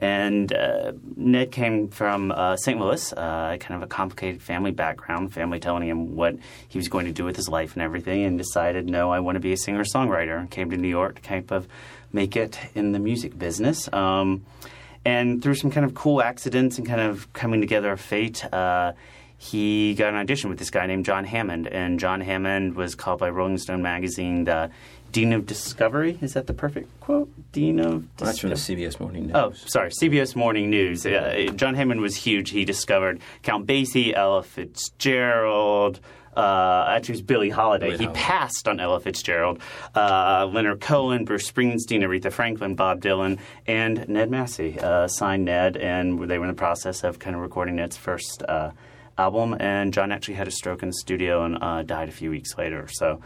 and 0.00 0.52
uh, 0.52 0.92
Ned 1.16 1.52
came 1.52 1.88
from 1.88 2.32
uh, 2.32 2.56
St. 2.56 2.80
Louis, 2.80 3.12
uh, 3.12 3.56
kind 3.58 3.74
of 3.74 3.82
a 3.82 3.86
complicated 3.86 4.40
family 4.40 4.70
background, 4.70 5.32
family 5.32 5.60
telling 5.60 5.86
him 5.86 6.16
what 6.16 6.36
he 6.68 6.78
was 6.78 6.88
going 6.88 7.06
to 7.06 7.12
do 7.12 7.24
with 7.24 7.36
his 7.36 7.48
life 7.48 7.74
and 7.74 7.82
everything, 7.82 8.24
and 8.24 8.38
decided, 8.38 8.88
no, 8.88 9.10
I 9.10 9.20
want 9.20 9.36
to 9.36 9.40
be 9.40 9.52
a 9.52 9.56
singer 9.56 9.84
songwriter, 9.84 10.48
came 10.50 10.70
to 10.70 10.76
New 10.76 10.88
York 10.88 11.16
to 11.16 11.20
kind 11.20 11.52
of 11.52 11.68
make 12.12 12.34
it 12.34 12.58
in 12.74 12.92
the 12.92 12.98
music 12.98 13.38
business. 13.38 13.92
Um, 13.92 14.44
and 15.04 15.42
through 15.42 15.54
some 15.54 15.70
kind 15.70 15.84
of 15.84 15.94
cool 15.94 16.22
accidents 16.22 16.78
and 16.78 16.86
kind 16.86 17.00
of 17.00 17.30
coming 17.32 17.60
together 17.60 17.92
of 17.92 18.00
fate, 18.00 18.44
uh, 18.52 18.92
he 19.36 19.94
got 19.94 20.10
an 20.10 20.16
audition 20.16 20.50
with 20.50 20.58
this 20.58 20.68
guy 20.68 20.86
named 20.86 21.06
John 21.06 21.24
Hammond. 21.24 21.66
And 21.66 21.98
John 21.98 22.20
Hammond 22.20 22.74
was 22.74 22.94
called 22.94 23.20
by 23.20 23.30
Rolling 23.30 23.56
Stone 23.56 23.80
magazine 23.80 24.44
the 24.44 24.70
Dean 25.12 25.32
of 25.32 25.46
Discovery. 25.46 26.18
Is 26.20 26.34
that 26.34 26.46
the 26.46 26.54
perfect 26.54 27.00
quote? 27.00 27.30
Dean 27.52 27.80
of 27.80 28.04
That's 28.16 28.38
from 28.38 28.50
the 28.50 28.56
CBS 28.56 29.00
Morning 29.00 29.26
News. 29.26 29.36
Oh, 29.36 29.52
sorry, 29.52 29.90
CBS 29.90 30.36
Morning 30.36 30.70
News. 30.70 31.04
Uh, 31.04 31.50
John 31.56 31.74
Hammond 31.74 32.00
was 32.00 32.16
huge. 32.16 32.50
He 32.50 32.64
discovered 32.64 33.20
Count 33.42 33.66
Basie, 33.66 34.14
Ella 34.14 34.42
Fitzgerald. 34.42 36.00
Uh, 36.36 36.84
actually, 36.88 37.14
it 37.14 37.16
was 37.16 37.22
Billie 37.22 37.50
Holiday. 37.50 37.86
Billie 37.86 37.98
he 37.98 38.04
Holiday. 38.04 38.20
passed 38.20 38.68
on 38.68 38.78
Ella 38.78 39.00
Fitzgerald, 39.00 39.60
uh, 39.96 40.48
Leonard 40.52 40.80
Cohen, 40.80 41.24
Bruce 41.24 41.50
Springsteen, 41.50 42.02
Aretha 42.02 42.32
Franklin, 42.32 42.76
Bob 42.76 43.00
Dylan, 43.00 43.40
and 43.66 44.08
Ned 44.08 44.30
Massey 44.30 44.78
uh, 44.78 45.08
signed 45.08 45.44
Ned, 45.46 45.76
and 45.76 46.20
they 46.30 46.38
were 46.38 46.44
in 46.44 46.50
the 46.50 46.56
process 46.56 47.02
of 47.02 47.18
kind 47.18 47.34
of 47.34 47.42
recording 47.42 47.76
Ned's 47.76 47.96
first 47.96 48.44
uh, 48.48 48.70
album. 49.18 49.56
And 49.58 49.92
John 49.92 50.12
actually 50.12 50.34
had 50.34 50.46
a 50.46 50.52
stroke 50.52 50.84
in 50.84 50.90
the 50.90 50.94
studio 50.94 51.44
and 51.44 51.58
uh, 51.60 51.82
died 51.82 52.08
a 52.08 52.12
few 52.12 52.30
weeks 52.30 52.56
later. 52.56 52.86
So 52.88 53.20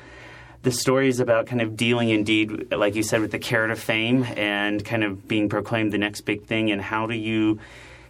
the 0.64 0.72
story 0.72 1.08
is 1.08 1.20
about 1.20 1.46
kind 1.46 1.60
of 1.60 1.76
dealing 1.76 2.08
indeed, 2.08 2.72
like 2.72 2.94
you 2.94 3.02
said, 3.02 3.20
with 3.20 3.30
the 3.30 3.38
carrot 3.38 3.70
of 3.70 3.78
fame 3.78 4.24
and 4.36 4.84
kind 4.84 5.04
of 5.04 5.28
being 5.28 5.48
proclaimed 5.48 5.92
the 5.92 5.98
next 5.98 6.22
big 6.22 6.46
thing. 6.46 6.70
And 6.70 6.80
how 6.80 7.06
do 7.06 7.14
you 7.14 7.60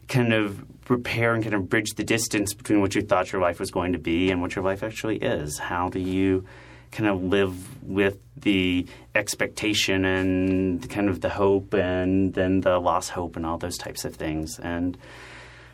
kind 0.09 0.33
of 0.33 0.65
repair 0.89 1.35
and 1.35 1.43
kind 1.43 1.55
of 1.55 1.69
bridge 1.69 1.95
the 1.97 2.05
distance 2.05 2.55
between 2.55 2.81
what 2.81 2.95
you 2.95 3.03
thought 3.03 3.33
your 3.33 3.43
life 3.43 3.59
was 3.59 3.71
going 3.73 3.93
to 3.93 3.99
be 3.99 4.31
and 4.31 4.41
what 4.41 4.55
your 4.55 4.65
life 4.65 4.85
actually 4.85 5.17
is? 5.17 5.59
How 5.59 5.89
do 5.89 5.99
you 5.99 6.45
kind 6.93 7.11
of 7.11 7.25
live 7.25 7.83
with 7.83 8.19
the 8.37 8.87
expectation 9.17 10.05
and 10.05 10.89
kind 10.89 11.09
of 11.09 11.21
the 11.21 11.31
hope 11.31 11.75
and 11.75 12.35
then 12.35 12.61
the 12.61 12.79
lost 12.79 13.11
hope 13.11 13.35
and 13.35 13.45
all 13.45 13.59
those 13.59 13.77
types 13.77 14.05
of 14.05 14.15
things? 14.15 14.61
And 14.61 14.97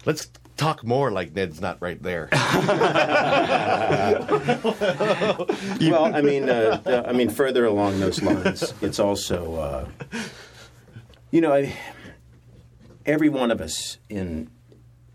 Let's 0.06 0.30
talk 0.60 0.84
more 0.84 1.10
like 1.10 1.34
Ned's 1.34 1.60
not 1.60 1.78
right 1.80 2.00
there. 2.02 2.28
well, 5.80 6.14
I 6.14 6.20
mean, 6.22 6.50
uh, 6.50 6.82
uh, 6.84 7.04
I 7.06 7.12
mean, 7.12 7.30
further 7.30 7.64
along 7.64 7.98
those 7.98 8.22
lines, 8.22 8.74
it's 8.82 8.98
also, 8.98 9.54
uh, 9.54 9.88
you 11.30 11.40
know, 11.40 11.54
I, 11.54 11.74
every 13.06 13.30
one 13.30 13.50
of 13.50 13.62
us 13.62 13.96
in 14.10 14.50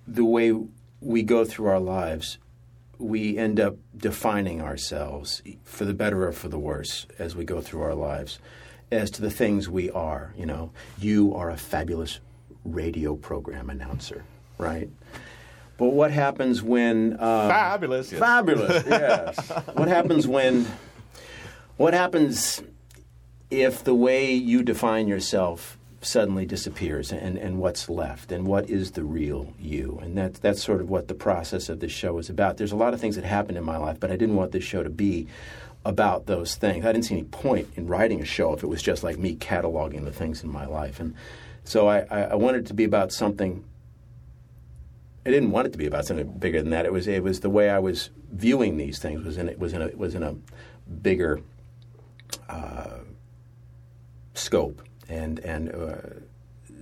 the 0.08 0.26
way 0.26 0.52
we 1.00 1.22
go 1.22 1.46
through 1.46 1.68
our 1.68 1.80
lives, 1.80 2.40
we 2.98 3.38
end 3.38 3.60
up 3.60 3.78
defining 3.96 4.62
ourselves 4.62 5.44
for 5.64 5.86
the 5.86 5.94
better 5.94 6.28
or 6.28 6.32
for 6.32 6.50
the 6.50 6.58
worse 6.60 7.06
as 7.20 7.36
we 7.36 7.46
go 7.46 7.62
through 7.62 7.84
our 7.84 7.94
lives 7.94 8.40
as 8.92 9.12
to 9.12 9.22
the 9.22 9.30
things 9.30 9.70
we 9.70 9.92
are. 9.92 10.34
You 10.36 10.48
know, 10.48 10.72
you 10.98 11.36
are 11.36 11.52
a 11.52 11.58
fabulous 11.58 12.20
radio 12.64 13.16
program 13.16 13.70
announcer, 13.70 14.24
right? 14.58 14.90
But 15.78 15.90
what 15.90 16.12
happens 16.12 16.64
when 16.64 17.18
uh, 17.20 17.50
Fabulous. 17.50 18.12
yes. 18.12 18.20
Fabulous. 18.20 18.86
yes. 18.88 19.50
What 19.74 19.88
happens 19.88 20.28
when? 20.28 20.68
What 21.78 21.94
happens 21.94 22.64
if 23.52 23.84
the 23.84 23.94
way 23.94 24.34
you 24.34 24.64
define 24.64 25.08
yourself 25.08 25.78
suddenly 26.02 26.46
disappears, 26.46 27.12
and, 27.12 27.38
and 27.38 27.58
what's 27.58 27.90
left, 27.90 28.32
and 28.32 28.46
what 28.46 28.70
is 28.70 28.92
the 28.92 29.04
real 29.04 29.54
you? 29.60 30.00
And 30.02 30.18
that 30.18 30.36
that's 30.36 30.64
sort 30.64 30.80
of 30.80 30.90
what 30.90 31.08
the 31.10 31.14
process 31.16 31.68
of 31.68 31.80
this 31.82 31.92
show 31.92 32.18
is 32.20 32.30
about. 32.30 32.58
There's 32.58 32.72
a 32.72 32.78
lot 32.78 32.94
of 32.94 33.02
things 33.02 33.16
that 33.16 33.26
happened 33.26 33.58
in 33.58 33.64
my 33.66 33.78
life, 33.78 34.00
but 34.00 34.12
I 34.12 34.16
didn't 34.16 34.36
want 34.36 34.52
this 34.52 34.64
show 34.64 34.84
to 34.84 34.90
be 34.90 35.28
about 35.84 36.26
those 36.26 36.56
things. 36.56 36.86
I 36.86 36.92
didn't 36.94 37.06
see 37.06 37.16
any 37.16 37.26
point 37.26 37.68
in 37.76 37.88
writing 37.88 38.22
a 38.22 38.26
show 38.26 38.54
if 38.54 38.64
it 38.64 38.68
was 38.68 38.82
just 38.82 39.04
like 39.04 39.18
me 39.18 39.36
cataloging 39.36 40.06
the 40.06 40.12
things 40.12 40.42
in 40.44 40.50
my 40.50 40.66
life, 40.66 41.00
and 41.02 41.14
so 41.66 41.88
I, 41.88 42.06
I 42.10 42.22
I 42.22 42.36
wanted 42.36 42.62
it 42.62 42.68
to 42.68 42.74
be 42.74 42.86
about 42.86 43.12
something 43.12 43.64
I 45.26 45.32
didn't 45.32 45.52
want 45.52 45.68
it 45.68 45.72
to 45.72 45.78
be 45.78 45.88
about 45.88 46.06
something 46.06 46.38
bigger 46.38 46.62
than 46.62 46.72
that. 46.72 46.86
It 46.86 46.94
was 46.94 47.08
it 47.08 47.24
was 47.24 47.40
the 47.40 47.50
way 47.50 47.70
I 47.70 47.80
was 47.80 48.12
viewing 48.32 48.78
these 48.78 49.00
things 49.00 49.26
was 49.26 49.38
in 49.38 49.50
it 49.50 49.58
was 49.58 49.74
in 49.74 49.82
a 49.82 49.88
was 49.96 50.14
in 50.14 50.24
a 50.24 50.36
bigger 51.02 51.42
uh, 52.48 53.00
scope 54.34 54.82
and 55.10 55.40
and 55.40 55.74
uh, 55.74 55.98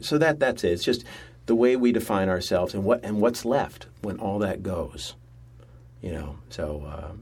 so 0.02 0.18
that 0.18 0.40
that's 0.40 0.64
it. 0.64 0.72
It's 0.72 0.84
just 0.84 1.06
the 1.46 1.56
way 1.56 1.76
we 1.76 1.92
define 1.92 2.30
ourselves 2.30 2.74
and 2.74 2.84
what 2.84 3.04
and 3.04 3.22
what's 3.22 3.46
left 3.46 3.88
when 4.02 4.20
all 4.20 4.40
that 4.40 4.64
goes. 4.64 5.16
You 6.02 6.12
know, 6.12 6.36
so. 6.50 6.84
Uh, 6.86 7.14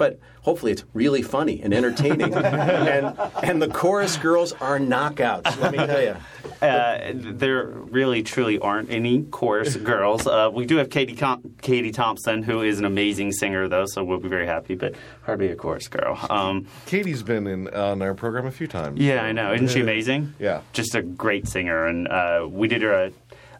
but 0.00 0.18
hopefully 0.40 0.72
it's 0.72 0.82
really 0.94 1.20
funny 1.22 1.60
and 1.62 1.74
entertaining, 1.74 2.32
and 2.96 3.14
and 3.44 3.60
the 3.62 3.68
chorus 3.68 4.16
girls 4.16 4.52
are 4.54 4.78
knockouts. 4.80 5.60
Let 5.60 5.72
me 5.72 5.78
tell 5.78 6.02
you. 6.02 6.16
Uh, 6.60 7.12
there 7.14 7.64
really, 7.68 8.22
truly 8.22 8.58
aren't 8.58 8.90
any 8.90 9.22
chorus 9.22 9.76
girls. 9.76 10.26
Uh, 10.26 10.50
we 10.52 10.66
do 10.66 10.76
have 10.76 10.90
Katie 10.90 11.14
Com- 11.16 11.54
Katie 11.62 11.90
Thompson, 11.90 12.42
who 12.42 12.60
is 12.60 12.78
an 12.78 12.84
amazing 12.84 13.32
singer, 13.32 13.66
though, 13.66 13.86
so 13.86 14.04
we'll 14.04 14.18
be 14.18 14.28
very 14.28 14.44
happy. 14.44 14.74
But 14.74 14.94
hardly 15.22 15.48
a 15.48 15.56
chorus 15.56 15.88
girl. 15.88 16.18
Um, 16.28 16.66
Katie's 16.84 17.22
been 17.22 17.46
in 17.46 17.68
on 17.68 18.02
our 18.02 18.12
program 18.12 18.44
a 18.44 18.50
few 18.50 18.66
times. 18.66 19.00
yeah, 19.00 19.22
I 19.22 19.32
know. 19.32 19.54
Isn't 19.54 19.68
she 19.68 19.80
amazing? 19.80 20.34
Yeah. 20.38 20.60
just 20.74 20.94
a 20.94 21.00
great 21.00 21.48
singer, 21.48 21.86
and 21.86 22.06
uh, 22.08 22.46
we 22.50 22.68
did 22.68 22.82
her 22.82 22.92
a. 22.92 23.12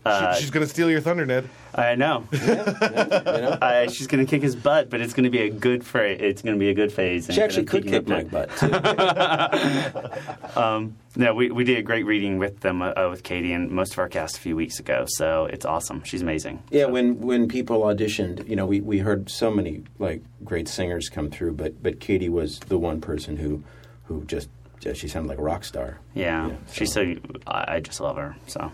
Uh, 0.05 0.34
She- 0.34 0.43
she's 0.43 0.51
going 0.51 0.66
to 0.66 0.70
steal 0.70 0.91
your 0.91 1.01
thunder, 1.01 1.24
Ned. 1.24 1.49
I 1.74 1.94
know. 1.94 2.24
uh, 2.32 3.88
she's 3.90 4.06
going 4.06 4.24
to 4.24 4.30
kick 4.30 4.42
his 4.42 4.56
butt, 4.56 4.90
but 4.90 5.00
it's 5.00 5.14
going 5.14 5.24
to 5.24 5.30
be 5.30 5.42
a 5.42 5.50
good 5.50 5.84
phase. 5.84 6.18
It's 6.20 6.42
going 6.42 6.56
to 6.56 6.58
be 6.60 6.68
a 6.70 6.74
good 6.74 6.92
phase. 6.92 7.28
She 7.30 7.40
actually 7.40 7.66
could 7.66 7.86
kick 7.86 8.06
my 8.08 8.24
butt. 8.24 8.50
um, 10.56 10.96
no, 11.16 11.34
we, 11.34 11.50
we 11.50 11.64
did 11.64 11.78
a 11.78 11.82
great 11.82 12.06
reading 12.06 12.38
with 12.38 12.60
them 12.60 12.82
uh, 12.82 13.08
with 13.08 13.22
Katie 13.22 13.52
and 13.52 13.70
most 13.70 13.92
of 13.92 13.98
our 13.98 14.08
cast 14.08 14.36
a 14.36 14.40
few 14.40 14.56
weeks 14.56 14.78
ago. 14.78 15.04
So 15.06 15.46
it's 15.46 15.64
awesome. 15.64 16.02
She's 16.04 16.22
amazing. 16.22 16.62
Yeah, 16.70 16.86
when 16.86 17.20
when 17.20 17.48
people 17.48 17.80
auditioned, 17.82 18.48
you 18.48 18.56
know, 18.56 18.66
we, 18.66 18.80
we 18.80 18.98
heard 18.98 19.30
so 19.30 19.50
many 19.50 19.84
like 19.98 20.22
great 20.44 20.68
singers 20.68 21.08
come 21.08 21.30
through, 21.30 21.52
but 21.54 21.82
but 21.82 22.00
Katie 22.00 22.28
was 22.28 22.58
the 22.60 22.78
one 22.78 23.00
person 23.00 23.36
who 23.36 23.62
who 24.04 24.24
just 24.24 24.48
she 24.94 25.08
sounded 25.08 25.28
like 25.28 25.38
a 25.38 25.42
rock 25.42 25.64
star. 25.64 26.00
Yeah, 26.14 26.50
she's 26.72 26.92
so. 26.92 27.14
I, 27.46 27.76
I 27.76 27.80
just 27.80 28.00
love 28.00 28.16
her. 28.16 28.36
So 28.46 28.72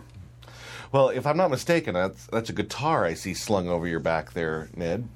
Well, 0.92 1.08
if 1.10 1.26
I'm 1.26 1.36
not 1.36 1.50
mistaken, 1.50 1.94
that's 1.94 2.26
that's 2.28 2.50
a 2.50 2.52
guitar 2.52 3.04
I 3.04 3.14
see 3.14 3.34
slung 3.34 3.68
over 3.68 3.86
your 3.86 4.00
back 4.00 4.32
there, 4.32 4.68
Ned. 4.76 5.08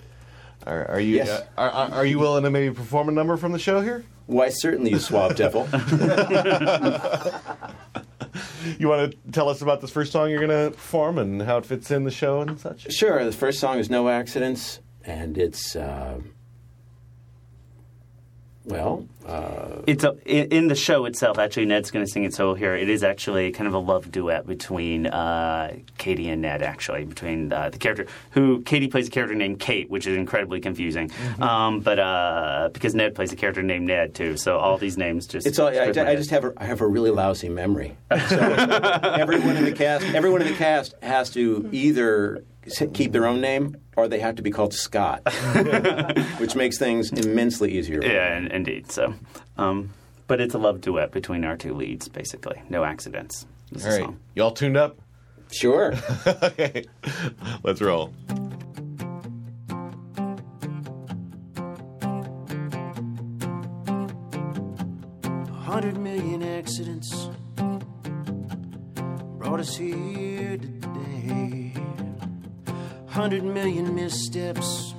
Are, 0.67 0.87
are 0.91 1.01
you 1.01 1.17
Yes. 1.17 1.29
uh, 1.31 1.45
are, 1.57 1.71
are 1.93 2.07
you 2.07 2.19
willing 2.19 2.45
to 2.45 2.51
maybe 2.51 2.75
perform 2.75 3.09
a 3.09 3.13
number 3.13 3.37
from 3.37 3.53
the 3.53 3.59
show 3.59 3.81
here? 3.81 4.05
Why, 4.27 4.51
certainly, 4.51 4.91
you 4.91 4.99
swab 4.99 5.37
devil. 5.37 5.67
You 8.79 8.89
want 8.89 9.11
to 9.13 9.19
tell 9.33 9.49
us 9.49 9.63
about 9.63 9.81
this 9.81 9.91
first 9.91 10.13
song 10.13 10.31
you're 10.31 10.47
going 10.47 10.71
to 10.71 10.77
perform 10.77 11.19
and 11.19 11.43
how 11.43 11.57
it 11.59 11.67
fits 11.67 11.91
in 11.91 12.05
the 12.05 12.11
show 12.11 12.41
and 12.43 12.59
such? 12.61 12.93
Sure. 12.93 13.25
The 13.25 13.33
first 13.33 13.59
song 13.59 13.79
is 13.79 13.89
No 13.91 14.09
Accidents, 14.09 14.81
and 15.05 15.37
it's, 15.39 15.75
uh, 15.75 16.21
well, 18.67 19.07
uh, 19.27 19.83
it's 19.87 20.05
a, 20.05 20.17
in, 20.27 20.49
in 20.53 20.69
the 20.69 20.75
show 20.75 21.07
itself. 21.07 21.39
Actually, 21.39 21.65
Ned's 21.65 21.91
going 21.91 22.05
to 22.05 22.11
sing 22.11 22.25
it, 22.25 22.35
so 22.35 22.47
we'll 22.47 22.55
hear 22.57 22.77
it. 22.77 22.83
It 22.83 22.89
is 22.91 23.03
actually 23.03 23.53
kind 23.53 23.67
of 23.67 23.73
a 23.73 23.79
love 23.79 24.13
duet 24.13 24.47
between 24.47 25.07
uh, 25.07 25.77
Katie 25.97 26.29
and 26.29 26.43
Ned. 26.43 26.63
Actually, 26.63 27.05
between 27.05 27.53
uh, 27.53 27.71
the 27.71 27.79
character 27.79 28.07
who 28.33 28.61
Katie 28.63 28.89
plays 28.89 29.09
a 29.09 29.11
character 29.11 29.35
named 29.35 29.61
Kate, 29.61 29.89
which 29.89 30.07
is 30.07 30.17
incredibly 30.17 30.61
confusing. 30.61 31.09
Mm-hmm. 31.09 31.43
Um, 31.43 31.81
but 31.81 31.99
uh, 31.99 32.69
because 32.73 32.95
Ned 32.95 33.15
plays 33.15 33.33
a 33.33 33.37
character 33.37 33.63
named 33.63 33.87
Ned 33.87 34.15
too, 34.15 34.37
so 34.37 34.59
all 34.59 34.77
these 34.77 34.99
names 34.99 35.27
just 35.27 35.47
it's 35.47 35.59
all, 35.59 35.69
I, 35.69 35.93
slip 35.93 36.07
I 36.07 36.15
just 36.15 36.31
have 36.31 36.45
a, 36.45 36.53
I 36.59 36.65
have 36.65 36.83
a 36.83 36.87
really 36.87 37.11
lousy 37.11 37.49
memory. 37.49 37.97
So 38.31 38.39
everyone 38.39 39.57
in 39.57 39.65
the 39.65 39.73
cast, 39.73 40.05
everyone 40.15 40.43
in 40.43 40.49
the 40.49 40.55
cast 40.55 40.95
has 41.03 41.31
to 41.31 41.69
either 41.73 42.45
keep 42.93 43.13
their 43.13 43.27
own 43.27 43.41
name 43.41 43.77
or 44.01 44.09
they 44.09 44.19
have 44.21 44.37
to 44.37 44.43
be 44.43 44.51
called 44.51 44.73
Scott, 44.73 45.23
which 46.39 46.55
makes 46.55 46.79
things 46.79 47.13
immensely 47.13 47.73
easier. 47.79 48.03
Yeah, 48.03 48.37
in- 48.39 48.49
indeed. 48.49 48.91
So, 48.91 49.15
um, 49.59 49.91
but 50.27 50.41
it's 50.41 50.55
a 50.55 50.59
love 50.59 50.81
duet 50.81 51.13
between 51.13 51.45
our 51.45 51.57
two 51.57 51.75
leads, 51.75 52.09
basically. 52.09 52.63
No 52.71 52.85
accidents. 52.85 53.47
This 53.71 53.83
is 53.85 53.87
All 53.87 53.93
the 53.99 54.05
song. 54.05 54.21
you 54.35 54.43
all 54.43 54.51
tuned 54.53 54.77
up? 54.77 54.99
Sure. 55.53 55.93
okay, 56.27 56.85
let's 57.63 57.81
roll. 57.83 58.13
hundred 65.65 65.97
million 65.99 66.43
accidents 66.43 67.29
brought 69.39 69.61
us 69.61 69.77
here 69.77 69.97
Hundred 73.21 73.45
million 73.45 73.95
missteps 73.95 74.95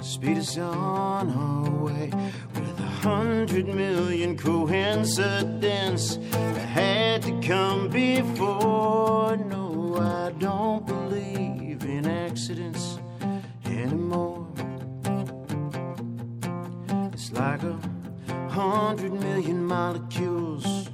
speed 0.00 0.38
us 0.38 0.56
on 0.56 1.28
our 1.28 1.68
way 1.84 2.12
with 2.54 2.78
a 2.78 2.90
hundred 3.02 3.66
million 3.66 4.38
coincidence 4.38 6.16
that 6.30 6.56
had 6.56 7.22
to 7.22 7.40
come 7.40 7.88
before. 7.88 9.36
No, 9.36 9.96
I 9.96 10.30
don't 10.38 10.86
believe 10.86 11.84
in 11.84 12.06
accidents 12.06 13.00
anymore. 13.64 14.46
It's 17.12 17.32
like 17.32 17.64
a 17.64 17.76
hundred 18.48 19.12
million 19.12 19.66
molecules 19.66 20.88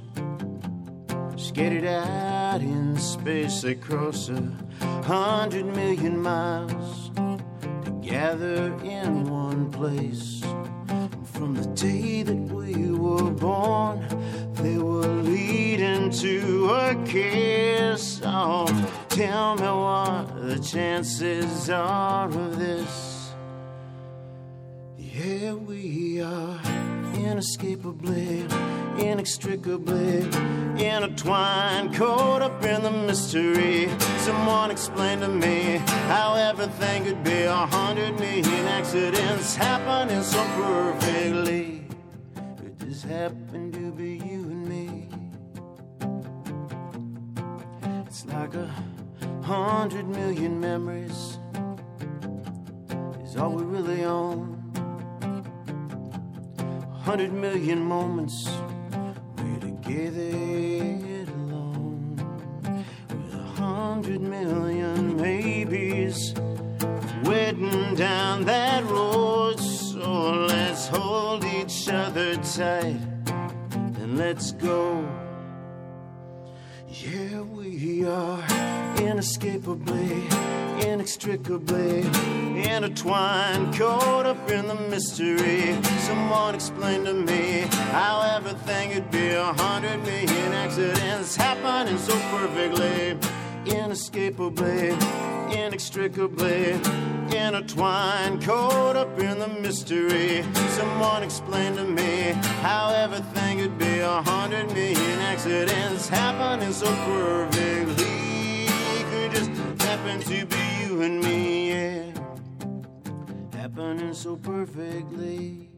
scattered 1.35 1.85
out 1.85 2.61
in 2.61 2.97
space 2.97 3.63
across 3.63 4.27
a 4.29 4.70
hundred 5.03 5.65
million 5.65 6.21
miles 6.21 7.11
together 7.83 8.73
in 8.83 9.25
one 9.29 9.71
place. 9.71 10.43
And 10.89 11.27
from 11.29 11.55
the 11.55 11.65
day 11.67 12.23
that 12.23 12.35
we 12.35 12.91
were 12.91 13.31
born, 13.31 14.05
they 14.53 14.77
were 14.77 15.07
leading 15.07 16.09
to 16.11 16.69
a 16.69 16.95
kiss. 17.05 18.21
Oh, 18.23 18.65
tell 19.09 19.55
me 19.55 19.63
what 19.63 20.47
the 20.47 20.59
chances 20.59 21.69
are 21.69 22.27
of 22.27 22.59
this. 22.59 23.31
Here 24.97 25.55
we 25.55 26.21
are, 26.21 26.59
inescapably, 27.31 28.45
inextricably 28.97 30.23
intertwined, 30.77 31.95
caught 31.95 32.41
up 32.41 32.61
in 32.63 32.83
the 32.83 32.91
mystery. 32.91 33.89
Someone 34.19 34.69
explain 34.69 35.21
to 35.21 35.29
me 35.29 35.77
how 36.09 36.35
everything 36.35 37.05
could 37.05 37.23
be 37.23 37.43
a 37.43 37.65
hundred 37.67 38.19
million 38.19 38.67
accidents 38.67 39.55
happening 39.55 40.21
so 40.23 40.43
perfectly. 40.55 41.85
It 42.65 42.77
just 42.79 43.05
happened 43.05 43.73
to 43.75 43.91
be 43.91 44.17
you 44.17 44.41
and 44.53 44.67
me. 44.67 45.07
It's 48.05 48.25
like 48.25 48.53
a 48.55 48.69
hundred 49.41 50.07
million 50.07 50.59
memories 50.59 51.37
is 53.23 53.37
all 53.37 53.51
we 53.51 53.63
really 53.63 54.03
own. 54.03 54.60
Hundred 57.03 57.33
million 57.33 57.83
moments 57.83 58.47
we're 59.37 59.59
together 59.59 60.37
alone. 61.33 62.15
With 63.09 63.33
a 63.33 63.43
hundred 63.59 64.21
million 64.21 65.17
maybes 65.17 66.33
waiting 67.23 67.95
down 67.95 68.45
that 68.45 68.83
road. 68.85 69.59
So 69.59 70.45
let's 70.45 70.87
hold 70.87 71.43
each 71.43 71.89
other 71.89 72.35
tight 72.35 72.99
and 73.73 74.17
let's 74.17 74.51
go. 74.51 75.20
Yeah, 76.93 77.39
we 77.43 78.05
are 78.05 78.43
inescapably, 78.97 80.27
inextricably 80.85 82.01
intertwined, 82.69 83.73
caught 83.77 84.25
up 84.25 84.51
in 84.51 84.67
the 84.67 84.75
mystery. 84.75 85.81
Someone 85.99 86.53
explain 86.53 87.05
to 87.05 87.13
me 87.13 87.61
how 87.91 88.33
everything 88.35 88.91
could 88.91 89.09
be 89.09 89.29
a 89.29 89.53
hundred 89.53 90.03
million 90.03 90.51
accidents 90.51 91.37
happening 91.37 91.97
so 91.97 92.11
perfectly, 92.29 93.17
inescapably, 93.65 94.89
inextricably 95.57 96.73
intertwined, 97.33 98.43
caught 98.43 98.95
up 98.95 99.19
in 99.19 99.39
the 99.39 99.47
mystery. 99.47 100.43
Someone 100.69 101.23
explain 101.23 101.75
to 101.75 101.83
me 101.83 102.33
how 102.61 102.93
everything 102.93 103.59
could 103.59 103.77
be 103.77 103.99
a 103.99 104.21
hundred 104.21 104.71
million 104.73 105.19
accidents 105.19 106.07
happening 106.07 106.71
so 106.73 106.87
perfectly. 107.05 108.67
Could 109.11 109.31
just 109.31 109.51
happen 109.81 110.19
to 110.21 110.45
be 110.45 110.85
you 110.85 111.01
and 111.01 111.21
me, 111.21 111.69
yeah. 111.69 112.11
Happening 113.53 114.13
so 114.13 114.35
perfectly. 114.35 115.69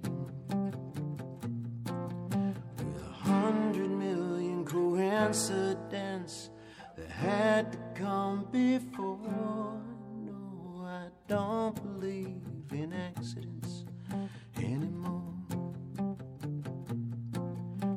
With 2.77 2.97
a 3.01 3.13
hundred 3.29 3.89
million 3.89 4.65
coincidence 4.65 6.49
that 6.97 7.09
had 7.09 7.71
to 7.71 7.77
come 7.95 8.47
before. 8.51 9.81
Don't 11.27 11.75
believe 11.75 12.41
in 12.71 12.93
accidents 12.93 13.85
anymore. 14.57 15.23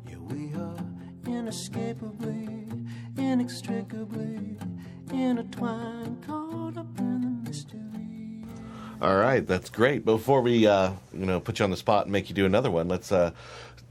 Yeah, 0.08 0.18
we 0.18 0.54
are 0.54 0.76
inescapably, 1.26 2.68
inextricably 3.16 4.56
intertwined, 5.12 6.24
caught 6.26 6.76
up 6.76 6.98
in 6.98 7.20
the 7.20 7.50
mystery. 7.50 8.44
All 9.02 9.16
right, 9.16 9.46
that's 9.46 9.70
great. 9.70 10.04
Before 10.04 10.40
we, 10.40 10.66
uh, 10.66 10.92
you 11.12 11.26
know, 11.26 11.40
put 11.40 11.58
you 11.58 11.64
on 11.64 11.70
the 11.70 11.76
spot 11.76 12.04
and 12.04 12.12
make 12.12 12.28
you 12.28 12.34
do 12.34 12.46
another 12.46 12.70
one, 12.70 12.88
let's 12.88 13.12
uh, 13.12 13.32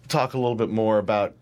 talk 0.08 0.34
a 0.34 0.38
little 0.38 0.56
bit 0.56 0.70
more 0.70 0.98
about 0.98 1.36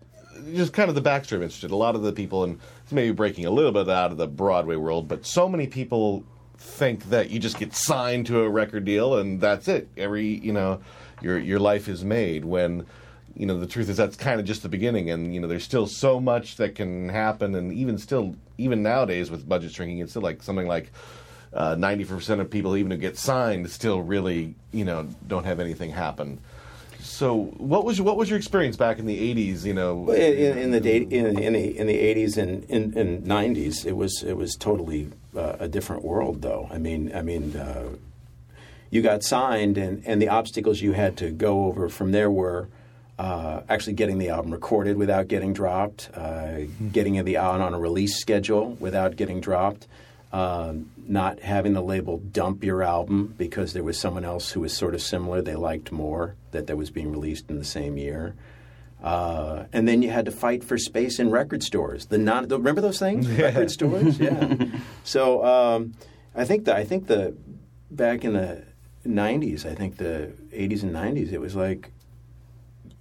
just 0.52 0.72
kind 0.72 0.88
of 0.88 0.94
the 0.94 1.02
backstory 1.02 1.36
of 1.36 1.42
Interested. 1.42 1.70
A 1.70 1.76
lot 1.76 1.94
of 1.94 2.02
the 2.02 2.12
people, 2.12 2.44
and 2.44 2.58
maybe 2.90 3.12
breaking 3.12 3.46
a 3.46 3.50
little 3.50 3.72
bit 3.72 3.88
out 3.88 4.10
of 4.10 4.18
the 4.18 4.26
Broadway 4.26 4.76
world, 4.76 5.08
but 5.08 5.24
so 5.24 5.48
many 5.48 5.66
people 5.66 6.24
think 6.56 7.10
that 7.10 7.30
you 7.30 7.38
just 7.38 7.58
get 7.58 7.74
signed 7.74 8.26
to 8.26 8.40
a 8.40 8.48
record 8.48 8.84
deal 8.84 9.18
and 9.18 9.40
that's 9.40 9.68
it. 9.68 9.88
Every, 9.96 10.26
you 10.26 10.52
know, 10.52 10.80
your 11.22 11.38
your 11.38 11.58
life 11.58 11.88
is 11.88 12.04
made. 12.04 12.44
When, 12.44 12.86
you 13.34 13.46
know, 13.46 13.58
the 13.58 13.66
truth 13.66 13.88
is 13.88 13.96
that's 13.96 14.16
kind 14.16 14.38
of 14.38 14.46
just 14.46 14.62
the 14.62 14.68
beginning, 14.68 15.10
and 15.10 15.34
you 15.34 15.40
know, 15.40 15.48
there's 15.48 15.64
still 15.64 15.86
so 15.86 16.20
much 16.20 16.56
that 16.56 16.74
can 16.74 17.08
happen, 17.08 17.54
and 17.54 17.72
even 17.72 17.98
still, 17.98 18.36
even 18.58 18.82
nowadays 18.82 19.30
with 19.30 19.48
budget 19.48 19.72
shrinking, 19.72 19.98
it's 19.98 20.12
still 20.12 20.22
like 20.22 20.42
something 20.42 20.68
like 20.68 20.92
uh, 21.52 21.74
ninety 21.74 22.04
percent 22.04 22.40
of 22.40 22.50
people, 22.50 22.76
even 22.76 22.90
who 22.92 22.96
get 22.96 23.16
signed, 23.16 23.68
still 23.70 24.00
really 24.00 24.54
you 24.72 24.84
know 24.84 25.08
don't 25.26 25.44
have 25.44 25.60
anything 25.60 25.90
happen. 25.90 26.40
So, 27.04 27.52
what 27.58 27.84
was 27.84 28.00
what 28.00 28.16
was 28.16 28.30
your 28.30 28.38
experience 28.38 28.76
back 28.76 28.98
in 28.98 29.04
the 29.04 29.34
'80s? 29.34 29.64
You 29.64 29.74
know, 29.74 30.10
in, 30.10 30.56
in 30.56 30.70
the 30.70 30.80
da- 30.80 31.02
in, 31.04 31.38
in 31.38 31.52
the 31.52 31.78
in 31.78 31.86
the 31.86 31.98
eighties 31.98 32.38
and 32.38 32.64
in, 32.64 32.96
in 32.96 33.24
nineties, 33.24 33.84
it 33.84 33.94
was 33.94 34.22
it 34.26 34.38
was 34.38 34.56
totally 34.56 35.10
uh, 35.36 35.56
a 35.60 35.68
different 35.68 36.02
world, 36.02 36.40
though. 36.40 36.66
I 36.72 36.78
mean, 36.78 37.14
I 37.14 37.20
mean, 37.20 37.56
uh, 37.56 37.90
you 38.88 39.02
got 39.02 39.22
signed, 39.22 39.76
and, 39.76 40.02
and 40.06 40.20
the 40.20 40.28
obstacles 40.28 40.80
you 40.80 40.92
had 40.92 41.16
to 41.18 41.30
go 41.30 41.66
over 41.66 41.90
from 41.90 42.12
there 42.12 42.30
were 42.30 42.68
uh, 43.18 43.60
actually 43.68 43.92
getting 43.92 44.18
the 44.18 44.30
album 44.30 44.50
recorded 44.50 44.96
without 44.96 45.28
getting 45.28 45.52
dropped, 45.52 46.08
uh, 46.14 46.60
getting 46.90 47.22
the 47.22 47.36
out 47.36 47.60
on 47.60 47.74
a 47.74 47.78
release 47.78 48.18
schedule 48.18 48.76
without 48.80 49.16
getting 49.16 49.40
dropped. 49.40 49.86
Um, 50.34 50.90
not 51.06 51.38
having 51.38 51.74
the 51.74 51.80
label 51.80 52.18
dump 52.18 52.64
your 52.64 52.82
album 52.82 53.34
because 53.38 53.72
there 53.72 53.84
was 53.84 53.96
someone 53.96 54.24
else 54.24 54.50
who 54.50 54.62
was 54.62 54.76
sort 54.76 54.94
of 54.96 55.00
similar 55.00 55.40
they 55.40 55.54
liked 55.54 55.92
more 55.92 56.34
that 56.50 56.66
that 56.66 56.76
was 56.76 56.90
being 56.90 57.12
released 57.12 57.48
in 57.50 57.58
the 57.58 57.64
same 57.64 57.96
year. 57.96 58.34
Uh, 59.00 59.66
and 59.72 59.86
then 59.86 60.02
you 60.02 60.10
had 60.10 60.24
to 60.24 60.32
fight 60.32 60.64
for 60.64 60.76
space 60.76 61.20
in 61.20 61.30
record 61.30 61.62
stores. 61.62 62.06
The 62.06 62.18
non 62.18 62.48
remember 62.48 62.80
those 62.80 62.98
things, 62.98 63.28
record 63.38 63.70
stores. 63.70 64.18
Yeah. 64.20 64.56
so 65.04 65.44
um, 65.44 65.94
I 66.34 66.44
think 66.44 66.64
the 66.64 66.74
I 66.74 66.82
think 66.84 67.06
the 67.06 67.36
back 67.92 68.24
in 68.24 68.32
the 68.32 68.64
'90s, 69.06 69.64
I 69.64 69.74
think 69.76 69.98
the 69.98 70.32
'80s 70.52 70.82
and 70.82 70.92
'90s, 70.92 71.32
it 71.32 71.40
was 71.40 71.54
like 71.54 71.92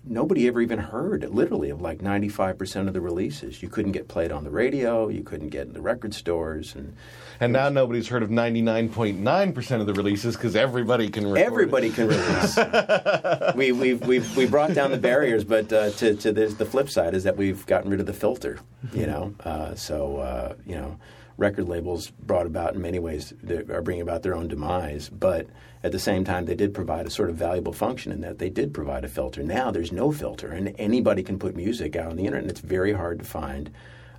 nobody 0.05 0.47
ever 0.47 0.61
even 0.61 0.79
heard, 0.79 1.27
literally, 1.29 1.69
of 1.69 1.81
like 1.81 1.99
95% 1.99 2.87
of 2.87 2.93
the 2.93 3.01
releases. 3.01 3.61
You 3.61 3.69
couldn't 3.69 3.93
get 3.93 4.07
played 4.07 4.31
on 4.31 4.43
the 4.43 4.49
radio. 4.49 5.07
You 5.07 5.23
couldn't 5.23 5.49
get 5.49 5.67
in 5.67 5.73
the 5.73 5.81
record 5.81 6.13
stores, 6.13 6.75
and 6.75 6.95
and 7.43 7.53
now 7.53 7.69
nobody's 7.69 8.07
heard 8.07 8.23
of 8.23 8.29
99.9 8.29 9.53
percent 9.55 9.81
of 9.81 9.87
the 9.87 9.93
releases 9.93 10.35
because 10.35 10.55
everybody 10.55 11.09
can 11.09 11.25
record. 11.27 11.45
Everybody 11.45 11.89
can 11.89 12.07
release. 12.07 12.57
we 13.55 13.71
we 13.71 13.93
we 13.95 14.19
we 14.35 14.45
brought 14.45 14.73
down 14.73 14.91
the 14.91 14.97
barriers, 14.97 15.43
but 15.43 15.71
uh, 15.71 15.89
to 15.91 16.15
to 16.15 16.31
the, 16.31 16.47
the 16.47 16.65
flip 16.65 16.89
side 16.89 17.13
is 17.13 17.23
that 17.23 17.37
we've 17.37 17.65
gotten 17.65 17.91
rid 17.91 17.99
of 17.99 18.05
the 18.05 18.13
filter. 18.13 18.59
You 18.93 19.07
know, 19.07 19.33
uh, 19.43 19.75
so 19.75 20.17
uh, 20.17 20.55
you 20.65 20.75
know, 20.75 20.97
record 21.37 21.67
labels 21.67 22.09
brought 22.09 22.45
about 22.45 22.75
in 22.75 22.81
many 22.81 22.99
ways 22.99 23.33
they 23.43 23.57
are 23.73 23.81
bringing 23.81 24.01
about 24.03 24.23
their 24.23 24.35
own 24.35 24.47
demise, 24.47 25.09
but 25.09 25.47
at 25.83 25.91
the 25.91 25.99
same 25.99 26.23
time 26.23 26.45
they 26.45 26.55
did 26.55 26.73
provide 26.73 27.05
a 27.05 27.09
sort 27.09 27.29
of 27.29 27.35
valuable 27.35 27.73
function 27.73 28.11
in 28.11 28.21
that 28.21 28.39
they 28.39 28.49
did 28.49 28.73
provide 28.73 29.03
a 29.03 29.09
filter. 29.09 29.43
Now 29.43 29.71
there's 29.71 29.91
no 29.91 30.11
filter, 30.11 30.49
and 30.51 30.73
anybody 30.77 31.23
can 31.23 31.37
put 31.39 31.55
music 31.55 31.95
out 31.95 32.09
on 32.11 32.15
the 32.15 32.25
internet. 32.25 32.43
and 32.43 32.51
It's 32.51 32.61
very 32.61 32.93
hard 32.93 33.19
to 33.19 33.25
find 33.25 33.71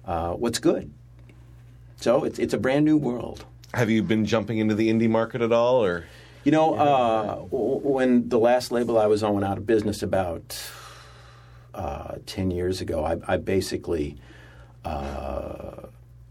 uh, 0.05 0.33
what's 0.33 0.59
good. 0.59 0.93
So 2.05 2.23
it's 2.23 2.39
it's 2.39 2.53
a 2.53 2.59
brand 2.59 2.85
new 2.85 2.99
world. 2.99 3.47
Have 3.73 3.89
you 3.89 4.03
been 4.03 4.27
jumping 4.27 4.59
into 4.59 4.75
the 4.75 4.91
indie 4.91 5.09
market 5.09 5.41
at 5.41 5.53
all, 5.53 5.83
or? 5.83 6.05
You 6.45 6.53
know, 6.53 6.75
uh, 6.75 7.37
when 7.51 8.29
the 8.29 8.39
last 8.39 8.71
label 8.71 8.99
I 8.99 9.07
was 9.07 9.23
on 9.23 9.33
went 9.33 9.47
out 9.47 9.57
of 9.57 9.67
business 9.67 10.03
about 10.03 10.63
uh, 11.73 12.17
10 12.27 12.51
years 12.51 12.83
ago, 12.83 13.03
I, 13.03 13.17
I 13.27 13.39
basically 13.39 14.19
uh, 14.85 15.87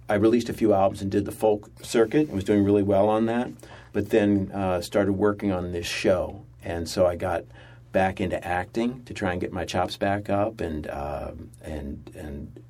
I 0.07 0.13
released 0.13 0.47
a 0.47 0.53
few 0.53 0.73
albums 0.73 1.01
and 1.01 1.09
did 1.09 1.25
the 1.25 1.31
folk 1.31 1.71
circuit 1.81 2.27
and 2.27 2.35
was 2.35 2.43
doing 2.43 2.63
really 2.63 2.83
well 2.83 3.09
on 3.09 3.25
that. 3.25 3.49
But 3.93 4.11
then 4.11 4.51
uh, 4.53 4.79
started 4.81 5.13
working 5.13 5.51
on 5.51 5.71
this 5.71 5.87
show, 5.87 6.43
and 6.63 6.87
so 6.87 7.07
I 7.07 7.15
got 7.15 7.45
back 7.91 8.21
into 8.21 8.45
acting 8.45 9.03
to 9.05 9.13
try 9.15 9.31
and 9.31 9.41
get 9.41 9.51
my 9.51 9.65
chops 9.65 9.97
back 9.97 10.29
up 10.29 10.61
and 10.61 10.87
um 10.91 11.49
and 11.63 12.11
and 12.15 12.63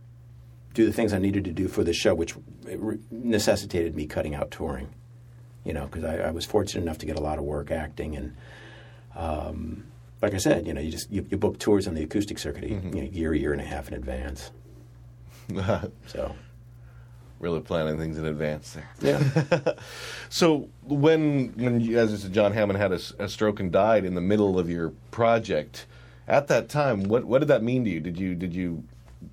do 0.74 0.86
the 0.86 0.94
things 0.94 1.14
I 1.14 1.20
needed 1.20 1.46
to 1.46 1.52
do 1.52 1.68
for 1.68 1.84
the 1.84 1.94
show, 1.94 2.14
which 2.16 2.36
necessitated 3.12 3.96
me 3.96 4.06
cutting 4.08 4.36
out 4.36 4.52
touring 4.52 4.90
you 5.64 5.74
know, 5.74 5.86
because 5.86 6.04
I, 6.04 6.18
I 6.18 6.32
was 6.32 6.46
fortunate 6.46 6.82
enough 6.82 6.98
to 7.00 7.06
get 7.06 7.18
a 7.18 7.22
lot 7.22 7.38
of 7.38 7.46
work 7.46 7.72
acting, 7.72 8.16
and 8.16 8.36
um, 9.16 9.86
like 10.22 10.34
I 10.34 10.38
said, 10.38 10.68
you 10.68 10.74
know, 10.74 10.82
you 10.82 10.92
just 10.92 11.10
you, 11.12 11.26
you 11.30 11.38
book 11.38 11.60
tours 11.60 11.88
on 11.88 11.94
the 11.94 12.04
acoustic 12.04 12.38
circuit 12.38 12.66
a 12.66 12.68
you 12.68 12.80
know, 12.80 13.02
year, 13.02 13.34
year 13.34 13.54
and 13.54 13.62
a 13.62 13.66
half 13.66 13.88
in 13.88 13.94
advance. 13.94 14.52
so, 16.08 16.36
really 17.40 17.62
planning 17.62 17.98
things 17.98 18.18
in 18.18 18.26
advance 18.26 18.74
there. 18.74 18.90
Yeah. 19.02 19.74
so 20.30 20.70
when 20.84 21.54
when 21.56 21.80
you, 21.80 21.98
as 21.98 22.14
I 22.14 22.18
said, 22.18 22.34
John 22.34 22.52
Hammond 22.52 22.80
had 22.80 22.92
a 22.92 23.30
stroke 23.30 23.60
and 23.60 23.72
died 23.72 24.06
in 24.06 24.16
the 24.16 24.22
middle 24.22 24.60
of 24.60 24.70
your 24.70 24.90
project, 25.12 25.86
at 26.28 26.48
that 26.48 26.68
time, 26.68 27.04
what 27.04 27.24
what 27.24 27.40
did 27.40 27.48
that 27.48 27.64
mean 27.64 27.86
to 27.86 27.90
you? 27.90 28.02
Did 28.02 28.18
you 28.18 28.36
did 28.36 28.54
you 28.54 28.84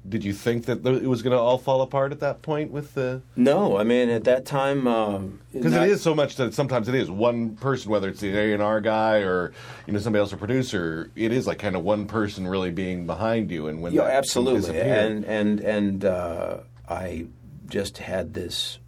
did 0.08 0.24
you 0.24 0.32
think 0.32 0.66
that 0.66 0.84
it 0.86 1.06
was 1.06 1.22
going 1.22 1.36
to 1.36 1.38
all 1.38 1.58
fall 1.58 1.82
apart 1.82 2.12
at 2.12 2.20
that 2.20 2.42
point 2.42 2.70
with 2.70 2.94
the? 2.94 3.22
No, 3.36 3.76
I 3.76 3.84
mean 3.84 4.08
at 4.10 4.24
that 4.24 4.44
time 4.44 4.86
um, 4.86 5.40
Because 5.52 5.72
not- 5.72 5.86
it 5.86 5.90
is 5.90 6.02
so 6.02 6.14
much 6.14 6.36
that 6.36 6.54
sometimes 6.54 6.88
it 6.88 6.94
is 6.94 7.10
one 7.10 7.56
person, 7.56 7.90
whether 7.90 8.08
it's 8.08 8.20
the 8.20 8.36
A 8.36 8.52
and 8.52 8.62
R 8.62 8.80
guy 8.80 9.18
or 9.18 9.52
you 9.86 9.92
know 9.92 9.98
somebody 9.98 10.20
else, 10.20 10.32
a 10.32 10.36
producer. 10.36 11.10
It 11.16 11.32
is 11.32 11.46
like 11.46 11.58
kind 11.58 11.76
of 11.76 11.84
one 11.84 12.06
person 12.06 12.46
really 12.46 12.70
being 12.70 13.06
behind 13.06 13.50
you, 13.50 13.68
and 13.68 13.82
when 13.82 13.92
yeah, 13.92 14.02
absolutely, 14.02 14.78
and 14.78 15.24
and 15.24 15.60
and 15.60 16.04
uh, 16.04 16.58
I 16.88 17.26
just 17.68 17.98
had 17.98 18.34
this. 18.34 18.78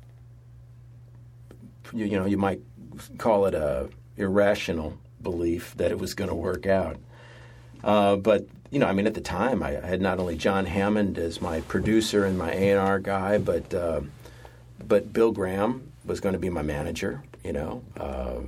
You, 1.93 2.07
you 2.07 2.19
know, 2.19 2.27
you 2.27 2.39
might 2.39 2.61
call 3.19 3.47
it 3.47 3.55
a 3.55 3.89
irrational 4.17 4.99
belief 5.23 5.75
that 5.77 5.91
it 5.91 5.99
was 5.99 6.15
going 6.15 6.29
to 6.29 6.35
work 6.35 6.67
out. 6.67 6.97
Uh, 7.85 8.17
but 8.17 8.47
you 8.73 8.79
know, 8.79 8.87
I 8.87 8.93
mean, 8.93 9.07
at 9.07 9.13
the 9.13 9.21
time, 9.21 9.63
I, 9.63 9.77
I 9.77 9.87
had 9.87 10.01
not 10.01 10.19
only 10.19 10.35
John 10.35 10.65
Hammond 10.65 11.19
as 11.19 11.43
my 11.43 11.61
producer 11.61 12.25
and 12.25 12.39
my 12.39 12.51
A 12.53 12.71
and 12.71 12.81
R 12.81 12.99
guy, 12.99 13.37
but 13.37 13.73
uh, 13.75 14.01
but 14.89 15.13
Bill 15.13 15.31
Graham 15.31 15.93
was 16.07 16.21
going 16.21 16.33
to 16.33 16.39
be 16.39 16.49
my 16.49 16.63
manager. 16.63 17.23
You 17.45 17.53
know, 17.53 17.83
uh, 17.99 18.41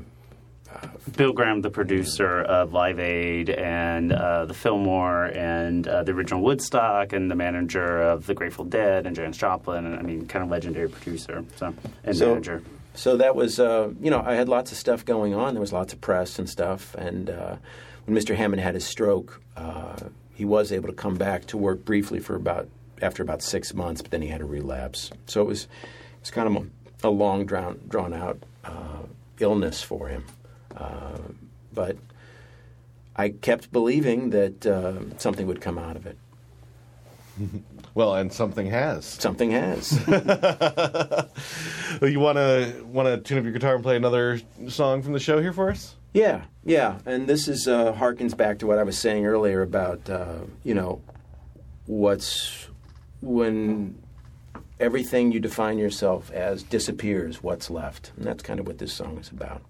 Bill 1.17 1.33
Graham, 1.33 1.61
the 1.61 1.69
producer 1.69 2.41
of 2.41 2.73
Live 2.73 2.99
Aid 2.99 3.51
and 3.51 4.13
uh, 4.13 4.47
the 4.47 4.55
Fillmore 4.55 5.27
and 5.27 5.87
uh, 5.87 6.03
the 6.03 6.13
original 6.13 6.43
Woodstock, 6.43 7.13
and 7.13 7.31
the 7.31 7.35
manager 7.35 8.01
of 8.01 8.25
the 8.25 8.33
Grateful 8.33 8.65
Dead 8.65 9.07
and 9.07 9.15
Janis 9.15 9.37
Joplin, 9.37 9.85
and 9.85 9.95
I 9.95 10.03
mean, 10.03 10.27
kind 10.27 10.43
of 10.43 10.51
legendary 10.51 10.89
producer 10.89 11.45
so, 11.57 11.75
and 12.03 12.17
so, 12.17 12.29
manager. 12.29 12.63
So 12.95 13.19
that 13.19 13.37
was, 13.37 13.61
uh, 13.61 13.91
you 14.01 14.11
know, 14.11 14.23
I 14.25 14.35
had 14.35 14.49
lots 14.49 14.73
of 14.73 14.79
stuff 14.79 15.05
going 15.05 15.35
on. 15.35 15.53
There 15.53 15.61
was 15.61 15.73
lots 15.73 15.93
of 15.93 16.01
press 16.01 16.39
and 16.39 16.49
stuff. 16.49 16.95
And 16.95 17.29
uh, 17.29 17.57
when 18.05 18.17
Mr. 18.17 18.35
Hammond 18.35 18.63
had 18.63 18.75
his 18.75 18.85
stroke, 18.85 19.41
uh, 19.57 19.97
he 20.35 20.45
was 20.45 20.73
able 20.73 20.89
to 20.89 20.95
come 20.95 21.15
back 21.15 21.47
to 21.47 21.57
work 21.57 21.85
briefly 21.85 22.19
for 22.21 22.35
about 22.37 22.69
after 23.03 23.23
about 23.23 23.43
six 23.43 23.75
months, 23.75 24.03
but 24.03 24.11
then 24.11 24.23
he 24.23 24.29
had 24.29 24.41
a 24.41 24.45
relapse. 24.45 25.11
So 25.27 25.43
it 25.43 25.47
was, 25.47 25.65
it 25.65 26.21
was 26.21 26.31
kind 26.31 26.57
of 26.57 26.65
a, 27.03 27.09
a 27.09 27.11
long, 27.11 27.45
drawn, 27.45 27.81
drawn 27.89 28.13
out 28.13 28.43
uh, 28.65 29.03
illness 29.39 29.83
for 29.83 30.09
him. 30.09 30.25
Uh, 30.77 31.19
but 31.73 31.97
I 33.17 33.31
kept 33.31 33.73
believing 33.73 34.31
that 34.31 34.67
uh, 34.67 35.19
something 35.19 35.47
would 35.47 35.61
come 35.61 35.79
out 35.79 35.97
of 35.97 36.07
it. 36.07 36.19
Well, 37.95 38.17
and 38.17 38.33
something 38.33 38.67
has. 38.67 39.07
Something 39.07 39.53
has. 39.53 39.93
you 42.03 42.19
want 42.19 42.39
to 42.39 42.85
want 42.89 43.07
to 43.07 43.19
tune 43.23 43.39
up 43.39 43.45
your 43.45 43.53
guitar 43.53 43.77
and 43.77 43.85
play 43.85 43.95
another 43.95 44.41
song 44.67 45.01
from 45.01 45.13
the 45.13 45.21
show 45.21 45.41
here 45.41 45.53
for 45.53 45.71
us? 45.71 45.95
Yeah, 46.15 46.45
yeah, 46.65 47.01
and 47.07 47.27
this 47.27 47.49
is 47.49 47.67
uh, 47.67 47.93
harkens 47.93 48.37
back 48.37 48.61
to 48.61 48.69
what 48.69 48.79
I 48.79 48.85
was 48.85 48.97
saying 48.97 49.27
earlier 49.27 49.63
about 49.63 50.09
uh, 50.09 50.39
you 50.63 50.73
know 50.73 51.03
what's 51.87 52.69
when 53.21 53.99
everything 54.79 55.33
you 55.33 55.41
define 55.41 55.77
yourself 55.77 56.31
as 56.31 56.63
disappears, 56.63 57.43
what's 57.43 57.69
left, 57.69 58.13
and 58.17 58.25
that's 58.25 58.45
kind 58.45 58.61
of 58.61 58.67
what 58.67 58.79
this 58.79 58.93
song 58.93 59.19
is 59.19 59.29
about. 59.31 59.63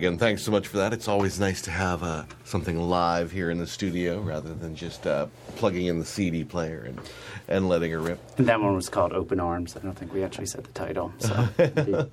Again, 0.00 0.16
thanks 0.16 0.40
so 0.42 0.50
much 0.50 0.66
for 0.66 0.78
that. 0.78 0.94
It's 0.94 1.08
always 1.08 1.38
nice 1.38 1.60
to 1.60 1.70
have 1.70 2.02
uh, 2.02 2.24
something 2.44 2.78
live 2.80 3.30
here 3.30 3.50
in 3.50 3.58
the 3.58 3.66
studio 3.66 4.22
rather 4.22 4.54
than 4.54 4.74
just 4.74 5.06
uh, 5.06 5.26
plugging 5.56 5.88
in 5.88 5.98
the 5.98 6.06
CD 6.06 6.42
player 6.42 6.84
and, 6.88 6.98
and 7.48 7.68
letting 7.68 7.90
her 7.90 7.98
rip. 7.98 8.18
And 8.38 8.46
that 8.46 8.62
one 8.62 8.74
was 8.74 8.88
called 8.88 9.12
Open 9.12 9.38
Arms. 9.38 9.76
I 9.76 9.80
don't 9.80 9.92
think 9.92 10.14
we 10.14 10.24
actually 10.24 10.46
said 10.46 10.64
the 10.64 10.72
title, 10.72 11.12
so 11.18 11.46
you, 11.86 12.08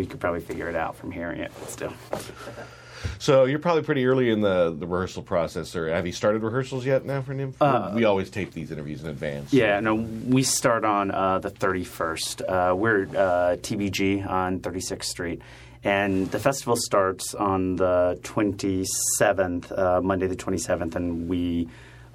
you 0.00 0.06
could 0.06 0.18
probably 0.18 0.40
figure 0.40 0.70
it 0.70 0.76
out 0.76 0.96
from 0.96 1.10
hearing 1.12 1.40
it. 1.40 1.52
But 1.60 1.68
still, 1.68 1.92
So 3.18 3.44
you're 3.44 3.58
probably 3.58 3.82
pretty 3.82 4.06
early 4.06 4.30
in 4.30 4.40
the, 4.40 4.74
the 4.74 4.86
rehearsal 4.86 5.22
process, 5.22 5.76
or 5.76 5.90
have 5.90 6.06
you 6.06 6.12
started 6.12 6.42
rehearsals 6.42 6.86
yet 6.86 7.04
now 7.04 7.20
for 7.20 7.34
NYMF? 7.34 7.54
Uh, 7.60 7.92
we 7.94 8.04
always 8.04 8.30
tape 8.30 8.52
these 8.52 8.70
interviews 8.70 9.04
in 9.04 9.10
advance. 9.10 9.52
yeah. 9.52 9.78
No, 9.80 9.94
we 9.94 10.42
start 10.42 10.86
on 10.86 11.10
uh, 11.10 11.38
the 11.38 11.50
31st. 11.50 12.42
Uh, 12.72 12.74
we're 12.74 13.02
uh, 13.02 13.56
TBG 13.56 14.26
on 14.26 14.60
36th 14.60 15.04
Street. 15.04 15.42
And 15.86 16.28
the 16.32 16.40
festival 16.40 16.74
starts 16.76 17.32
on 17.34 17.76
the 17.76 18.18
27th, 18.22 19.78
uh, 19.78 20.00
Monday 20.02 20.26
the 20.26 20.34
27th, 20.34 20.96
and 20.96 21.28
we 21.28 21.68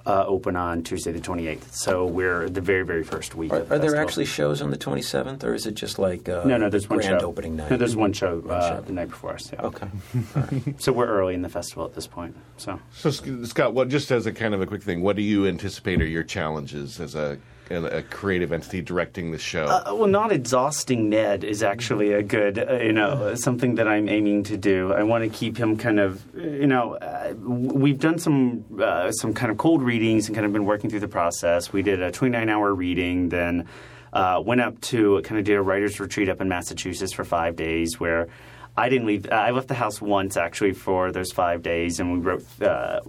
uh, 0.04 0.24
open 0.26 0.56
on 0.56 0.82
Tuesday 0.82 1.10
the 1.10 1.20
28th. 1.20 1.72
So 1.72 2.04
we're 2.04 2.50
the 2.50 2.60
very, 2.60 2.84
very 2.84 3.02
first 3.02 3.34
week. 3.34 3.50
Are, 3.50 3.60
of 3.60 3.68
the 3.70 3.76
are 3.76 3.78
there 3.78 3.96
actually 3.96 4.26
shows 4.26 4.60
on 4.60 4.70
the 4.70 4.76
27th, 4.76 5.42
or 5.42 5.54
is 5.54 5.64
it 5.64 5.74
just 5.74 5.98
like 5.98 6.28
uh, 6.28 6.42
No, 6.44 6.58
no, 6.58 6.68
there's 6.68 6.90
one 6.90 6.98
grand 6.98 7.20
show. 7.20 7.26
opening 7.26 7.56
night? 7.56 7.70
No, 7.70 7.76
there's 7.78 7.96
one 7.96 8.12
show, 8.12 8.40
One 8.40 8.54
uh, 8.54 8.68
show. 8.76 8.80
the 8.82 8.92
night 8.92 9.08
before 9.08 9.32
us. 9.32 9.50
Yeah. 9.52 9.62
Okay. 9.62 9.88
so 10.78 10.92
we're 10.92 11.06
early 11.06 11.34
in 11.34 11.40
the 11.40 11.48
festival 11.48 11.86
at 11.86 11.94
this 11.94 12.06
point. 12.06 12.36
So 12.58 12.78
So 12.92 13.10
Scott, 13.10 13.72
what 13.72 13.88
just 13.88 14.10
as 14.10 14.26
a 14.26 14.32
kind 14.32 14.52
of 14.52 14.60
a 14.60 14.66
quick 14.66 14.82
thing, 14.82 15.02
what 15.02 15.16
do 15.16 15.22
you 15.22 15.46
anticipate 15.46 16.02
are 16.02 16.06
your 16.06 16.24
challenges 16.24 17.00
as 17.00 17.14
a 17.14 17.38
a 17.72 18.02
creative 18.02 18.52
entity 18.52 18.80
directing 18.80 19.32
the 19.32 19.38
show? 19.38 19.64
Uh, 19.64 19.94
well, 19.94 20.08
not 20.08 20.32
exhausting 20.32 21.08
Ned 21.08 21.44
is 21.44 21.62
actually 21.62 22.12
a 22.12 22.22
good, 22.22 22.58
uh, 22.58 22.74
you 22.74 22.92
know, 22.92 23.34
something 23.34 23.76
that 23.76 23.88
I'm 23.88 24.08
aiming 24.08 24.44
to 24.44 24.56
do. 24.56 24.92
I 24.92 25.02
want 25.02 25.24
to 25.24 25.30
keep 25.30 25.56
him 25.56 25.76
kind 25.76 25.98
of, 25.98 26.22
you 26.34 26.66
know, 26.66 26.94
uh, 26.96 27.34
we've 27.34 27.98
done 27.98 28.18
some 28.18 28.64
uh, 28.80 29.10
some 29.12 29.34
kind 29.34 29.50
of 29.50 29.58
cold 29.58 29.82
readings 29.82 30.26
and 30.26 30.34
kind 30.34 30.46
of 30.46 30.52
been 30.52 30.64
working 30.64 30.90
through 30.90 31.00
the 31.00 31.08
process. 31.08 31.72
We 31.72 31.82
did 31.82 32.00
a 32.02 32.10
29 32.10 32.48
hour 32.48 32.74
reading, 32.74 33.28
then 33.28 33.68
uh, 34.12 34.42
went 34.44 34.60
up 34.60 34.80
to 34.82 35.22
kind 35.22 35.38
of 35.38 35.44
did 35.44 35.56
a 35.56 35.62
writers 35.62 35.98
retreat 35.98 36.28
up 36.28 36.40
in 36.40 36.48
Massachusetts 36.48 37.12
for 37.12 37.24
five 37.24 37.56
days 37.56 37.98
where. 37.98 38.28
I 38.74 38.88
didn't 38.88 39.06
leave. 39.06 39.30
I 39.30 39.50
left 39.50 39.68
the 39.68 39.74
house 39.74 40.00
once 40.00 40.38
actually 40.38 40.72
for 40.72 41.12
those 41.12 41.30
five 41.30 41.62
days, 41.62 42.00
and 42.00 42.12
we 42.12 42.18
wrote. 42.20 42.44
Uh, 42.60 43.00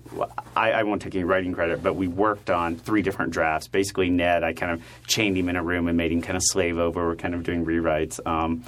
I, 0.55 0.71
I 0.71 0.83
won't 0.83 1.01
take 1.01 1.15
any 1.15 1.23
writing 1.23 1.53
credit, 1.53 1.81
but 1.81 1.93
we 1.95 2.07
worked 2.07 2.49
on 2.49 2.75
three 2.75 3.01
different 3.01 3.31
drafts. 3.31 3.67
Basically, 3.69 4.09
Ned, 4.09 4.43
I 4.43 4.51
kind 4.51 4.73
of 4.73 4.81
chained 5.07 5.37
him 5.37 5.47
in 5.47 5.55
a 5.55 5.63
room 5.63 5.87
and 5.87 5.95
made 5.95 6.11
him 6.11 6.21
kind 6.21 6.35
of 6.35 6.43
slave 6.45 6.77
over. 6.77 7.07
We're 7.07 7.15
kind 7.15 7.33
of 7.33 7.43
doing 7.43 7.65
rewrites. 7.65 8.19
Um, 8.27 8.63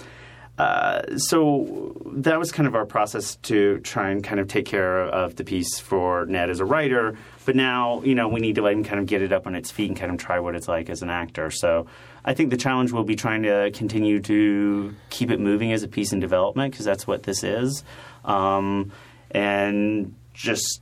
uh, 0.57 1.17
so 1.17 2.01
that 2.13 2.39
was 2.39 2.53
kind 2.53 2.65
of 2.65 2.75
our 2.75 2.85
process 2.85 3.35
to 3.35 3.79
try 3.79 4.11
and 4.11 4.23
kind 4.23 4.39
of 4.39 4.47
take 4.47 4.65
care 4.65 5.01
of 5.01 5.35
the 5.35 5.43
piece 5.43 5.79
for 5.79 6.25
Ned 6.27 6.49
as 6.49 6.61
a 6.61 6.65
writer. 6.65 7.17
But 7.45 7.57
now, 7.57 8.01
you 8.03 8.15
know, 8.15 8.29
we 8.29 8.39
need 8.39 8.55
to 8.55 8.61
let 8.61 8.71
him 8.71 8.85
kind 8.85 9.01
of 9.01 9.05
get 9.05 9.21
it 9.21 9.33
up 9.33 9.47
on 9.47 9.55
its 9.55 9.69
feet 9.69 9.89
and 9.89 9.99
kind 9.99 10.13
of 10.13 10.17
try 10.17 10.39
what 10.39 10.55
it's 10.55 10.69
like 10.69 10.89
as 10.89 11.01
an 11.01 11.09
actor. 11.09 11.51
So 11.51 11.87
I 12.27 12.33
think 12.33 12.49
the 12.49 12.57
challenge 12.57 12.91
will 12.91 13.03
be 13.03 13.15
trying 13.15 13.43
to 13.43 13.69
continue 13.73 14.19
to 14.21 14.95
keep 15.11 15.29
it 15.29 15.39
moving 15.39 15.71
as 15.71 15.83
a 15.83 15.87
piece 15.87 16.11
in 16.11 16.19
development 16.19 16.71
because 16.73 16.83
that's 16.85 17.05
what 17.05 17.23
this 17.23 17.43
is. 17.43 17.83
Um, 18.25 18.91
and 19.29 20.15
just 20.33 20.81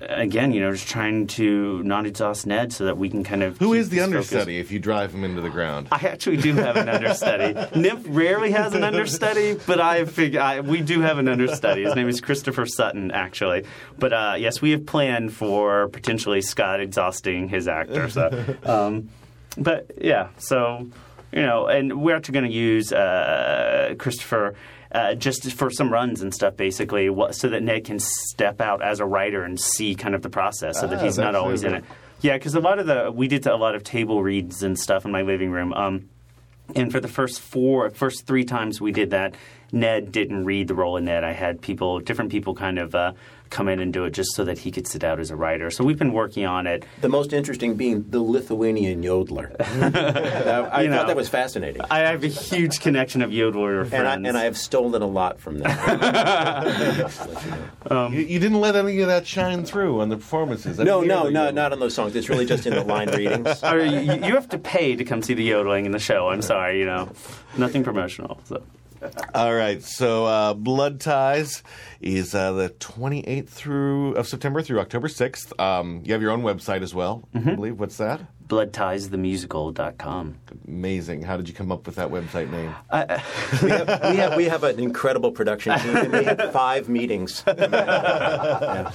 again, 0.00 0.52
you 0.52 0.60
know, 0.60 0.72
just 0.72 0.88
trying 0.88 1.26
to 1.26 1.82
not 1.82 2.06
exhaust 2.06 2.46
Ned 2.46 2.72
so 2.72 2.84
that 2.84 2.98
we 2.98 3.08
can 3.08 3.24
kind 3.24 3.42
of 3.42 3.56
Who 3.58 3.72
is 3.72 3.88
the 3.88 3.96
this 3.96 4.04
focus. 4.04 4.32
understudy 4.32 4.58
if 4.58 4.70
you 4.70 4.78
drive 4.78 5.14
him 5.14 5.24
into 5.24 5.40
the 5.40 5.48
ground? 5.48 5.88
I 5.90 5.96
actually 6.06 6.36
do 6.36 6.52
have 6.54 6.76
an 6.76 6.88
understudy. 6.88 7.54
NYMF 7.78 8.04
rarely 8.08 8.50
has 8.50 8.74
an 8.74 8.84
understudy, 8.84 9.58
but 9.66 9.80
I 9.80 10.04
figure 10.04 10.40
I, 10.40 10.60
we 10.60 10.82
do 10.82 11.00
have 11.00 11.18
an 11.18 11.28
understudy. 11.28 11.84
His 11.84 11.94
name 11.94 12.08
is 12.08 12.20
Christopher 12.20 12.66
Sutton, 12.66 13.10
actually. 13.10 13.64
But 13.98 14.12
uh, 14.12 14.34
yes, 14.38 14.60
we 14.60 14.72
have 14.72 14.84
planned 14.84 15.32
for 15.32 15.88
potentially 15.88 16.42
Scott 16.42 16.80
exhausting 16.80 17.48
his 17.48 17.66
actor. 17.66 18.10
So, 18.10 18.56
um, 18.64 19.08
but 19.56 19.90
yeah, 20.00 20.28
so 20.38 20.86
you 21.32 21.42
know, 21.42 21.66
and 21.66 22.00
we're 22.02 22.16
actually 22.16 22.34
going 22.34 22.50
to 22.50 22.56
use 22.56 22.92
uh, 22.92 23.94
Christopher. 23.98 24.54
Uh, 24.92 25.14
just 25.14 25.52
for 25.52 25.68
some 25.68 25.92
runs 25.92 26.22
and 26.22 26.32
stuff, 26.32 26.56
basically, 26.56 27.10
what, 27.10 27.34
so 27.34 27.48
that 27.48 27.62
Ned 27.62 27.84
can 27.84 27.98
step 27.98 28.60
out 28.60 28.80
as 28.82 29.00
a 29.00 29.04
writer 29.04 29.42
and 29.42 29.60
see 29.60 29.94
kind 29.96 30.14
of 30.14 30.22
the 30.22 30.30
process, 30.30 30.80
so 30.80 30.86
that 30.86 31.00
Ah, 31.00 31.04
he's 31.04 31.18
not 31.18 31.34
always 31.34 31.64
in 31.64 31.74
it. 31.74 31.84
Yeah, 32.22 32.38
because 32.38 32.54
a 32.54 32.60
lot 32.60 32.78
of 32.78 32.86
the 32.86 33.10
we 33.12 33.28
did 33.28 33.46
a 33.46 33.56
lot 33.56 33.74
of 33.74 33.82
table 33.82 34.22
reads 34.22 34.62
and 34.62 34.78
stuff 34.78 35.04
in 35.04 35.10
my 35.10 35.22
living 35.22 35.50
room. 35.50 35.74
Um, 35.74 36.08
and 36.74 36.90
for 36.90 37.00
the 37.00 37.08
first 37.08 37.40
four, 37.40 37.90
first 37.90 38.26
three 38.26 38.44
times 38.44 38.80
we 38.80 38.92
did 38.92 39.10
that, 39.10 39.34
Ned 39.72 40.12
didn't 40.12 40.44
read 40.44 40.68
the 40.68 40.74
role 40.74 40.96
of 40.96 41.02
Ned. 41.02 41.24
I 41.24 41.32
had 41.32 41.60
people, 41.60 42.00
different 42.00 42.30
people, 42.30 42.54
kind 42.54 42.78
of 42.78 42.94
uh, 42.94 43.12
come 43.50 43.68
in 43.68 43.80
and 43.80 43.92
do 43.92 44.04
it 44.04 44.10
just 44.10 44.34
so 44.34 44.44
that 44.44 44.58
he 44.58 44.70
could 44.70 44.86
sit 44.86 45.04
out 45.04 45.20
as 45.20 45.30
a 45.30 45.36
writer. 45.36 45.70
So 45.70 45.84
we've 45.84 45.98
been 45.98 46.12
working 46.12 46.44
on 46.46 46.66
it. 46.66 46.84
The 47.00 47.08
most 47.08 47.32
interesting 47.32 47.74
being 47.76 48.04
the 48.10 48.20
Lithuanian 48.20 49.02
yodeler. 49.02 49.54
I 50.72 50.82
You 50.82 50.88
know, 50.88 50.96
thought 50.98 51.06
that 51.08 51.16
was 51.16 51.28
fascinating. 51.28 51.82
I 51.90 52.00
have 52.00 52.22
a 52.24 52.28
huge 52.28 52.80
connection 52.80 53.22
of 53.22 53.30
yodeler 53.30 53.82
and 53.82 53.94
I, 53.94 54.12
friends. 54.12 54.28
and 54.28 54.36
I 54.36 54.44
have 54.44 54.56
stolen 54.58 55.02
a 55.02 55.06
lot 55.06 55.40
from 55.40 55.58
them. 55.58 55.70
Um, 57.88 58.12
you, 58.12 58.20
you 58.22 58.40
didn't 58.40 58.60
let 58.60 58.74
any 58.74 59.00
of 59.02 59.06
that 59.06 59.24
shine 59.28 59.64
through 59.64 60.00
on 60.00 60.08
the 60.08 60.16
performances. 60.16 60.80
I 60.80 60.82
no, 60.82 61.02
no, 61.02 61.28
no, 61.28 61.44
yodel. 61.44 61.52
not 61.52 61.72
on 61.72 61.78
those 61.78 61.94
songs. 61.94 62.16
It's 62.16 62.28
really 62.28 62.44
just 62.44 62.66
in 62.66 62.74
the 62.74 62.82
line 62.82 63.08
readings. 63.10 63.62
Or 63.62 63.78
you, 63.78 64.00
you 64.00 64.34
have 64.34 64.48
to 64.48 64.58
pay 64.58 64.96
to 64.96 65.04
come 65.04 65.22
see 65.22 65.34
the 65.34 65.44
yodeling 65.44 65.86
in 65.86 65.92
the 65.92 66.00
show. 66.00 66.28
I'm 66.28 66.42
sorry, 66.42 66.80
you 66.80 66.84
know, 66.84 67.08
nothing 67.56 67.84
promotional. 67.84 68.40
So. 68.46 68.60
All 69.34 69.54
right, 69.54 69.82
so 69.82 70.26
uh, 70.26 70.54
Blood 70.54 71.00
Ties 71.00 71.62
is 72.00 72.34
uh, 72.34 72.52
the 72.52 72.70
28th 72.70 73.48
through 73.48 74.14
of 74.14 74.26
September 74.26 74.62
through 74.62 74.80
October 74.80 75.08
6th. 75.08 75.58
Um, 75.60 76.02
you 76.04 76.12
have 76.12 76.22
your 76.22 76.30
own 76.30 76.42
website 76.42 76.82
as 76.82 76.94
well, 76.94 77.28
I 77.34 77.38
believe. 77.38 77.78
What's 77.78 77.96
that? 77.98 78.20
Bloodtiesthemusical.com. 78.48 80.36
Amazing. 80.68 81.22
How 81.22 81.36
did 81.36 81.48
you 81.48 81.54
come 81.54 81.72
up 81.72 81.86
with 81.86 81.96
that 81.96 82.08
website 82.10 82.50
name? 82.50 82.74
we, 83.62 83.70
have, 83.70 84.02
we, 84.10 84.16
have, 84.16 84.36
we 84.36 84.44
have 84.44 84.62
an 84.64 84.78
incredible 84.78 85.32
production 85.32 85.78
team, 85.80 86.12
we 86.12 86.24
had 86.24 86.52
five 86.52 86.88
meetings. 86.88 87.44
Yeah. 87.56 88.90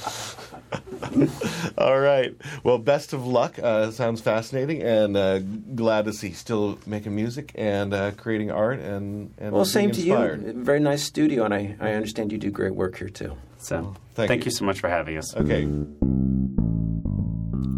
All 1.78 1.99
right. 1.99 2.36
Well, 2.63 2.78
best 2.78 3.13
of 3.13 3.26
luck. 3.26 3.59
Uh, 3.59 3.91
sounds 3.91 4.22
fascinating, 4.22 4.82
and 4.82 5.17
uh, 5.17 5.39
glad 5.39 6.05
to 6.05 6.13
see 6.13 6.32
still 6.32 6.78
making 6.86 7.15
music 7.15 7.51
and 7.55 7.93
uh, 7.93 8.11
creating 8.11 8.51
art 8.51 8.80
and 8.80 9.34
and 9.38 9.51
Well, 9.51 9.63
being 9.63 9.65
same 9.65 9.91
to 9.91 9.99
inspired. 10.01 10.45
you. 10.45 10.63
Very 10.63 10.80
nice 10.80 11.03
studio, 11.03 11.43
and 11.45 11.53
I, 11.53 11.76
I 11.80 11.93
understand 11.93 12.32
you 12.32 12.38
do 12.38 12.51
great 12.51 12.76
work 12.76 12.97
here 12.97 13.09
too. 13.09 13.36
So 13.57 13.95
Thank 14.15 14.28
thank, 14.30 14.41
you. 14.41 14.45
you 14.45 14.51
so 14.51 14.65
much 14.65 14.80
for 14.80 14.89
having 14.89 15.17
us. 15.17 15.36
Okay. 15.36 15.63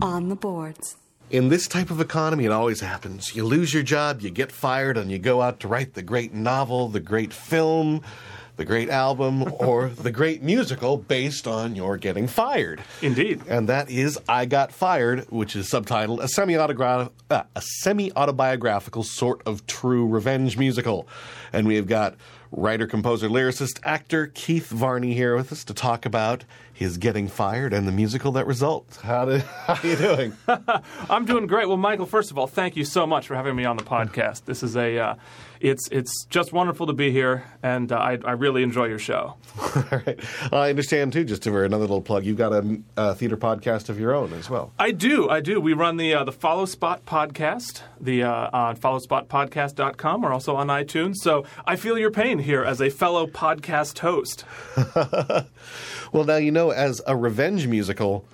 On 0.02 0.30
the 0.30 0.36
boards. 0.36 0.96
In 1.30 1.50
this 1.50 1.68
type 1.68 1.89
of 1.89 2.00
economy, 2.00 2.46
it 2.46 2.52
always 2.52 2.82
happens. 2.82 3.36
You 3.36 3.44
lose 3.46 3.74
your 3.74 3.82
job, 3.84 4.22
you 4.22 4.30
get 4.30 4.52
fired, 4.52 4.98
and 4.98 5.10
you 5.12 5.18
go 5.18 5.41
out 5.41 5.60
to 5.62 5.68
write 5.68 5.94
the 5.96 6.04
great 6.04 6.34
novel, 6.34 6.89
the 6.89 7.00
great 7.00 7.34
film, 7.34 8.04
the 8.56 8.66
great 8.66 8.89
album, 8.89 9.51
or 9.60 9.89
the 9.89 10.12
great 10.12 10.43
musical 10.43 10.97
based 10.97 11.47
on 11.47 11.76
your 11.76 11.97
getting 11.97 12.28
fired. 12.28 12.84
Indeed. 13.01 13.41
And 13.47 13.68
that 13.70 13.89
is 13.89 14.20
I 14.30 14.45
Got 14.45 14.72
Fired, 14.72 15.26
which 15.32 15.56
is 15.56 15.70
subtitled 15.70 16.22
a 16.22 16.28
semi-autogra- 16.28 17.10
uh, 17.30 17.43
a 17.56 17.62
semi-autobiographical 17.62 19.04
sort 19.04 19.41
of 19.47 19.66
true 19.66 20.08
revenge 20.08 20.58
musical. 20.58 21.08
And 21.51 21.68
we 21.68 21.76
have 21.76 21.88
got 21.88 22.16
writer, 22.51 22.86
composer, 22.86 23.28
lyricist, 23.28 23.80
actor 23.84 24.28
Keith 24.28 24.70
Varney 24.70 25.14
here 25.14 25.36
with 25.36 25.51
us 25.51 25.64
to 25.64 25.74
talk 25.74 26.06
about 26.06 26.43
his 26.72 26.97
getting 26.97 27.28
fired 27.28 27.74
and 27.74 27.88
the 27.88 27.91
musical 27.91 28.32
that 28.34 28.45
results. 28.45 28.97
How, 28.97 29.26
did, 29.26 29.41
how 29.66 29.74
are 29.74 29.88
you 29.88 29.95
doing? 29.95 30.34
I'm 31.10 31.26
doing 31.26 31.47
great. 31.47 31.68
Well, 31.68 31.78
Michael, 31.78 32.06
first 32.06 32.32
of 32.32 32.38
all, 32.38 32.47
thank 32.47 32.76
you 32.76 32.86
so 32.86 33.08
much 33.08 33.28
for 33.28 33.36
having 33.36 33.56
me 33.56 33.66
on 33.66 33.78
the 33.78 33.84
podcast. 33.84 34.45
This 34.45 34.62
is 34.62 34.76
a, 34.76 34.97
uh, 34.99 35.16
it's 35.64 35.88
it's 35.91 36.26
just 36.26 36.51
wonderful 36.51 36.88
to 36.88 36.93
be 36.93 37.09
here, 37.11 37.45
and 37.64 37.91
uh, 37.91 37.97
I, 37.97 38.20
I 38.26 38.32
really 38.34 38.64
enjoy 38.64 38.86
your 38.86 38.99
show. 38.99 39.36
All 39.76 39.84
right. 39.91 40.20
I 40.51 40.70
understand 40.70 41.14
too. 41.14 41.24
Just 41.24 41.45
for 41.45 41.64
another 41.64 41.84
little 41.84 42.01
plug, 42.01 42.26
you've 42.26 42.38
got 42.38 42.51
a, 42.51 42.82
a 42.97 43.16
theater 43.16 43.38
podcast 43.38 43.88
of 43.88 43.97
your 43.97 44.14
own 44.14 44.34
as 44.34 44.49
well. 44.49 44.74
I 44.78 44.91
do, 44.91 45.30
I 45.30 45.39
do. 45.39 45.61
We 45.61 45.72
run 45.72 45.95
the 45.95 46.14
uh, 46.14 46.24
the 46.26 46.34
Follow 46.34 46.66
Spot 46.66 47.05
podcast, 47.05 47.82
the 47.99 48.24
uh, 48.24 48.49
on 48.51 48.76
followspotpodcast.com. 48.76 50.22
We're 50.22 50.34
also 50.34 50.55
on 50.57 50.68
iTunes. 50.68 51.16
So 51.22 51.45
I 51.66 51.78
feel 51.78 51.97
your 51.97 52.11
pain 52.11 52.39
here 52.39 52.64
as 52.64 52.82
a 52.82 52.89
fellow 52.89 53.26
podcast 53.26 53.99
host. 53.99 54.43
well, 56.11 56.26
now 56.26 56.36
you 56.36 56.51
know, 56.51 56.72
as 56.72 57.01
a 57.07 57.16
revenge 57.16 57.68
musical, 57.68 58.26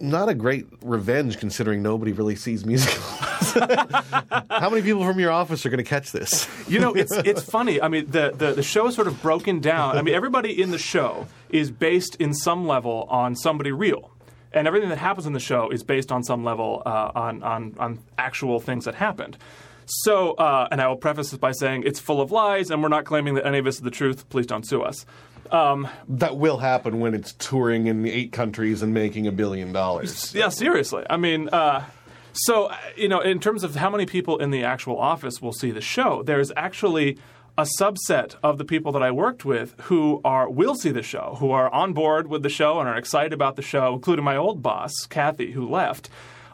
not 0.00 0.28
a 0.28 0.34
great 0.34 0.66
revenge 0.82 1.38
considering 1.38 1.82
nobody 1.82 2.10
really 2.10 2.34
sees 2.34 2.66
musicals. 2.66 3.28
How 3.52 4.70
many 4.70 4.82
people 4.82 5.04
from 5.04 5.18
your 5.20 5.30
office 5.30 5.64
are 5.66 5.70
going 5.70 5.78
to 5.78 5.84
catch 5.84 6.12
this? 6.12 6.48
You 6.68 6.80
know, 6.80 6.92
it's 6.94 7.12
it's 7.12 7.42
funny. 7.42 7.80
I 7.80 7.88
mean, 7.88 8.10
the, 8.10 8.32
the 8.36 8.52
the 8.52 8.62
show 8.62 8.86
is 8.86 8.94
sort 8.94 9.06
of 9.06 9.20
broken 9.22 9.60
down. 9.60 9.96
I 9.98 10.02
mean, 10.02 10.14
everybody 10.14 10.60
in 10.60 10.70
the 10.70 10.78
show 10.78 11.26
is 11.50 11.70
based 11.70 12.16
in 12.16 12.34
some 12.34 12.66
level 12.66 13.06
on 13.10 13.36
somebody 13.36 13.72
real, 13.72 14.10
and 14.52 14.66
everything 14.66 14.88
that 14.88 14.98
happens 14.98 15.26
in 15.26 15.32
the 15.32 15.40
show 15.40 15.70
is 15.70 15.82
based 15.82 16.10
on 16.12 16.22
some 16.22 16.44
level 16.44 16.82
uh, 16.86 17.12
on 17.14 17.42
on 17.42 17.76
on 17.78 17.98
actual 18.18 18.60
things 18.60 18.84
that 18.84 18.94
happened. 18.94 19.36
So, 19.84 20.32
uh, 20.32 20.68
and 20.70 20.80
I 20.80 20.86
will 20.88 20.96
preface 20.96 21.30
this 21.30 21.38
by 21.38 21.52
saying 21.52 21.82
it's 21.84 21.98
full 22.00 22.20
of 22.20 22.30
lies, 22.30 22.70
and 22.70 22.82
we're 22.82 22.88
not 22.88 23.04
claiming 23.04 23.34
that 23.34 23.46
any 23.46 23.58
of 23.58 23.64
this 23.64 23.76
is 23.76 23.82
the 23.82 23.90
truth. 23.90 24.28
Please 24.28 24.46
don't 24.46 24.66
sue 24.66 24.82
us. 24.82 25.04
Um, 25.50 25.86
that 26.08 26.38
will 26.38 26.56
happen 26.56 27.00
when 27.00 27.12
it's 27.12 27.32
touring 27.34 27.86
in 27.86 28.06
eight 28.06 28.32
countries 28.32 28.80
and 28.80 28.94
making 28.94 29.26
a 29.26 29.32
billion 29.32 29.72
dollars. 29.72 30.34
Yeah, 30.34 30.48
seriously. 30.48 31.04
I 31.10 31.18
mean, 31.18 31.50
uh, 31.50 31.84
so 32.32 32.66
uh, 32.66 32.76
you 32.96 33.08
know, 33.08 33.20
in 33.20 33.40
terms 33.40 33.64
of 33.64 33.74
how 33.76 33.90
many 33.90 34.06
people 34.06 34.38
in 34.38 34.50
the 34.50 34.64
actual 34.64 34.98
office 34.98 35.40
will 35.40 35.52
see 35.52 35.70
the 35.70 35.80
show, 35.80 36.22
there's 36.22 36.52
actually 36.56 37.18
a 37.58 37.66
subset 37.78 38.36
of 38.42 38.56
the 38.58 38.64
people 38.64 38.92
that 38.92 39.02
I 39.02 39.10
worked 39.10 39.44
with 39.44 39.78
who 39.82 40.20
are 40.24 40.48
will 40.48 40.74
see 40.74 40.90
the 40.90 41.02
show, 41.02 41.36
who 41.38 41.50
are 41.50 41.70
on 41.70 41.92
board 41.92 42.28
with 42.28 42.42
the 42.42 42.48
show 42.48 42.80
and 42.80 42.88
are 42.88 42.96
excited 42.96 43.32
about 43.32 43.56
the 43.56 43.62
show, 43.62 43.94
including 43.94 44.24
my 44.24 44.36
old 44.36 44.62
boss, 44.62 44.92
Kathy, 45.08 45.52
who 45.52 45.68
left. 45.68 46.08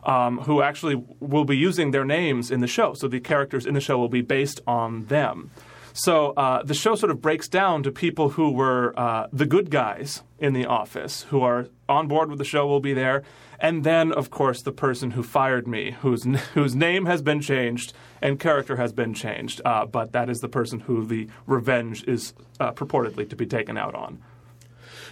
Um, 0.04 0.38
who 0.38 0.62
actually 0.62 0.94
will 1.18 1.44
be 1.44 1.56
using 1.56 1.90
their 1.90 2.04
names 2.04 2.52
in 2.52 2.60
the 2.60 2.68
show. 2.68 2.94
So 2.94 3.08
the 3.08 3.20
characters 3.20 3.66
in 3.66 3.74
the 3.74 3.80
show 3.80 3.98
will 3.98 4.08
be 4.08 4.22
based 4.22 4.60
on 4.66 5.04
them. 5.06 5.50
So 5.92 6.30
uh, 6.30 6.62
the 6.62 6.74
show 6.74 6.94
sort 6.94 7.10
of 7.10 7.20
breaks 7.20 7.48
down 7.48 7.82
to 7.82 7.90
people 7.90 8.30
who 8.30 8.50
were 8.50 8.98
uh, 8.98 9.26
the 9.32 9.46
good 9.46 9.70
guys 9.70 10.22
in 10.38 10.52
the 10.52 10.66
office, 10.66 11.22
who 11.30 11.42
are 11.42 11.68
on 11.88 12.08
board 12.08 12.30
with 12.30 12.38
the 12.38 12.44
show, 12.44 12.66
will 12.66 12.80
be 12.80 12.92
there, 12.92 13.22
and 13.58 13.84
then 13.84 14.12
of 14.12 14.30
course 14.30 14.62
the 14.62 14.72
person 14.72 15.12
who 15.12 15.22
fired 15.22 15.66
me, 15.66 15.92
whose 16.02 16.24
whose 16.54 16.74
name 16.74 17.06
has 17.06 17.22
been 17.22 17.40
changed 17.40 17.92
and 18.20 18.38
character 18.38 18.76
has 18.76 18.92
been 18.92 19.14
changed, 19.14 19.60
uh, 19.64 19.86
but 19.86 20.12
that 20.12 20.28
is 20.28 20.40
the 20.40 20.48
person 20.48 20.80
who 20.80 21.04
the 21.04 21.28
revenge 21.46 22.04
is 22.04 22.34
uh, 22.60 22.72
purportedly 22.72 23.28
to 23.28 23.36
be 23.36 23.46
taken 23.46 23.76
out 23.76 23.94
on. 23.94 24.22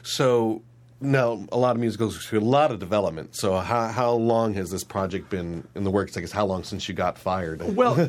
So 0.02 0.62
now 1.00 1.44
a 1.52 1.58
lot 1.58 1.76
of 1.76 1.80
musicals 1.80 2.16
go 2.16 2.22
through 2.22 2.40
a 2.40 2.40
lot 2.40 2.70
of 2.70 2.78
development. 2.78 3.36
So 3.36 3.56
how 3.56 3.88
how 3.88 4.12
long 4.12 4.54
has 4.54 4.70
this 4.70 4.84
project 4.84 5.28
been 5.28 5.66
in 5.74 5.84
the 5.84 5.90
works? 5.90 6.16
I 6.16 6.20
guess 6.20 6.32
how 6.32 6.46
long 6.46 6.64
since 6.64 6.88
you 6.88 6.94
got 6.94 7.18
fired? 7.18 7.60
Well, 7.76 7.94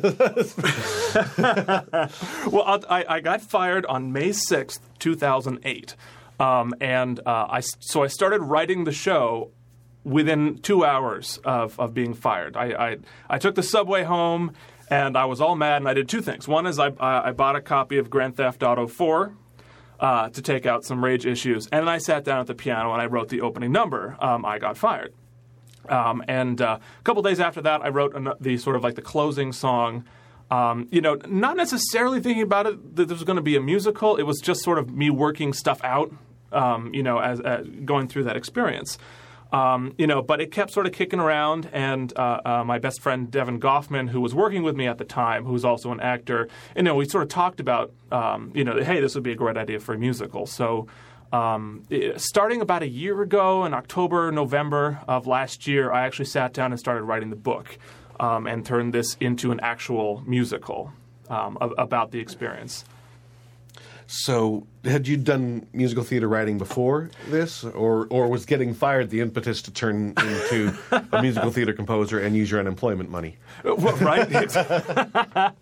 well, 2.50 2.84
I, 2.88 3.04
I 3.08 3.20
got 3.20 3.42
fired 3.42 3.84
on 3.86 4.12
May 4.12 4.32
sixth, 4.32 4.80
two 4.98 5.14
thousand 5.14 5.58
eight, 5.64 5.94
um, 6.40 6.72
and 6.80 7.20
uh, 7.20 7.46
I 7.50 7.60
so 7.60 8.02
I 8.02 8.06
started 8.06 8.40
writing 8.40 8.84
the 8.84 8.92
show 8.92 9.50
within 10.04 10.58
two 10.58 10.84
hours 10.84 11.38
of, 11.44 11.78
of 11.78 11.92
being 11.92 12.14
fired. 12.14 12.56
I, 12.56 12.92
I 12.92 12.96
I 13.28 13.38
took 13.38 13.54
the 13.54 13.62
subway 13.62 14.04
home. 14.04 14.52
And 14.90 15.18
I 15.18 15.26
was 15.26 15.38
all 15.38 15.54
mad, 15.54 15.82
and 15.82 15.86
I 15.86 15.92
did 15.92 16.08
two 16.08 16.22
things. 16.22 16.48
One 16.48 16.66
is 16.66 16.78
I, 16.78 16.88
I 16.98 17.28
I 17.28 17.32
bought 17.32 17.56
a 17.56 17.60
copy 17.60 17.98
of 17.98 18.08
Grand 18.08 18.38
Theft 18.38 18.62
Auto 18.62 18.86
4, 18.86 19.34
uh, 20.00 20.28
to 20.30 20.42
take 20.42 20.66
out 20.66 20.84
some 20.84 21.04
rage 21.04 21.26
issues. 21.26 21.66
And 21.72 21.86
then 21.86 21.88
I 21.88 21.98
sat 21.98 22.24
down 22.24 22.40
at 22.40 22.46
the 22.46 22.54
piano 22.54 22.92
and 22.92 23.02
I 23.02 23.06
wrote 23.06 23.28
the 23.28 23.40
opening 23.40 23.72
number. 23.72 24.16
Um, 24.20 24.44
I 24.44 24.58
got 24.58 24.76
fired. 24.76 25.12
Um, 25.88 26.22
and 26.28 26.60
uh, 26.60 26.78
a 26.80 27.02
couple 27.02 27.22
days 27.22 27.40
after 27.40 27.62
that, 27.62 27.82
I 27.82 27.88
wrote 27.88 28.14
an- 28.14 28.32
the 28.40 28.56
sort 28.58 28.76
of 28.76 28.84
like 28.84 28.94
the 28.94 29.02
closing 29.02 29.52
song. 29.52 30.04
Um, 30.50 30.88
you 30.90 31.00
know, 31.00 31.18
not 31.26 31.56
necessarily 31.56 32.20
thinking 32.20 32.42
about 32.42 32.66
it 32.66 32.96
that 32.96 33.08
this 33.08 33.18
was 33.18 33.24
going 33.24 33.36
to 33.36 33.42
be 33.42 33.56
a 33.56 33.60
musical. 33.60 34.16
It 34.16 34.22
was 34.22 34.38
just 34.40 34.62
sort 34.62 34.78
of 34.78 34.90
me 34.90 35.10
working 35.10 35.52
stuff 35.52 35.82
out. 35.82 36.12
Um, 36.50 36.94
you 36.94 37.02
know, 37.02 37.18
as, 37.18 37.40
as 37.40 37.66
going 37.84 38.08
through 38.08 38.24
that 38.24 38.36
experience. 38.36 38.96
Um, 39.50 39.94
you 39.96 40.06
know, 40.06 40.20
but 40.20 40.42
it 40.42 40.52
kept 40.52 40.72
sort 40.72 40.86
of 40.86 40.92
kicking 40.92 41.20
around, 41.20 41.70
and 41.72 42.12
uh, 42.16 42.40
uh, 42.44 42.64
my 42.64 42.78
best 42.78 43.00
friend 43.00 43.30
Devin 43.30 43.60
Goffman, 43.60 44.10
who 44.10 44.20
was 44.20 44.34
working 44.34 44.62
with 44.62 44.76
me 44.76 44.86
at 44.86 44.98
the 44.98 45.06
time, 45.06 45.44
who 45.46 45.52
was 45.52 45.64
also 45.64 45.90
an 45.90 46.00
actor, 46.00 46.48
you 46.76 46.82
know, 46.82 46.94
we 46.94 47.08
sort 47.08 47.22
of 47.22 47.30
talked 47.30 47.58
about, 47.58 47.90
um, 48.12 48.52
you 48.54 48.62
know, 48.62 48.78
hey, 48.82 49.00
this 49.00 49.14
would 49.14 49.24
be 49.24 49.32
a 49.32 49.36
great 49.36 49.56
idea 49.56 49.80
for 49.80 49.94
a 49.94 49.98
musical. 49.98 50.46
So, 50.46 50.86
um, 51.32 51.84
starting 52.16 52.60
about 52.60 52.82
a 52.82 52.88
year 52.88 53.22
ago, 53.22 53.64
in 53.64 53.72
October, 53.72 54.30
November 54.30 55.00
of 55.08 55.26
last 55.26 55.66
year, 55.66 55.92
I 55.92 56.04
actually 56.04 56.26
sat 56.26 56.52
down 56.52 56.72
and 56.72 56.78
started 56.78 57.04
writing 57.04 57.30
the 57.30 57.36
book, 57.36 57.78
um, 58.20 58.46
and 58.46 58.64
turned 58.64 58.92
this 58.92 59.16
into 59.20 59.50
an 59.52 59.60
actual 59.60 60.22
musical 60.26 60.92
um, 61.28 61.56
about 61.60 62.10
the 62.10 62.18
experience. 62.18 62.84
So 64.10 64.66
had 64.84 65.06
you 65.06 65.18
done 65.18 65.66
musical 65.74 66.02
theater 66.02 66.28
writing 66.28 66.56
before 66.56 67.10
this, 67.28 67.62
or 67.62 68.06
or 68.08 68.26
was 68.28 68.46
getting 68.46 68.72
fired 68.72 69.10
the 69.10 69.20
impetus 69.20 69.60
to 69.62 69.70
turn 69.70 70.14
into 70.16 70.74
a 71.12 71.20
musical 71.20 71.50
theater 71.50 71.74
composer 71.74 72.18
and 72.18 72.34
use 72.34 72.50
your 72.50 72.58
unemployment 72.58 73.10
money? 73.10 73.36
Uh, 73.66 73.74
well, 73.74 73.96
right? 73.98 74.30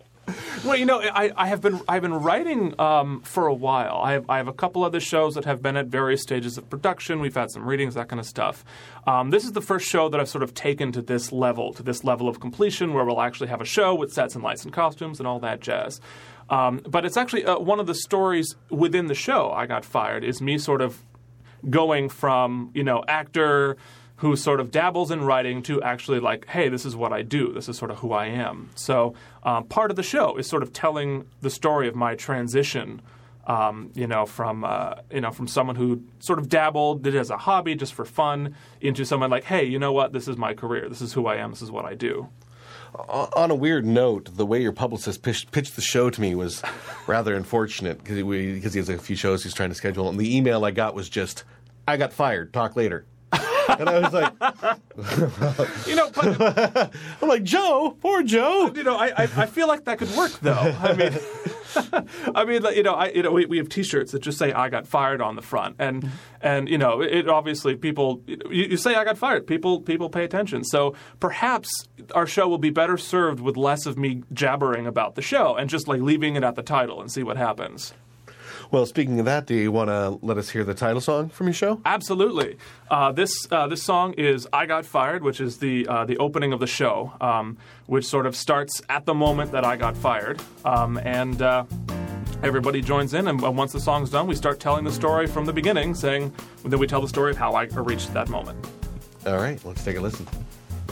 well, 0.65 0.77
you 0.77 0.85
know, 0.85 1.01
I, 1.01 1.33
I 1.35 1.47
have 1.47 1.59
been 1.59 1.81
I've 1.89 2.01
been 2.01 2.13
writing 2.13 2.79
um, 2.79 3.19
for 3.21 3.47
a 3.47 3.53
while. 3.53 3.99
I 4.01 4.13
have 4.13 4.29
I 4.29 4.37
have 4.37 4.47
a 4.47 4.53
couple 4.53 4.85
other 4.85 5.01
shows 5.01 5.35
that 5.35 5.43
have 5.43 5.61
been 5.61 5.75
at 5.75 5.87
various 5.87 6.21
stages 6.21 6.57
of 6.57 6.69
production. 6.69 7.19
We've 7.19 7.35
had 7.35 7.51
some 7.51 7.65
readings, 7.65 7.95
that 7.95 8.07
kind 8.07 8.19
of 8.21 8.25
stuff. 8.25 8.63
Um, 9.05 9.29
this 9.29 9.43
is 9.43 9.51
the 9.51 9.61
first 9.61 9.89
show 9.89 10.07
that 10.07 10.21
I've 10.21 10.29
sort 10.29 10.43
of 10.43 10.53
taken 10.53 10.93
to 10.93 11.01
this 11.01 11.33
level, 11.33 11.73
to 11.73 11.83
this 11.83 12.05
level 12.05 12.29
of 12.29 12.39
completion, 12.39 12.93
where 12.93 13.03
we'll 13.03 13.21
actually 13.21 13.47
have 13.49 13.59
a 13.59 13.65
show 13.65 13.93
with 13.93 14.13
sets 14.13 14.35
and 14.35 14.43
lights 14.43 14.63
and 14.63 14.71
costumes 14.71 15.19
and 15.19 15.27
all 15.27 15.39
that 15.39 15.59
jazz. 15.59 15.99
Um, 16.49 16.81
but 16.87 17.05
it's 17.05 17.17
actually 17.17 17.45
uh, 17.45 17.59
one 17.59 17.79
of 17.79 17.87
the 17.87 17.95
stories 17.95 18.55
within 18.69 19.07
the 19.07 19.15
show. 19.15 19.51
I 19.51 19.65
got 19.65 19.83
fired 19.83 20.23
is 20.23 20.41
me 20.41 20.57
sort 20.57 20.81
of 20.81 21.03
going 21.69 22.07
from 22.09 22.71
you 22.73 22.83
know 22.83 23.03
actor 23.07 23.77
who 24.17 24.35
sort 24.35 24.59
of 24.59 24.71
dabbles 24.71 25.11
in 25.11 25.23
writing 25.23 25.61
to 25.61 25.81
actually 25.83 26.19
like 26.19 26.47
hey 26.47 26.69
this 26.69 26.85
is 26.85 26.95
what 26.95 27.11
i 27.11 27.21
do. 27.21 27.53
This 27.53 27.67
is 27.67 27.77
sort 27.77 27.91
of 27.91 27.97
who 27.97 28.13
i 28.13 28.27
am. 28.27 28.69
So 28.75 29.13
um, 29.43 29.65
part 29.65 29.91
of 29.91 29.97
the 29.97 30.03
show 30.03 30.37
is 30.37 30.47
sort 30.47 30.63
of 30.63 30.71
telling 30.73 31.25
the 31.41 31.49
story 31.49 31.87
of 31.87 31.95
my 31.95 32.15
transition 32.15 33.01
um, 33.45 33.91
you 33.93 34.07
know 34.07 34.25
from 34.25 34.63
uh, 34.63 34.95
you 35.11 35.21
know 35.21 35.31
from 35.31 35.47
someone 35.47 35.75
who 35.75 36.03
sort 36.19 36.39
of 36.39 36.47
dabbled 36.49 37.03
did 37.03 37.15
it 37.15 37.19
as 37.19 37.29
a 37.29 37.37
hobby 37.37 37.75
just 37.75 37.93
for 37.93 38.05
fun 38.05 38.55
into 38.79 39.05
someone 39.05 39.29
like 39.29 39.43
hey 39.45 39.65
you 39.65 39.79
know 39.79 39.91
what? 39.91 40.13
This 40.13 40.27
is 40.27 40.37
my 40.37 40.53
career. 40.53 40.87
This 40.87 41.01
is 41.01 41.13
who 41.13 41.27
i 41.27 41.35
am. 41.35 41.51
This 41.51 41.61
is 41.61 41.71
what 41.71 41.85
i 41.85 41.93
do 41.93 42.29
On 42.95 43.51
a 43.51 43.55
weird 43.55 43.85
note, 43.85 44.35
the 44.35 44.45
way 44.45 44.61
your 44.61 44.71
publicist 44.71 45.21
pitched, 45.21 45.51
pitched 45.51 45.75
the 45.75 45.81
show 45.81 46.09
to 46.09 46.21
me 46.21 46.35
was 46.35 46.61
rather 47.07 47.35
unfortunate 47.35 47.99
because 47.99 48.17
he, 48.17 48.23
because 48.53 48.73
he 48.73 48.79
has 48.79 48.89
a 48.89 48.97
few 48.97 49.15
shows 49.15 49.43
he's 49.43 49.53
trying 49.53 49.69
to 49.69 49.75
schedule, 49.75 50.09
and 50.09 50.19
the 50.19 50.35
email 50.35 50.65
I 50.65 50.71
got 50.71 50.95
was 50.95 51.09
just, 51.09 51.43
"I 51.87 51.97
got 51.97 52.13
fired. 52.13 52.53
Talk 52.53 52.75
later." 52.75 53.05
and 53.79 53.89
I 53.89 53.99
was 53.99 54.13
like, 54.13 54.33
you 55.87 55.95
know, 55.95 56.09
but 56.11 56.95
I'm 57.21 57.27
like 57.27 57.43
Joe, 57.43 57.97
poor 58.01 58.23
Joe. 58.23 58.71
You 58.73 58.83
know, 58.83 58.95
I, 58.95 59.07
I 59.07 59.23
I 59.23 59.45
feel 59.45 59.67
like 59.67 59.83
that 59.85 59.97
could 59.99 60.11
work 60.15 60.31
though. 60.41 60.53
I 60.53 60.93
mean, 60.93 61.13
I 62.35 62.45
mean, 62.45 62.63
you 62.75 62.83
know, 62.83 62.93
I 62.93 63.09
you 63.09 63.23
know 63.23 63.31
we, 63.31 63.45
we 63.45 63.57
have 63.57 63.69
T-shirts 63.69 64.11
that 64.11 64.19
just 64.19 64.37
say 64.37 64.51
"I 64.53 64.69
got 64.69 64.87
fired" 64.87 65.21
on 65.21 65.35
the 65.35 65.41
front, 65.41 65.75
and 65.79 66.09
and 66.41 66.67
you 66.69 66.77
know, 66.77 67.01
it 67.01 67.27
obviously 67.27 67.75
people 67.75 68.21
you, 68.27 68.37
you 68.49 68.77
say 68.77 68.95
"I 68.95 69.03
got 69.03 69.17
fired," 69.17 69.47
people 69.47 69.81
people 69.81 70.09
pay 70.09 70.23
attention. 70.23 70.63
So 70.63 70.95
perhaps 71.19 71.69
our 72.13 72.27
show 72.27 72.47
will 72.47 72.57
be 72.57 72.69
better 72.69 72.97
served 72.97 73.39
with 73.39 73.57
less 73.57 73.85
of 73.85 73.97
me 73.97 74.23
jabbering 74.33 74.87
about 74.87 75.15
the 75.15 75.21
show 75.21 75.55
and 75.55 75.69
just 75.69 75.87
like 75.87 76.01
leaving 76.01 76.35
it 76.35 76.43
at 76.43 76.55
the 76.55 76.63
title 76.63 77.01
and 77.01 77.11
see 77.11 77.23
what 77.23 77.37
happens. 77.37 77.93
Well, 78.69 78.85
speaking 78.85 79.19
of 79.19 79.25
that, 79.25 79.45
do 79.45 79.55
you 79.55 79.71
want 79.71 79.89
to 79.89 80.19
let 80.21 80.37
us 80.37 80.49
hear 80.49 80.63
the 80.65 80.73
title 80.73 80.99
song 80.99 81.29
from 81.29 81.47
your 81.47 81.53
show? 81.53 81.81
Absolutely. 81.85 82.57
Uh, 82.91 83.11
this 83.13 83.47
uh, 83.49 83.67
this 83.67 83.81
song 83.81 84.13
is 84.13 84.47
"I 84.51 84.65
Got 84.65 84.85
Fired," 84.85 85.23
which 85.23 85.39
is 85.39 85.57
the 85.57 85.87
uh, 85.87 86.05
the 86.05 86.17
opening 86.17 86.51
of 86.51 86.59
the 86.59 86.67
show, 86.67 87.13
um, 87.21 87.57
which 87.85 88.05
sort 88.05 88.25
of 88.25 88.35
starts 88.35 88.81
at 88.89 89.05
the 89.05 89.13
moment 89.13 89.51
that 89.53 89.63
I 89.63 89.77
got 89.77 89.95
fired, 89.95 90.41
um, 90.65 90.97
and 90.97 91.41
uh, 91.41 91.63
everybody 92.43 92.81
joins 92.81 93.13
in. 93.13 93.27
And 93.29 93.41
once 93.41 93.71
the 93.71 93.79
song's 93.79 94.09
done, 94.09 94.27
we 94.27 94.35
start 94.35 94.59
telling 94.59 94.83
the 94.83 94.91
story 94.91 95.27
from 95.27 95.45
the 95.45 95.53
beginning, 95.53 95.95
saying 95.95 96.33
then 96.65 96.79
we 96.79 96.87
tell 96.87 97.01
the 97.01 97.07
story 97.07 97.31
of 97.31 97.37
how 97.37 97.53
I 97.53 97.63
reached 97.63 98.13
that 98.13 98.27
moment. 98.27 98.67
All 99.25 99.37
right, 99.37 99.63
let's 99.63 99.83
take 99.83 99.97
a 99.97 100.01
listen. 100.01 100.27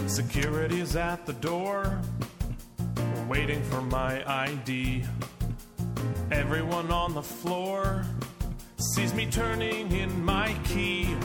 Security 0.08 0.80
is 0.80 0.96
at 0.96 1.26
the 1.26 1.34
door, 1.34 2.00
waiting 3.28 3.62
for 3.64 3.82
my 3.82 4.24
ID. 4.46 5.04
Everyone 6.32 6.92
on 6.92 7.14
the 7.14 7.22
floor 7.22 8.04
sees 8.78 9.14
me 9.14 9.26
turning 9.26 9.92
in 9.92 10.24
my 10.24 10.56
key. 10.64 11.16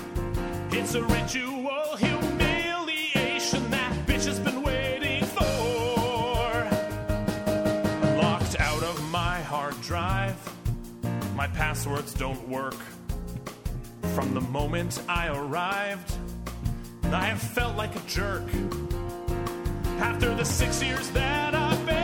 It's 0.71 0.95
a 0.95 1.03
ritual 1.03 1.97
humiliation 1.97 3.71
that 3.71 3.93
bitch 4.07 4.27
has 4.27 4.39
been 4.41 4.63
waiting 4.63 5.25
for. 5.25 6.51
Locked 8.23 8.61
out 8.61 8.83
of 8.83 9.11
my 9.11 9.41
hard 9.43 9.81
drive, 9.83 10.37
my 11.35 11.47
passwords 11.49 12.15
don't 12.15 12.49
work. 12.49 12.77
From 14.15 14.35
the 14.35 14.41
moment 14.41 15.03
I 15.09 15.29
arrived, 15.29 16.13
I 17.05 17.25
have 17.25 17.43
felt 17.43 17.77
like 17.77 17.97
a 17.97 18.01
jerk. 18.07 18.49
After 19.99 20.35
the 20.35 20.45
six 20.45 20.83
years 20.83 21.11
that 21.11 21.55
I've 21.55 21.87
been 21.87 22.00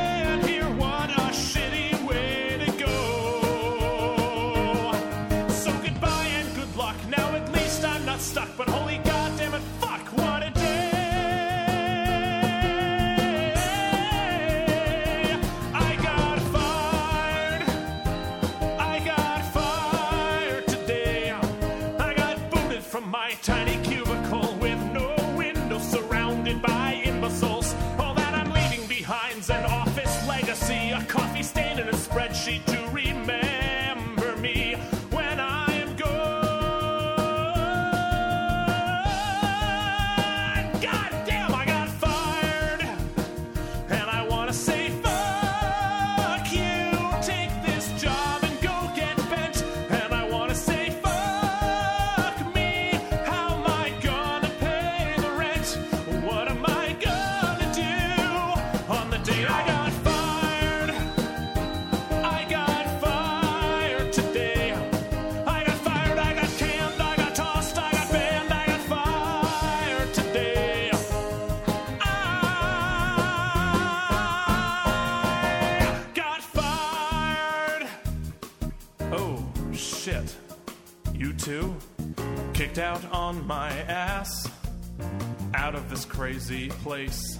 this 85.97 86.05
crazy 86.05 86.68
place. 86.84 87.38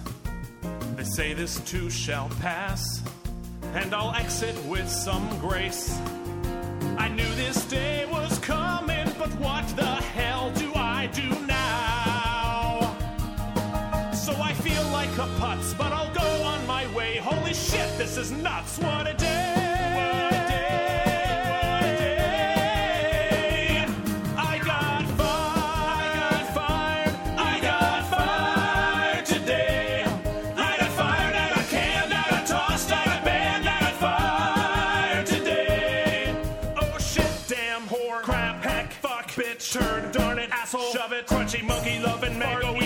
They 0.95 1.03
say 1.03 1.33
this 1.35 1.59
too 1.59 1.91
shall 1.91 2.27
pass. 2.41 3.03
And 3.75 3.93
I'll 3.93 4.15
exit 4.15 4.55
with 4.65 4.89
some 4.89 5.27
grace. 5.39 5.95
I 6.97 7.07
knew 7.07 7.31
this 7.35 7.65
day 7.65 8.07
was 8.11 8.39
coming, 8.39 9.07
but 9.19 9.29
what 9.39 9.67
the 9.75 9.85
hell 9.85 10.49
do 10.53 10.71
I 10.73 11.05
do 11.13 11.29
now? 11.45 12.97
So 14.11 14.33
I 14.41 14.53
feel 14.53 14.83
like 14.85 15.13
a 15.19 15.29
putz, 15.39 15.77
but 15.77 15.91
I'll 15.93 16.13
go 16.15 16.43
on 16.43 16.65
my 16.65 16.91
way. 16.95 17.17
Holy 17.17 17.53
shit, 17.53 17.95
this 17.99 18.17
is 18.17 18.31
nuts. 18.31 18.79
What 18.79 18.96
monkey 42.29 42.39
loving, 42.39 42.39
mango 42.39 42.76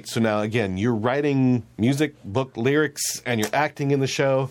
So 0.00 0.20
now, 0.20 0.40
again, 0.40 0.78
you're 0.78 0.94
writing 0.94 1.64
music, 1.78 2.14
book 2.24 2.56
lyrics, 2.56 3.22
and 3.26 3.40
you're 3.40 3.50
acting 3.52 3.90
in 3.90 4.00
the 4.00 4.06
show. 4.06 4.50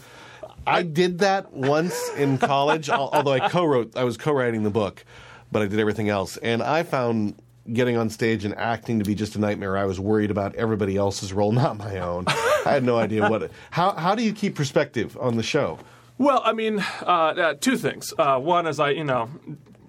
I 0.65 0.83
did 0.83 1.19
that 1.19 1.51
once 1.53 2.09
in 2.17 2.37
college, 2.53 2.89
although 2.89 3.31
I 3.31 3.49
co-wrote. 3.49 3.97
I 3.97 4.03
was 4.03 4.17
co-writing 4.17 4.63
the 4.63 4.69
book, 4.69 5.03
but 5.51 5.61
I 5.61 5.67
did 5.67 5.79
everything 5.79 6.09
else, 6.09 6.37
and 6.37 6.61
I 6.61 6.83
found 6.83 7.35
getting 7.71 7.97
on 7.97 8.09
stage 8.09 8.45
and 8.45 8.55
acting 8.55 8.99
to 8.99 9.05
be 9.05 9.15
just 9.15 9.35
a 9.35 9.39
nightmare. 9.39 9.77
I 9.77 9.85
was 9.85 9.99
worried 9.99 10.31
about 10.31 10.55
everybody 10.55 10.97
else's 10.97 11.33
role, 11.33 11.51
not 11.63 11.77
my 11.77 11.99
own. 11.99 12.25
I 12.27 12.73
had 12.73 12.83
no 12.83 12.97
idea 12.97 13.29
what. 13.29 13.43
It, 13.43 13.51
how 13.71 13.93
how 13.93 14.15
do 14.15 14.23
you 14.23 14.33
keep 14.33 14.55
perspective 14.55 15.17
on 15.19 15.37
the 15.37 15.43
show? 15.43 15.79
Well, 16.17 16.41
I 16.45 16.53
mean, 16.53 16.79
uh, 17.01 17.05
uh, 17.05 17.53
two 17.59 17.77
things. 17.77 18.13
Uh, 18.15 18.37
one 18.37 18.67
is 18.67 18.79
I, 18.79 18.91
you 18.91 19.03
know, 19.03 19.29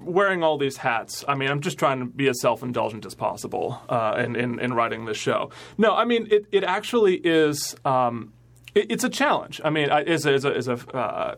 wearing 0.05 0.43
all 0.43 0.59
these 0.59 0.79
hats. 0.79 1.25
I 1.27 1.35
mean, 1.35 1.51
I'm 1.51 1.61
just 1.61 1.79
trying 1.79 2.01
to 2.01 2.07
be 2.07 2.29
as 2.29 2.41
self-indulgent 2.41 3.07
as 3.07 3.15
possible 3.15 3.81
uh, 3.89 4.23
in, 4.25 4.37
in 4.37 4.59
in 4.59 4.75
writing 4.75 5.05
this 5.05 5.17
show. 5.17 5.51
No, 5.79 5.95
I 5.95 6.05
mean, 6.05 6.29
it 6.31 6.47
it 6.53 6.65
actually 6.65 7.17
is. 7.17 7.77
Um, 7.85 8.33
it, 8.75 8.91
it's 8.91 9.05
a 9.05 9.11
challenge. 9.11 9.61
I 9.65 9.71
mean, 9.71 9.91
is 10.07 10.27
a, 10.27 10.35
is 10.35 10.69
a 10.69 10.75
uh, 10.97 11.37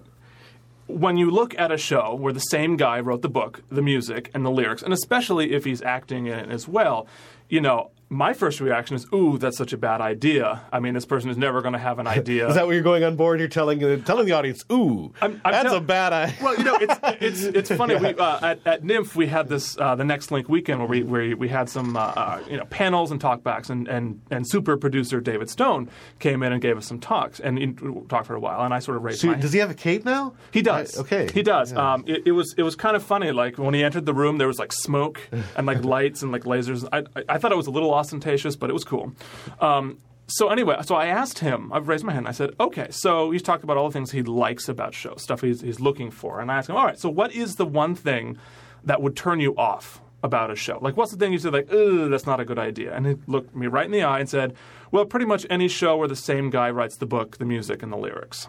when 0.87 1.17
you 1.17 1.31
look 1.31 1.59
at 1.59 1.73
a 1.73 1.79
show 1.79 2.15
where 2.15 2.33
the 2.33 2.41
same 2.41 2.77
guy 2.77 3.01
wrote 3.01 3.23
the 3.23 3.29
book, 3.29 3.63
the 3.71 3.83
music, 3.83 4.31
and 4.35 4.45
the 4.45 4.51
lyrics, 4.51 4.83
and 4.83 4.93
especially 4.93 5.53
if 5.53 5.65
he's 5.65 5.83
acting 5.83 6.27
in 6.27 6.39
it 6.39 6.51
as 6.51 6.69
well, 6.69 7.07
you 7.49 7.61
know, 7.61 7.91
my 8.15 8.33
first 8.33 8.61
reaction 8.61 8.97
is, 8.97 9.07
"Ooh, 9.13 9.37
that's 9.39 9.57
such 9.57 9.73
a 9.73 9.77
bad 9.77 10.01
idea." 10.01 10.63
I 10.73 10.81
mean, 10.81 10.95
this 10.95 11.05
person 11.05 11.31
is 11.31 11.37
never 11.37 11.61
going 11.63 11.73
to 11.75 11.79
have 11.79 11.99
an 11.99 12.07
idea. 12.19 12.49
Is 12.49 12.55
that 12.55 12.67
what 12.67 12.73
you're 12.73 12.83
going 12.83 13.05
on 13.05 13.17
board? 13.17 13.41
You're 13.41 13.49
telling 13.49 13.83
uh, 13.83 13.97
telling 14.05 14.27
the 14.27 14.33
audience, 14.33 14.65
"Ooh, 14.73 15.13
I'm 15.21 15.41
that's 15.45 15.65
tell- 15.65 15.77
a 15.77 15.81
bad 15.81 16.13
idea." 16.13 16.35
Well, 16.43 16.57
you 16.59 16.65
know, 16.65 16.77
it's 16.81 16.95
it's 17.21 17.43
it's 17.71 17.71
funny. 17.71 17.97
We, 17.97 18.09
uh, 18.15 18.39
at, 18.51 18.67
at 18.67 18.83
NYMF, 18.83 19.15
we 19.15 19.27
had 19.27 19.49
this 19.49 19.77
uh, 19.79 19.95
the 19.95 20.05
Next 20.05 20.31
Link 20.31 20.49
weekend 20.49 20.79
where 20.81 20.89
we 20.89 21.03
where 21.03 21.37
we 21.37 21.49
had 21.49 21.69
some 21.69 21.97
uh, 21.97 22.01
uh, 22.01 22.43
you 22.51 22.57
know 22.57 22.65
panels 22.67 23.11
and 23.11 23.21
talkbacks, 23.21 23.71
and, 23.71 23.89
and 23.89 24.21
and 24.31 24.49
super 24.49 24.77
producer 24.77 25.21
David 25.21 25.51
Stone 25.51 25.91
came 26.19 26.43
in 26.43 26.53
and 26.53 26.61
gave 26.63 26.77
us 26.77 26.87
some 26.87 27.01
talks 27.01 27.41
and 27.41 27.59
he 27.59 27.73
talked 28.09 28.27
for 28.27 28.35
a 28.35 28.41
while, 28.41 28.63
and 28.63 28.73
I 28.75 28.79
sort 28.79 28.97
of 28.97 29.03
raised 29.05 29.21
So 29.21 29.29
my 29.29 29.35
does 29.35 29.53
he 29.53 29.59
have 29.61 29.71
a 29.71 29.75
cape 29.75 30.05
now? 30.05 30.35
he 30.53 30.63
does. 30.63 30.97
I- 30.97 31.01
okay. 31.01 31.29
He 31.33 31.43
does. 31.43 31.73
Um, 31.73 32.05
it, 32.07 32.23
it 32.27 32.33
was 32.33 32.55
it 32.59 32.63
was 32.63 32.77
kind 32.77 32.95
of 32.97 33.03
funny. 33.03 33.33
Like 33.33 33.57
when 33.59 33.75
he 33.75 33.83
entered 33.83 34.07
the 34.07 34.15
room, 34.15 34.39
there 34.39 34.47
was 34.49 34.59
like 34.59 34.73
smoke 34.73 35.21
and 35.57 35.67
like 35.67 35.85
lights 35.85 36.23
and 36.23 36.31
like 36.33 36.45
lasers. 36.45 36.87
I, 36.93 36.99
I 37.19 37.25
I 37.35 37.39
thought 37.39 37.53
it 37.53 37.57
was 37.57 37.67
a 37.67 37.71
little 37.71 37.93
ostentatious, 38.05 38.57
but 38.57 38.71
it 38.71 38.73
was 38.73 38.85
cool. 38.85 39.13
Um, 39.61 39.99
so 40.27 40.49
anyway, 40.49 40.77
so 40.83 40.95
I 40.95 41.07
asked 41.07 41.41
him. 41.41 41.73
I've 41.73 41.89
raised 41.89 42.05
my 42.05 42.13
hand. 42.13 42.27
I 42.27 42.33
said, 42.33 42.51
"Okay." 42.59 42.89
So 42.91 43.31
he's 43.31 43.43
talked 43.43 43.65
about 43.65 43.77
all 43.77 43.89
the 43.89 43.93
things 43.93 44.11
he 44.11 44.23
likes 44.23 44.69
about 44.69 44.95
shows, 44.95 45.23
stuff 45.23 45.41
he's, 45.43 45.61
he's 45.61 45.81
looking 45.81 46.11
for, 46.11 46.41
and 46.41 46.51
I 46.51 46.57
asked 46.57 46.69
him, 46.71 46.77
"All 46.77 46.85
right, 46.87 46.99
so 46.99 47.09
what 47.09 47.33
is 47.33 47.57
the 47.57 47.67
one 47.67 47.95
thing 47.95 48.39
that 48.85 49.03
would 49.03 49.17
turn 49.17 49.41
you 49.41 49.55
off 49.57 50.01
about 50.23 50.51
a 50.51 50.57
show? 50.57 50.79
Like, 50.81 50.97
what's 50.97 51.13
the 51.13 51.19
thing 51.19 51.33
you 51.33 51.39
said, 51.39 51.53
like, 51.53 51.71
ugh, 51.71 52.11
that's 52.11 52.27
not 52.27 52.41
a 52.41 52.45
good 52.45 52.59
idea?" 52.59 52.95
And 52.95 53.07
he 53.07 53.15
looked 53.27 53.55
me 53.55 53.67
right 53.67 53.85
in 53.85 53.93
the 53.93 54.03
eye 54.03 54.21
and 54.21 54.29
said, 54.29 54.55
"Well, 54.91 55.05
pretty 55.05 55.27
much 55.27 55.47
any 55.51 55.69
show 55.69 55.97
where 55.99 56.09
the 56.09 56.17
same 56.17 56.49
guy 56.49 56.71
writes 56.71 56.97
the 56.97 57.07
book, 57.07 57.37
the 57.37 57.45
music, 57.45 57.83
and 57.83 57.93
the 57.93 57.99
lyrics." 57.99 58.49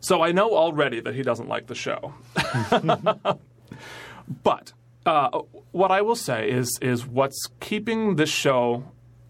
So 0.00 0.22
I 0.22 0.32
know 0.32 0.56
already 0.56 1.00
that 1.00 1.14
he 1.14 1.22
doesn't 1.22 1.48
like 1.48 1.66
the 1.66 1.74
show. 1.74 2.14
but 4.42 4.72
uh, 5.08 5.42
what 5.72 5.90
I 5.90 6.02
will 6.02 6.16
say 6.16 6.50
is 6.50 6.78
is 6.82 7.06
what's 7.06 7.46
keeping 7.60 8.16
this 8.16 8.28
show, 8.28 8.84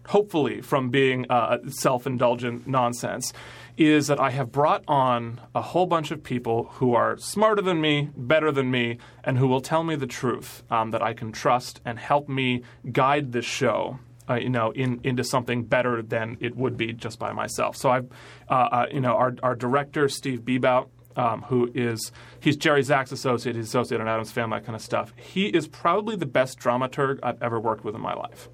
hopefully, 0.07 0.59
from 0.61 0.89
being 0.89 1.25
uh, 1.29 1.59
self-indulgent 1.69 2.67
nonsense, 2.67 3.31
is 3.77 4.07
that 4.07 4.19
I 4.19 4.31
have 4.31 4.51
brought 4.51 4.83
on 4.89 5.39
a 5.55 5.61
whole 5.61 5.85
bunch 5.85 6.11
of 6.11 6.21
people 6.21 6.65
who 6.73 6.93
are 6.95 7.17
smarter 7.17 7.61
than 7.61 7.79
me, 7.79 8.09
better 8.17 8.51
than 8.51 8.69
me, 8.69 8.97
and 9.23 9.37
who 9.37 9.47
will 9.47 9.61
tell 9.61 9.85
me 9.85 9.95
the 9.95 10.07
truth 10.07 10.63
um, 10.69 10.91
that 10.91 11.01
I 11.01 11.13
can 11.13 11.31
trust 11.31 11.79
and 11.85 11.97
help 11.97 12.27
me 12.27 12.63
guide 12.91 13.31
this 13.31 13.45
show 13.45 13.99
uh, 14.29 14.35
you 14.35 14.49
know, 14.49 14.71
in, 14.71 14.99
into 15.03 15.23
something 15.23 15.63
better 15.63 16.01
than 16.03 16.37
it 16.39 16.55
would 16.55 16.77
be 16.77 16.93
just 16.93 17.17
by 17.17 17.31
myself. 17.31 17.75
So 17.75 17.89
I've, 17.89 18.07
uh, 18.47 18.53
uh, 18.53 18.85
you 18.91 19.01
know, 19.01 19.13
our, 19.13 19.35
our 19.41 19.55
director 19.55 20.07
Steve 20.07 20.41
Bebout, 20.41 20.89
um, 21.19 21.43
who 21.43 21.69
is 21.73 22.11
he's 22.39 22.55
Jerry 22.55 22.81
Zaks 22.81 23.11
associate, 23.11 23.55
he's 23.55 23.67
associate 23.67 24.01
on 24.01 24.07
Addams 24.07 24.31
Family, 24.31 24.59
that 24.59 24.65
kind 24.65 24.75
of 24.75 24.81
stuff. 24.81 25.13
He 25.17 25.47
is 25.47 25.67
probably 25.67 26.15
the 26.15 26.25
best 26.25 26.59
dramaturg 26.59 27.19
I've 27.21 27.41
ever 27.41 27.59
worked 27.59 27.83
with 27.83 27.93
in 27.93 28.01
my 28.01 28.13
life, 28.13 28.49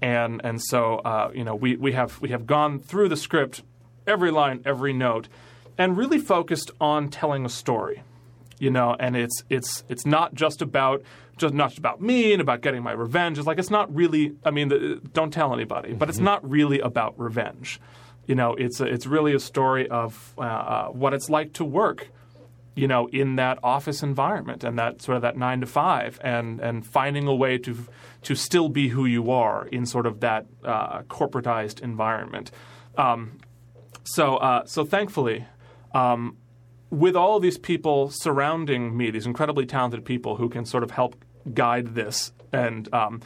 and 0.00 0.40
and 0.44 0.62
so 0.62 0.96
uh, 0.98 1.30
you 1.34 1.44
know 1.44 1.54
we 1.54 1.76
we 1.76 1.92
have 1.92 2.20
we 2.20 2.28
have 2.28 2.46
gone 2.46 2.78
through 2.78 3.08
the 3.08 3.16
script, 3.16 3.62
every 4.06 4.30
line, 4.30 4.62
every 4.64 4.92
note, 4.92 5.28
and 5.78 5.96
really 5.96 6.18
focused 6.18 6.70
on 6.80 7.08
telling 7.08 7.44
a 7.44 7.48
story 7.48 8.02
you 8.62 8.70
know, 8.70 8.94
and 9.00 9.16
it's 9.16 9.42
it's 9.50 9.82
it's 9.88 10.06
not 10.06 10.34
just 10.34 10.62
about 10.62 11.02
just 11.36 11.52
not 11.52 11.70
just 11.70 11.78
about 11.78 12.00
me 12.00 12.32
and 12.32 12.40
about 12.40 12.60
getting 12.60 12.80
my 12.80 12.92
revenge. 12.92 13.36
It's 13.36 13.46
like 13.46 13.58
it's 13.58 13.70
not 13.70 13.92
really. 13.92 14.36
I 14.44 14.52
mean, 14.52 14.68
the, 14.68 15.00
don't 15.12 15.32
tell 15.32 15.52
anybody, 15.52 15.94
but 15.94 16.08
it's 16.08 16.20
not 16.20 16.48
really 16.48 16.78
about 16.78 17.18
revenge. 17.18 17.80
You 18.26 18.34
know, 18.34 18.54
it's 18.54 18.80
a, 18.80 18.84
it's 18.84 19.06
really 19.06 19.34
a 19.34 19.40
story 19.40 19.88
of 19.88 20.34
uh, 20.38 20.42
uh, 20.42 20.88
what 20.88 21.12
it's 21.12 21.28
like 21.28 21.52
to 21.54 21.64
work 21.64 22.08
you 22.74 22.88
know, 22.88 23.06
in 23.08 23.36
that 23.36 23.58
office 23.62 24.02
environment 24.02 24.64
and 24.64 24.78
that 24.78 25.02
sort 25.02 25.16
of 25.16 25.22
that 25.22 25.36
nine 25.36 25.60
to 25.60 25.66
five, 25.66 26.18
and 26.22 26.60
and 26.60 26.86
finding 26.86 27.26
a 27.26 27.34
way 27.34 27.58
to 27.58 27.86
to 28.22 28.34
still 28.34 28.68
be 28.68 28.88
who 28.88 29.04
you 29.04 29.30
are 29.30 29.66
in 29.66 29.84
sort 29.84 30.06
of 30.06 30.20
that 30.20 30.46
uh, 30.64 31.02
corporatized 31.02 31.82
environment. 31.82 32.50
Um, 32.96 33.38
so 34.04 34.36
uh, 34.36 34.64
so 34.66 34.84
thankfully. 34.84 35.46
Um, 35.94 36.38
with 36.88 37.16
all 37.16 37.36
of 37.36 37.42
these 37.42 37.56
people 37.56 38.10
surrounding 38.10 38.94
me, 38.94 39.10
these 39.10 39.24
incredibly 39.24 39.64
talented 39.64 40.04
people 40.04 40.36
who 40.36 40.50
can 40.50 40.66
sort 40.66 40.82
of 40.82 40.90
help 40.90 41.16
guide 41.54 41.94
this, 41.94 42.32
and 42.52 42.92
um, 42.92 43.22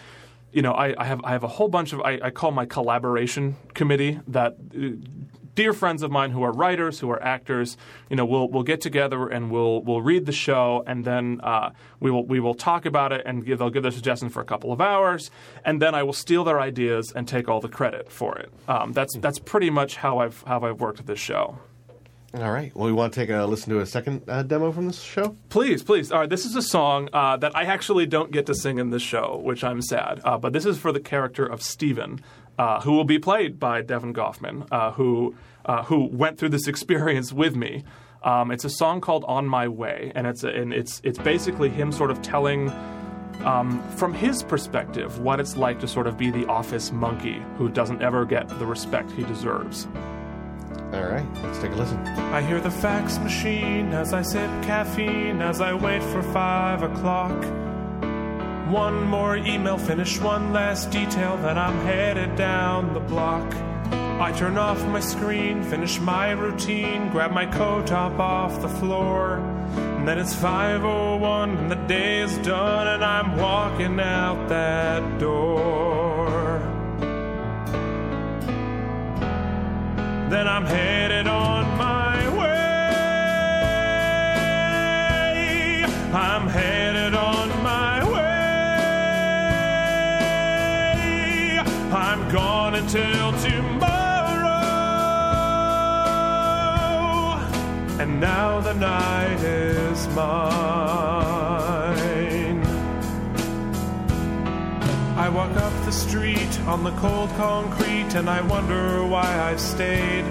you 0.56 0.62
know, 0.62 0.72
I, 0.72 0.94
I, 0.96 1.04
have 1.04 1.20
I 1.22 1.32
have 1.32 1.44
a 1.44 1.48
whole 1.48 1.68
bunch 1.68 1.92
of 1.92 2.00
I, 2.00 2.18
I 2.22 2.30
call 2.30 2.50
my 2.50 2.64
collaboration 2.64 3.56
committee 3.74 4.20
that 4.28 4.56
uh, 4.74 5.06
dear 5.54 5.74
friends 5.74 6.02
of 6.02 6.10
mine 6.10 6.30
who 6.30 6.42
are 6.42 6.50
writers, 6.52 6.98
who 6.98 7.10
are 7.10 7.22
actors, 7.22 7.76
you 8.08 8.16
know, 8.16 8.24
we'll 8.24 8.48
we'll 8.48 8.62
get 8.62 8.80
together 8.80 9.28
and 9.28 9.50
we'll 9.50 9.82
we'll 9.82 10.00
read 10.00 10.24
the 10.24 10.32
show, 10.32 10.82
and 10.86 11.04
then 11.04 11.42
uh, 11.42 11.72
we 12.00 12.10
will 12.10 12.24
we 12.24 12.40
will 12.40 12.54
talk 12.54 12.86
about 12.86 13.12
it, 13.12 13.22
and 13.26 13.44
give, 13.44 13.58
they'll 13.58 13.68
give 13.68 13.82
their 13.82 13.92
suggestions 13.92 14.32
for 14.32 14.40
a 14.40 14.46
couple 14.46 14.72
of 14.72 14.80
hours, 14.80 15.30
and 15.62 15.82
then 15.82 15.94
I 15.94 16.02
will 16.04 16.14
steal 16.14 16.42
their 16.42 16.58
ideas 16.58 17.12
and 17.14 17.28
take 17.28 17.50
all 17.50 17.60
the 17.60 17.68
credit 17.68 18.10
for 18.10 18.38
it. 18.38 18.50
Um, 18.66 18.94
that's 18.94 19.14
that's 19.18 19.38
pretty 19.38 19.68
much 19.68 19.96
how 19.96 20.20
I've 20.20 20.42
how 20.46 20.62
I've 20.62 20.80
worked 20.80 21.04
this 21.04 21.20
show. 21.20 21.58
All 22.36 22.52
right. 22.52 22.74
Well, 22.76 22.84
we 22.84 22.92
want 22.92 23.14
to 23.14 23.20
take 23.20 23.30
a 23.30 23.46
listen 23.46 23.70
to 23.70 23.80
a 23.80 23.86
second 23.86 24.28
uh, 24.28 24.42
demo 24.42 24.70
from 24.70 24.88
this 24.88 25.00
show. 25.00 25.34
Please, 25.48 25.82
please. 25.82 26.12
All 26.12 26.20
right, 26.20 26.28
this 26.28 26.44
is 26.44 26.54
a 26.54 26.60
song 26.60 27.08
uh, 27.14 27.38
that 27.38 27.56
I 27.56 27.62
actually 27.62 28.04
don't 28.04 28.30
get 28.30 28.44
to 28.46 28.54
sing 28.54 28.78
in 28.78 28.90
this 28.90 29.00
show, 29.00 29.40
which 29.42 29.64
I'm 29.64 29.80
sad. 29.80 30.20
Uh, 30.22 30.36
but 30.36 30.52
this 30.52 30.66
is 30.66 30.76
for 30.76 30.92
the 30.92 31.00
character 31.00 31.46
of 31.46 31.62
Stephen, 31.62 32.20
uh, 32.58 32.82
who 32.82 32.92
will 32.92 33.04
be 33.04 33.18
played 33.18 33.58
by 33.58 33.80
Devin 33.80 34.12
Goffman, 34.12 34.68
uh, 34.70 34.90
who 34.92 35.34
uh, 35.64 35.84
who 35.84 36.04
went 36.12 36.36
through 36.38 36.50
this 36.50 36.68
experience 36.68 37.32
with 37.32 37.56
me. 37.56 37.84
Um, 38.22 38.50
it's 38.50 38.66
a 38.66 38.70
song 38.70 39.00
called 39.00 39.24
"On 39.26 39.46
My 39.46 39.66
Way," 39.66 40.12
and 40.14 40.26
it's 40.26 40.44
and 40.44 40.74
it's 40.74 41.00
it's 41.04 41.18
basically 41.18 41.70
him 41.70 41.90
sort 41.90 42.10
of 42.10 42.20
telling. 42.20 42.70
Um, 43.44 43.82
from 43.96 44.14
his 44.14 44.42
perspective, 44.42 45.20
what 45.20 45.40
it's 45.40 45.58
like 45.58 45.78
to 45.80 45.88
sort 45.88 46.06
of 46.06 46.16
be 46.16 46.30
the 46.30 46.46
office 46.46 46.90
monkey 46.90 47.42
who 47.58 47.68
doesn't 47.68 48.00
ever 48.00 48.24
get 48.24 48.48
the 48.58 48.64
respect 48.64 49.10
he 49.12 49.24
deserves. 49.24 49.86
All 50.92 51.04
right, 51.04 51.26
let's 51.42 51.58
take 51.58 51.72
a 51.72 51.74
listen. 51.74 51.98
I 52.06 52.42
hear 52.42 52.60
the 52.60 52.70
fax 52.70 53.18
machine 53.18 53.92
as 53.92 54.12
I 54.12 54.22
sip 54.22 54.50
caffeine 54.62 55.42
as 55.42 55.60
I 55.60 55.74
wait 55.74 56.02
for 56.02 56.22
five 56.22 56.82
o'clock. 56.82 57.36
One 58.70 59.04
more 59.04 59.36
email, 59.36 59.78
finish 59.78 60.20
one 60.20 60.52
last 60.52 60.90
detail, 60.90 61.36
then 61.38 61.58
I'm 61.58 61.78
headed 61.84 62.36
down 62.36 62.94
the 62.94 63.00
block. 63.00 63.54
I 64.20 64.32
turn 64.32 64.56
off 64.56 64.82
my 64.86 65.00
screen, 65.00 65.62
finish 65.62 66.00
my 66.00 66.30
routine, 66.30 67.10
grab 67.10 67.32
my 67.32 67.46
coat 67.46 67.88
top 67.88 68.18
off 68.18 68.62
the 68.62 68.68
floor. 68.68 69.38
And 69.96 70.06
then 70.06 70.18
it's 70.18 70.34
501 70.34 71.58
and 71.58 71.70
the 71.70 71.74
day 71.74 72.20
is 72.20 72.38
done, 72.38 72.86
and 72.86 73.04
I'm 73.04 73.36
walking 73.36 74.00
out 74.00 74.48
that 74.48 75.18
door. 75.18 76.75
Then 80.28 80.48
I'm 80.48 80.64
headed 80.66 81.28
on 81.28 81.78
my 81.78 82.28
way. 82.36 82.46
I'm 86.12 86.48
headed 86.48 87.14
on 87.14 87.48
my 87.62 88.02
way. 88.12 88.36
I'm 91.92 92.28
gone 92.32 92.74
until 92.74 93.32
tomorrow. 93.38 93.86
And 98.00 98.20
now 98.20 98.60
the 98.60 98.74
night 98.74 99.40
is 99.42 100.08
mine. 100.08 101.65
I 105.16 105.30
walk 105.30 105.56
up 105.56 105.72
the 105.86 105.92
street 105.92 106.60
on 106.66 106.84
the 106.84 106.90
cold 106.98 107.30
concrete 107.30 108.14
and 108.14 108.28
I 108.28 108.42
wonder 108.42 109.02
why 109.06 109.24
I've 109.40 109.60
stayed. 109.60 110.26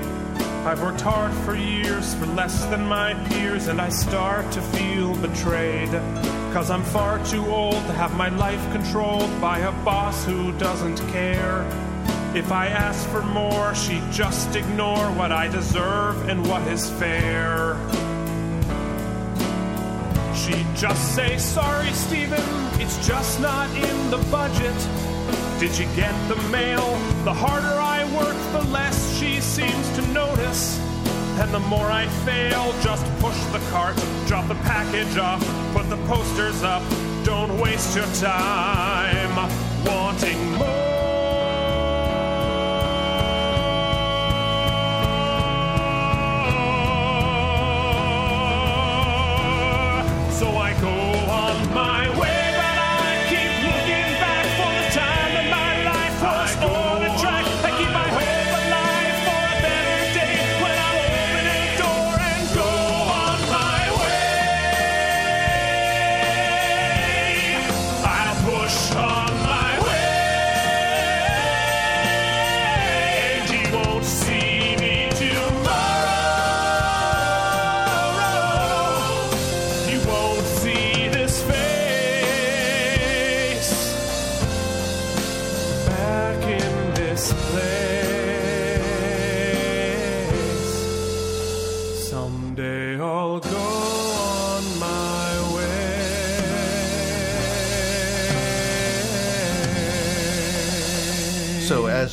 I've 0.63 0.79
worked 0.79 1.01
hard 1.01 1.33
for 1.43 1.55
years 1.55 2.13
for 2.13 2.27
less 2.27 2.65
than 2.65 2.85
my 2.85 3.15
peers 3.27 3.65
and 3.65 3.81
I 3.81 3.89
start 3.89 4.51
to 4.51 4.61
feel 4.61 5.15
betrayed. 5.15 5.89
Cause 6.53 6.69
I'm 6.69 6.83
far 6.83 7.17
too 7.25 7.43
old 7.47 7.73
to 7.87 7.93
have 7.93 8.15
my 8.15 8.29
life 8.29 8.61
controlled 8.71 9.41
by 9.41 9.57
a 9.57 9.71
boss 9.83 10.23
who 10.23 10.51
doesn't 10.59 10.97
care. 11.11 11.65
If 12.35 12.51
I 12.51 12.67
ask 12.67 13.09
for 13.09 13.23
more, 13.23 13.73
she'd 13.73 14.11
just 14.11 14.55
ignore 14.55 15.07
what 15.13 15.31
I 15.31 15.47
deserve 15.47 16.29
and 16.29 16.47
what 16.47 16.61
is 16.67 16.91
fair. 16.91 17.73
She'd 20.45 20.75
just 20.75 21.15
say, 21.15 21.39
Sorry, 21.39 21.91
Stephen, 21.93 22.39
it's 22.79 23.07
just 23.07 23.39
not 23.39 23.67
in 23.71 24.11
the 24.11 24.19
budget. 24.29 24.75
Did 25.59 25.75
you 25.75 25.87
get 25.95 26.13
the 26.29 26.35
mail? 26.51 26.85
The 27.23 27.33
harder 27.33 27.79
I 27.79 28.05
work, 28.15 28.37
the 28.51 28.69
less 28.69 29.17
she 29.17 29.41
seems 29.41 29.95
to 29.95 30.03
notice. 30.13 30.79
And 31.39 31.51
the 31.51 31.61
more 31.61 31.89
I 31.89 32.05
fail, 32.25 32.75
just 32.83 33.03
push 33.19 33.39
the 33.45 33.59
cart, 33.71 33.95
drop 34.27 34.47
the 34.47 34.61
package 34.69 35.17
off, 35.17 35.41
put 35.73 35.89
the 35.89 35.97
posters 36.05 36.61
up. 36.61 36.83
Don't 37.23 37.59
waste 37.59 37.95
your 37.95 38.05
time 38.13 39.51
wanting 39.83 40.51
more. 40.59 40.74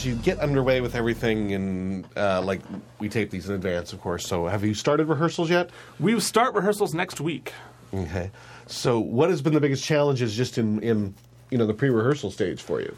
As 0.03 0.07
you 0.07 0.17
get 0.17 0.41
underway 0.41 0.81
with 0.81 0.97
everything, 0.97 1.53
and 1.53 2.07
uh, 2.17 2.43
like 2.43 2.61
we 2.99 3.09
tape 3.09 3.31
these 3.31 3.49
in 3.49 3.55
advance, 3.55 3.93
of 3.93 4.01
course. 4.01 4.27
So 4.27 4.47
have 4.47 4.65
you 4.65 4.75
started 4.75 5.09
rehearsals 5.09 5.49
yet? 5.49 5.71
We 6.01 6.19
start 6.19 6.55
rehearsals 6.55 6.93
next 6.93 7.21
week. 7.21 7.53
Okay. 7.95 8.31
So 8.67 8.99
what 8.99 9.31
has 9.31 9.43
been 9.43 9.55
the 9.55 9.61
biggest 9.61 9.85
challenges 9.85 10.37
just 10.37 10.59
in 10.59 10.83
in 10.83 11.15
you 11.51 11.59
know 11.59 11.67
the 11.67 11.75
pre-rehearsal 11.75 12.31
stage 12.31 12.61
for 12.61 12.81
you? 12.81 12.97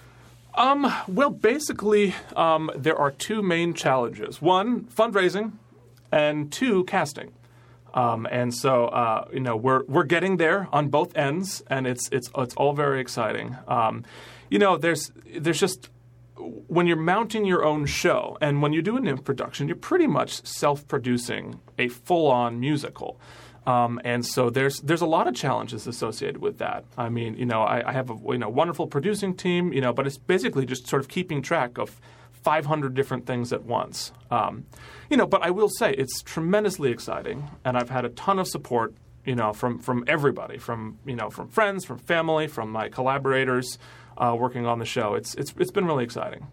Um, 0.55 0.91
well, 1.09 1.31
basically, 1.31 2.15
um, 2.37 2.71
there 2.77 2.97
are 2.97 3.11
two 3.11 3.43
main 3.43 3.75
challenges. 3.75 4.41
One, 4.41 4.85
fundraising, 4.85 5.53
and 6.13 6.51
two, 6.53 6.85
casting. 6.85 7.33
Um, 7.93 8.27
and 8.31 8.55
so, 8.55 8.87
uh, 8.87 9.29
you 9.33 9.41
know, 9.41 9.57
we're 9.57 9.85
we're 9.85 10.05
getting 10.05 10.39
there 10.39 10.69
on 10.73 10.89
both 10.89 11.17
ends, 11.17 11.63
and 11.67 11.87
it's 11.87 12.09
it's 12.11 12.31
it's 12.37 12.55
all 12.55 12.73
very 12.73 13.01
exciting. 13.01 13.57
Um, 13.69 14.05
you 14.49 14.59
know, 14.59 14.77
there's 14.77 15.13
there's 15.37 15.61
just 15.61 15.91
when 16.69 16.87
you're 16.87 16.97
mounting 16.97 17.45
your 17.45 17.65
own 17.65 17.87
show, 17.87 18.39
and 18.41 18.63
when 18.63 18.73
you 18.73 18.83
do 18.83 18.97
a 18.97 19.01
NYMF 19.01 19.25
production, 19.25 19.69
you're 19.69 19.77
pretty 19.77 20.07
much 20.07 20.45
self-producing 20.47 21.61
a 21.79 21.89
full-on 21.89 22.61
musical. 22.61 23.19
Um, 23.67 24.01
and 24.05 24.27
so 24.27 24.51
there's 24.51 24.81
there's 24.81 25.01
a 25.01 25.07
lot 25.07 25.27
of 25.27 25.35
challenges 25.35 25.87
associated 25.87 26.39
with 26.39 26.59
that. 26.59 26.85
I 26.99 27.09
mean, 27.09 27.37
you 27.37 27.47
know, 27.47 27.63
I, 27.63 27.89
I 27.89 27.93
have 27.93 28.11
a 28.11 28.17
you 28.33 28.39
know 28.39 28.49
wonderful 28.49 28.87
producing 28.87 29.35
team, 29.35 29.73
you 29.73 29.81
know, 29.81 29.93
but 29.93 30.07
it's 30.07 30.19
basically 30.19 30.67
just 30.67 30.87
sort 30.87 31.01
of 31.01 31.09
keeping 31.09 31.41
track 31.41 31.79
of 31.79 31.99
500 32.43 32.95
different 32.95 33.27
things 33.27 33.53
at 33.53 33.65
once. 33.65 34.13
Um, 34.31 34.67
you 35.09 35.17
know, 35.17 35.27
but 35.27 35.43
I 35.43 35.51
will 35.51 35.71
say 35.71 35.95
it's 35.95 36.21
tremendously 36.21 36.91
exciting, 36.91 37.49
and 37.65 37.77
I've 37.77 37.89
had 37.89 38.05
a 38.05 38.11
ton 38.11 38.39
of 38.39 38.47
support 38.47 38.95
You 39.25 39.35
know, 39.35 39.53
from 39.53 39.79
from 39.79 40.05
everybody, 40.07 40.59
from 40.59 40.99
you 41.07 41.17
know, 41.17 41.31
from 41.31 41.49
friends, 41.49 41.85
from 41.85 41.99
family, 41.99 42.47
from 42.47 42.71
my 42.71 42.89
collaborators 42.89 43.79
uh, 44.19 44.37
working 44.39 44.67
on 44.67 44.79
the 44.79 44.85
show. 44.85 45.15
It's 45.15 45.35
it's 45.35 45.55
it's 45.59 45.71
been 45.71 45.87
really 45.87 46.05
exciting. 46.05 46.47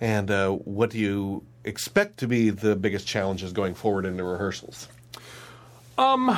And 0.00 0.30
uh, 0.30 0.50
what 0.50 0.90
do 0.90 0.98
you 0.98 1.44
expect 1.64 2.18
to 2.18 2.28
be 2.28 2.50
the 2.50 2.76
biggest 2.76 3.06
challenges 3.06 3.52
going 3.52 3.74
forward 3.74 4.04
into 4.04 4.24
rehearsals? 4.24 4.88
Um, 5.96 6.36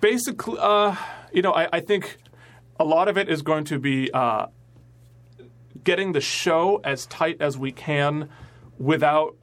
basically, 0.00 0.56
uh, 0.60 0.96
you 1.32 1.42
know, 1.42 1.52
I, 1.52 1.68
I 1.72 1.80
think 1.80 2.16
a 2.78 2.84
lot 2.84 3.08
of 3.08 3.18
it 3.18 3.28
is 3.28 3.42
going 3.42 3.64
to 3.64 3.78
be 3.78 4.10
uh, 4.12 4.46
getting 5.82 6.12
the 6.12 6.20
show 6.20 6.80
as 6.84 7.06
tight 7.06 7.38
as 7.40 7.58
we 7.58 7.72
can 7.72 8.28
without 8.78 9.36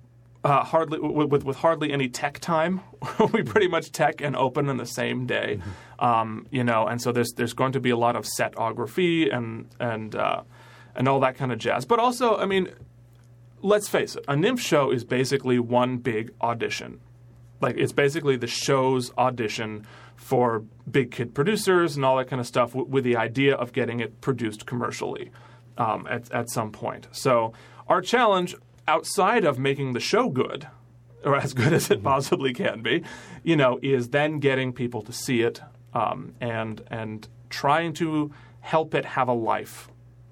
uh, 0.43 0.63
hardly 0.63 0.99
with, 0.99 1.29
with, 1.29 1.43
with 1.43 1.57
hardly 1.57 1.91
any 1.91 2.07
tech 2.07 2.39
time. 2.39 2.81
we 3.33 3.43
pretty 3.43 3.67
much 3.67 3.91
tech 3.91 4.21
and 4.21 4.35
open 4.35 4.69
in 4.69 4.77
the 4.77 4.85
same 4.85 5.25
day, 5.25 5.59
um, 5.99 6.47
you 6.49 6.63
know, 6.63 6.87
and 6.87 7.01
so 7.01 7.11
there's 7.11 7.31
there's 7.35 7.53
going 7.53 7.73
to 7.73 7.79
be 7.79 7.89
a 7.89 7.97
lot 7.97 8.15
of 8.15 8.25
setography 8.25 9.29
and 9.29 9.67
and 9.79 10.15
uh, 10.15 10.43
and 10.95 11.07
all 11.07 11.19
that 11.19 11.35
kind 11.35 11.51
of 11.51 11.57
jazz. 11.57 11.85
But 11.85 11.99
also, 11.99 12.37
I 12.37 12.45
mean, 12.45 12.69
let's 13.61 13.89
face 13.89 14.15
it, 14.15 14.23
a 14.27 14.33
NYMF 14.33 14.59
show 14.59 14.91
is 14.91 15.03
basically 15.03 15.59
one 15.59 15.97
big 15.97 16.31
audition. 16.41 16.99
Like 17.61 17.75
it's 17.77 17.91
basically 17.91 18.37
the 18.37 18.47
show's 18.47 19.11
audition 19.17 19.85
for 20.15 20.63
big 20.89 21.11
kid 21.11 21.33
producers 21.33 21.95
and 21.95 22.05
all 22.05 22.17
that 22.17 22.29
kind 22.29 22.39
of 22.39 22.47
stuff, 22.47 22.71
w- 22.71 22.89
with 22.89 23.03
the 23.03 23.17
idea 23.17 23.55
of 23.55 23.73
getting 23.73 23.99
it 23.99 24.21
produced 24.21 24.65
commercially 24.65 25.31
um, 25.77 26.07
at 26.09 26.31
at 26.31 26.49
some 26.49 26.71
point. 26.71 27.07
So 27.11 27.51
our 27.89 28.01
challenge 28.01 28.55
outside 28.89 29.45
of 29.45 29.59
making 29.59 29.93
the 29.93 29.99
show 29.99 30.29
good, 30.29 30.67
or 31.23 31.35
as 31.35 31.53
good 31.53 31.71
as 31.73 31.91
it 31.91 32.01
possibly 32.03 32.53
can 32.53 32.81
be, 32.81 33.03
you 33.43 33.55
know, 33.55 33.79
is 33.83 34.09
then 34.09 34.39
getting 34.39 34.73
people 34.73 35.01
to 35.03 35.13
see 35.13 35.41
it 35.41 35.61
um, 35.93 36.33
and 36.41 36.81
and 36.87 37.27
trying 37.49 37.93
to 37.93 38.31
help 38.61 38.93
it 38.95 39.05
have 39.05 39.27
a 39.27 39.33
life 39.33 39.89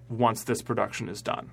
once 0.09 0.43
this 0.43 0.61
production 0.61 1.07
is 1.07 1.21
done. 1.21 1.51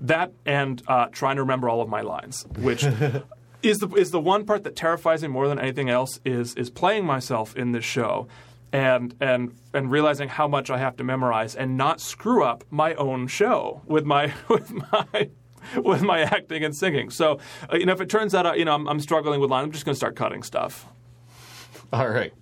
That 0.00 0.32
and 0.46 0.80
uh, 0.86 1.06
trying 1.06 1.36
to 1.36 1.42
remember 1.42 1.68
all 1.68 1.80
of 1.80 1.88
my 1.88 2.02
lines, 2.02 2.46
which 2.58 2.84
is 3.62 3.78
the 3.78 3.88
is 3.96 4.12
the 4.12 4.20
one 4.20 4.46
part 4.46 4.62
that 4.62 4.76
terrifies 4.76 5.22
me 5.22 5.28
more 5.28 5.48
than 5.48 5.58
anything 5.58 5.90
else. 5.90 6.20
Is 6.24 6.54
is 6.54 6.70
playing 6.70 7.04
myself 7.04 7.56
in 7.56 7.72
this 7.72 7.84
show. 7.84 8.28
And, 8.74 9.14
and 9.20 9.54
and 9.74 9.90
realizing 9.90 10.30
how 10.30 10.48
much 10.48 10.70
I 10.70 10.78
have 10.78 10.96
to 10.96 11.04
memorize 11.04 11.54
and 11.54 11.76
not 11.76 12.00
screw 12.00 12.42
up 12.42 12.64
my 12.70 12.94
own 12.94 13.26
show 13.26 13.82
with 13.84 14.06
my 14.06 14.32
with 14.48 14.72
my 14.90 15.28
with 15.76 16.02
my 16.02 16.20
acting 16.20 16.64
and 16.64 16.74
singing. 16.74 17.10
So, 17.10 17.38
uh, 17.72 17.76
you 17.76 17.86
know, 17.86 17.92
if 17.92 18.00
it 18.00 18.08
turns 18.08 18.34
out, 18.34 18.46
uh, 18.46 18.52
you 18.54 18.64
know, 18.64 18.74
I'm, 18.74 18.88
I'm 18.88 19.00
struggling 19.00 19.40
with 19.40 19.50
line, 19.50 19.64
I'm 19.64 19.72
just 19.72 19.84
going 19.84 19.94
to 19.94 19.98
start 19.98 20.16
cutting 20.16 20.42
stuff. 20.42 20.86
All 21.92 22.08
right. 22.08 22.32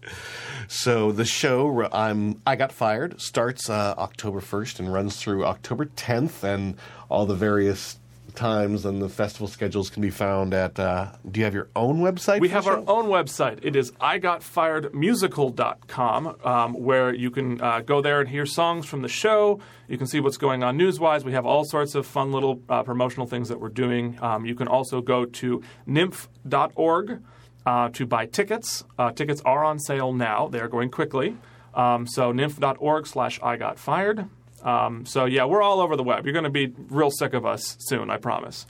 So 0.69 1.11
the 1.11 1.25
show, 1.25 1.89
I'm 1.93 2.41
I 2.47 2.55
got 2.55 2.71
fired, 2.71 3.21
starts 3.21 3.69
uh, 3.69 3.95
October 3.99 4.41
1st 4.41 4.79
and 4.79 4.93
runs 4.93 5.17
through 5.17 5.45
October 5.45 5.87
10th, 5.87 6.45
and 6.45 6.77
all 7.09 7.27
the 7.27 7.35
various 7.35 7.99
times 8.35 8.85
and 8.85 9.03
the 9.03 9.09
festival 9.09 9.49
schedules 9.49 9.91
can 9.91 10.03
be 10.03 10.11
found 10.11 10.55
at. 10.55 10.79
Uh, 10.79 11.13
do 11.31 11.41
you 11.41 11.45
have 11.45 11.55
your 11.55 11.69
own 11.77 12.01
website? 12.01 12.41
We 12.41 12.49
have 12.51 12.67
our 12.67 12.83
own 12.87 13.07
website. 13.07 13.61
It 13.63 13.77
is 13.77 13.93
igotfiredmusical.com, 13.93 16.37
um, 16.45 16.75
where 16.75 17.15
you 17.15 17.31
can 17.31 17.61
uh, 17.61 17.81
go 17.81 18.01
there 18.01 18.21
and 18.21 18.29
hear 18.29 18.47
songs 18.47 18.87
from 18.87 19.03
the 19.03 19.09
show. 19.09 19.61
You 19.89 19.99
can 19.99 20.07
see 20.07 20.21
what's 20.21 20.37
going 20.37 20.63
on 20.63 20.77
news-wise. 20.77 21.25
We 21.25 21.33
have 21.33 21.47
all 21.47 21.65
sorts 21.65 21.95
of 21.95 22.07
fun 22.07 22.33
little 22.33 22.61
uh, 22.69 22.83
promotional 22.83 23.27
things 23.27 23.49
that 23.49 23.61
we're 23.61 23.69
doing. 23.69 24.19
Um, 24.23 24.47
you 24.47 24.55
can 24.55 24.69
also 24.69 25.01
go 25.01 25.25
to 25.25 25.63
NYMF.org 25.89 27.23
uh, 27.67 27.89
to 27.91 28.07
buy 28.07 28.27
tickets. 28.27 28.85
Uh, 28.99 29.13
tickets 29.13 29.43
are 29.45 29.65
on 29.65 29.79
sale 29.79 30.13
now. 30.13 30.49
They 30.49 30.61
are 30.61 30.69
going 30.69 30.91
quickly. 30.91 31.37
Um, 31.75 32.07
so 32.07 32.33
NYMF.org 32.33 33.07
slash 33.07 33.41
I 33.43 33.57
got 33.57 33.79
fired. 33.79 34.27
Um, 34.63 35.07
so 35.07 35.25
yeah, 35.25 35.45
we're 35.45 35.63
all 35.63 35.81
over 35.81 35.97
the 35.97 36.03
web. 36.03 36.25
You're 36.25 36.33
going 36.33 36.45
to 36.45 36.51
be 36.51 36.73
real 36.89 37.11
sick 37.11 37.35
of 37.35 37.47
us 37.47 37.77
soon, 37.81 38.11
I 38.11 38.17
promise. 38.19 38.67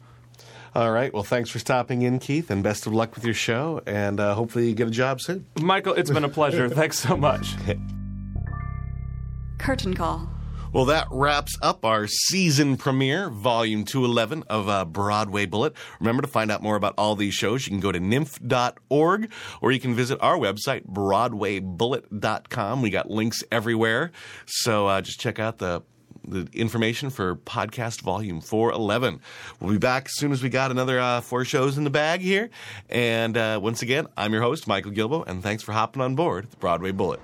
All 0.74 0.92
right. 0.92 1.12
Well, 1.12 1.24
thanks 1.24 1.50
for 1.50 1.58
stopping 1.58 2.02
in, 2.02 2.20
Keith, 2.20 2.50
and 2.50 2.62
best 2.62 2.86
of 2.86 2.92
luck 2.92 3.16
with 3.16 3.24
your 3.24 3.34
show. 3.34 3.82
And 3.86 4.20
uh, 4.20 4.34
hopefully 4.34 4.68
you 4.68 4.74
get 4.74 4.86
a 4.86 4.92
job 4.92 5.20
soon. 5.20 5.46
Michael, 5.60 5.94
it's 5.94 6.10
been 6.10 6.24
a 6.24 6.28
pleasure. 6.28 6.68
Thanks 6.70 6.98
so 6.98 7.16
much. 7.16 7.54
Curtain 9.58 9.94
call. 9.94 10.28
Well, 10.72 10.84
that 10.84 11.09
wraps 11.10 11.59
up 11.62 11.84
our 11.84 12.06
season 12.06 12.76
premiere, 12.76 13.28
Volume 13.28 13.84
211 13.84 14.44
of 14.48 14.68
uh, 14.68 14.84
Broadway 14.84 15.44
Bullet. 15.44 15.74
Remember 15.98 16.22
to 16.22 16.28
find 16.28 16.48
out 16.48 16.62
more 16.62 16.76
about 16.76 16.94
all 16.97 17.16
these 17.16 17.34
shows, 17.34 17.66
you 17.66 17.70
can 17.70 17.80
go 17.80 17.90
to 17.90 17.98
NYMF.org 17.98 19.32
or 19.60 19.72
you 19.72 19.80
can 19.80 19.97
visit 19.97 20.18
our 20.20 20.36
website, 20.36 20.86
broadwaybullet.com. 20.86 22.82
We 22.82 22.90
got 22.90 23.10
links 23.10 23.42
everywhere. 23.51 24.12
So 24.47 24.86
uh, 24.86 25.01
just 25.01 25.18
check 25.18 25.40
out 25.40 25.59
the 25.59 25.82
the 26.22 26.47
information 26.52 27.10
for 27.10 27.34
podcast 27.34 28.02
volume 28.02 28.40
411. 28.40 29.20
We'll 29.59 29.72
be 29.72 29.78
back 29.78 30.05
as 30.05 30.16
soon 30.16 30.30
as 30.32 30.42
we 30.42 30.51
got 30.51 30.70
another 30.70 31.01
uh, 31.01 31.22
four 31.22 31.44
shows 31.44 31.78
in 31.78 31.84
the 31.84 31.90
bag 31.90 32.20
here. 32.20 32.51
And 32.88 33.36
uh, 33.36 33.59
once 33.60 33.82
again, 33.82 34.06
I'm 34.16 34.32
your 34.32 34.42
host, 34.42 34.68
Michael 34.68 34.92
Gilboe, 34.92 35.24
and 35.24 35.42
thanks 35.42 35.62
for 35.64 35.72
hopping 35.72 36.02
on 36.02 36.14
board 36.14 36.48
the 36.51 36.56
Broadway 36.59 36.92
Bullet. 36.92 37.20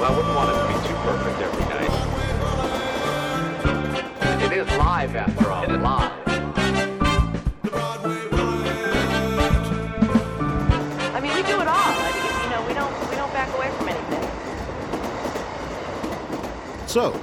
I 0.00 0.14
wouldn't 0.14 0.34
want 0.34 0.54
to 0.54 0.57
live 4.98 5.14
after 5.14 5.48
all. 5.52 5.64
Live. 5.64 6.12
I 11.14 11.20
mean, 11.20 11.32
we 11.36 11.42
do 11.44 11.60
it 11.60 11.68
all. 11.68 11.76
I 11.76 12.10
mean, 12.16 12.42
you 12.42 12.50
know, 12.50 12.66
we 12.66 12.74
don't 12.74 12.92
we 13.08 13.14
don't 13.14 13.32
back 13.32 13.54
away 13.56 13.70
from 13.76 13.90
anything. 13.90 14.24
So, 16.88 17.20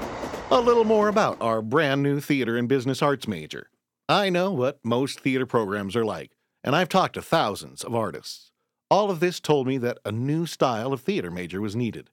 a 0.52 0.62
little 0.62 0.86
more 0.86 1.10
about 1.10 1.36
our 1.42 1.62
brand 1.62 2.02
new 2.02 2.22
theater 2.22 2.56
and 2.56 2.70
business 2.70 3.02
arts 3.02 3.28
major. 3.28 3.70
I 4.08 4.30
know 4.30 4.54
what 4.54 4.80
most 4.82 5.20
theater 5.20 5.46
programs 5.46 5.98
are 5.98 6.06
like, 6.06 6.32
and 6.64 6.78
I've 6.78 6.88
talked 6.88 7.16
to 7.16 7.22
thousands 7.22 7.84
of 7.84 7.94
artists. 7.94 8.52
All 8.90 9.12
of 9.12 9.20
this 9.20 9.42
told 9.42 9.68
me 9.68 9.78
that 9.80 9.98
a 10.06 10.14
new 10.14 10.46
style 10.46 10.94
of 10.94 11.02
theater 11.02 11.30
major 11.30 11.60
was 11.60 11.76
needed. 11.76 12.10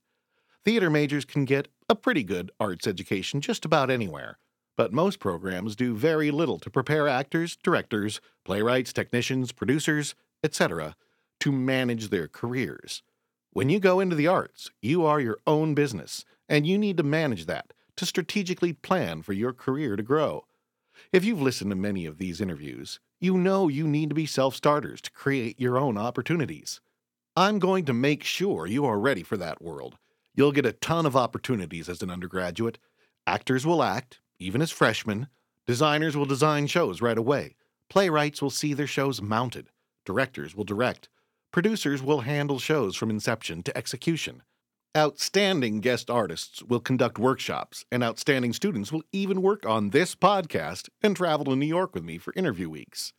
Theater 0.65 0.91
majors 0.91 1.25
can 1.25 1.45
get 1.45 1.69
a 1.89 1.95
pretty 1.95 2.25
good 2.25 2.51
arts 2.59 2.89
education 2.89 3.41
just 3.41 3.65
about 3.65 3.91
anywhere, 3.93 4.39
but 4.77 4.93
most 4.93 5.19
programs 5.19 5.77
do 5.77 5.95
very 5.95 6.31
little 6.31 6.59
to 6.59 6.71
prepare 6.71 7.09
actors, 7.09 7.57
directors, 7.63 8.21
playwrights, 8.45 8.93
technicians, 8.93 9.53
producers, 9.53 10.15
etc., 10.43 10.97
to 11.41 11.53
manage 11.53 12.09
their 12.09 12.29
careers. 12.29 13.03
When 13.53 13.69
you 13.69 13.81
go 13.81 14.01
into 14.01 14.17
the 14.17 14.29
arts, 14.29 14.71
you 14.81 15.05
are 15.05 15.21
your 15.21 15.39
own 15.47 15.75
business, 15.75 16.25
and 16.49 16.67
you 16.67 16.79
need 16.79 16.97
to 16.97 17.03
manage 17.03 17.47
that 17.47 17.73
to 17.97 18.07
strategically 18.07 18.73
plan 18.73 19.23
for 19.23 19.35
your 19.35 19.53
career 19.53 19.97
to 19.97 20.03
grow. 20.03 20.47
If 21.13 21.25
you've 21.25 21.43
listened 21.43 21.71
to 21.71 21.77
many 21.77 22.07
of 22.07 22.19
these 22.19 22.41
interviews, 22.41 22.99
you 23.21 23.37
know 23.37 23.69
you 23.69 23.87
need 23.87 24.09
to 24.09 24.15
be 24.15 24.27
self 24.27 24.55
starters 24.57 25.01
to 25.03 25.11
create 25.11 25.61
your 25.61 25.77
own 25.77 25.99
opportunities. 25.99 26.81
I'm 27.37 27.59
going 27.59 27.85
to 27.85 27.93
make 27.93 28.25
sure 28.25 28.67
you 28.67 28.85
are 28.85 28.99
ready 28.99 29.23
for 29.23 29.37
that 29.37 29.61
world. 29.61 29.99
You'll 30.35 30.53
get 30.53 30.67
a 30.67 30.73
ton 30.73 31.05
of 31.05 31.15
opportunities 31.15 31.89
as 31.89 32.03
an 32.03 32.11
undergraduate. 32.11 32.79
Actors 33.27 33.67
will 33.67 33.83
act, 33.83 34.22
even 34.43 34.61
as 34.61 34.71
freshmen. 34.71 35.29
Designers 35.67 36.17
will 36.17 36.27
design 36.27 36.67
shows 36.67 37.01
right 37.01 37.17
away. 37.17 37.55
Playwrights 37.89 38.43
will 38.43 38.51
see 38.51 38.75
their 38.75 38.87
shows 38.87 39.23
mounted. 39.23 39.69
Directors 40.05 40.57
will 40.57 40.65
direct. 40.65 41.09
Producers 41.53 42.03
will 42.03 42.23
handle 42.23 42.59
shows 42.59 42.97
from 42.97 43.11
inception 43.11 43.63
to 43.63 43.77
execution. 43.77 44.43
Outstanding 44.97 45.81
guest 45.81 46.11
artists 46.11 46.63
will 46.63 46.81
conduct 46.81 47.19
workshops, 47.19 47.85
and 47.93 48.03
outstanding 48.03 48.53
students 48.53 48.93
will 48.93 49.03
even 49.13 49.41
work 49.41 49.65
on 49.65 49.91
this 49.91 50.15
podcast 50.15 50.89
and 51.03 51.17
travel 51.17 51.45
to 51.47 51.57
New 51.57 51.67
York 51.67 51.95
with 51.95 52.05
me 52.05 52.19
for 52.19 52.35
interview 52.37 52.69
weeks. 52.69 53.13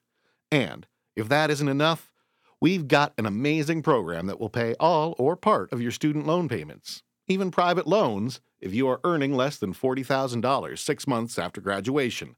And 0.52 0.86
if 1.16 1.30
that 1.30 1.50
isn't 1.50 1.68
enough, 1.68 2.12
we've 2.60 2.88
got 2.88 3.14
an 3.18 3.26
amazing 3.26 3.82
program 3.82 4.28
that 4.28 4.40
will 4.40 4.50
pay 4.50 4.76
all 4.80 5.16
or 5.18 5.36
part 5.36 5.72
of 5.74 5.82
your 5.82 5.92
student 5.92 6.28
loan 6.28 6.48
payments, 6.48 7.02
even 7.28 7.50
private 7.50 7.88
loans 7.88 8.40
if 8.64 8.74
you 8.74 8.88
are 8.88 9.02
earning 9.04 9.36
less 9.36 9.58
than 9.58 9.74
$40,000 9.74 10.80
six 10.80 11.06
months 11.06 11.38
after 11.38 11.60
graduation. 11.60 12.38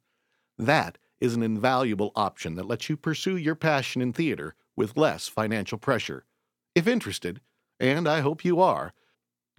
That 0.57 0.97
is 1.19 1.35
an 1.35 1.43
invaluable 1.43 2.11
option 2.15 2.55
that 2.55 2.65
lets 2.65 2.89
you 2.89 2.97
pursue 2.97 3.37
your 3.37 3.53
passion 3.53 4.01
in 4.01 4.11
theater 4.11 4.55
with 4.75 4.97
less 4.97 5.27
financial 5.27 5.77
pressure. 5.77 6.25
If 6.73 6.87
interested, 6.87 7.41
and 7.79 8.07
I 8.07 8.21
hope 8.21 8.43
you 8.43 8.59
are, 8.59 8.93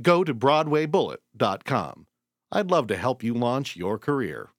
go 0.02 0.24
to 0.24 0.34
BroadwayBullet.com. 0.34 2.06
I'd 2.50 2.70
love 2.70 2.88
to 2.88 2.96
help 2.96 3.22
you 3.22 3.34
launch 3.34 3.76
your 3.76 3.96
career. 3.96 4.50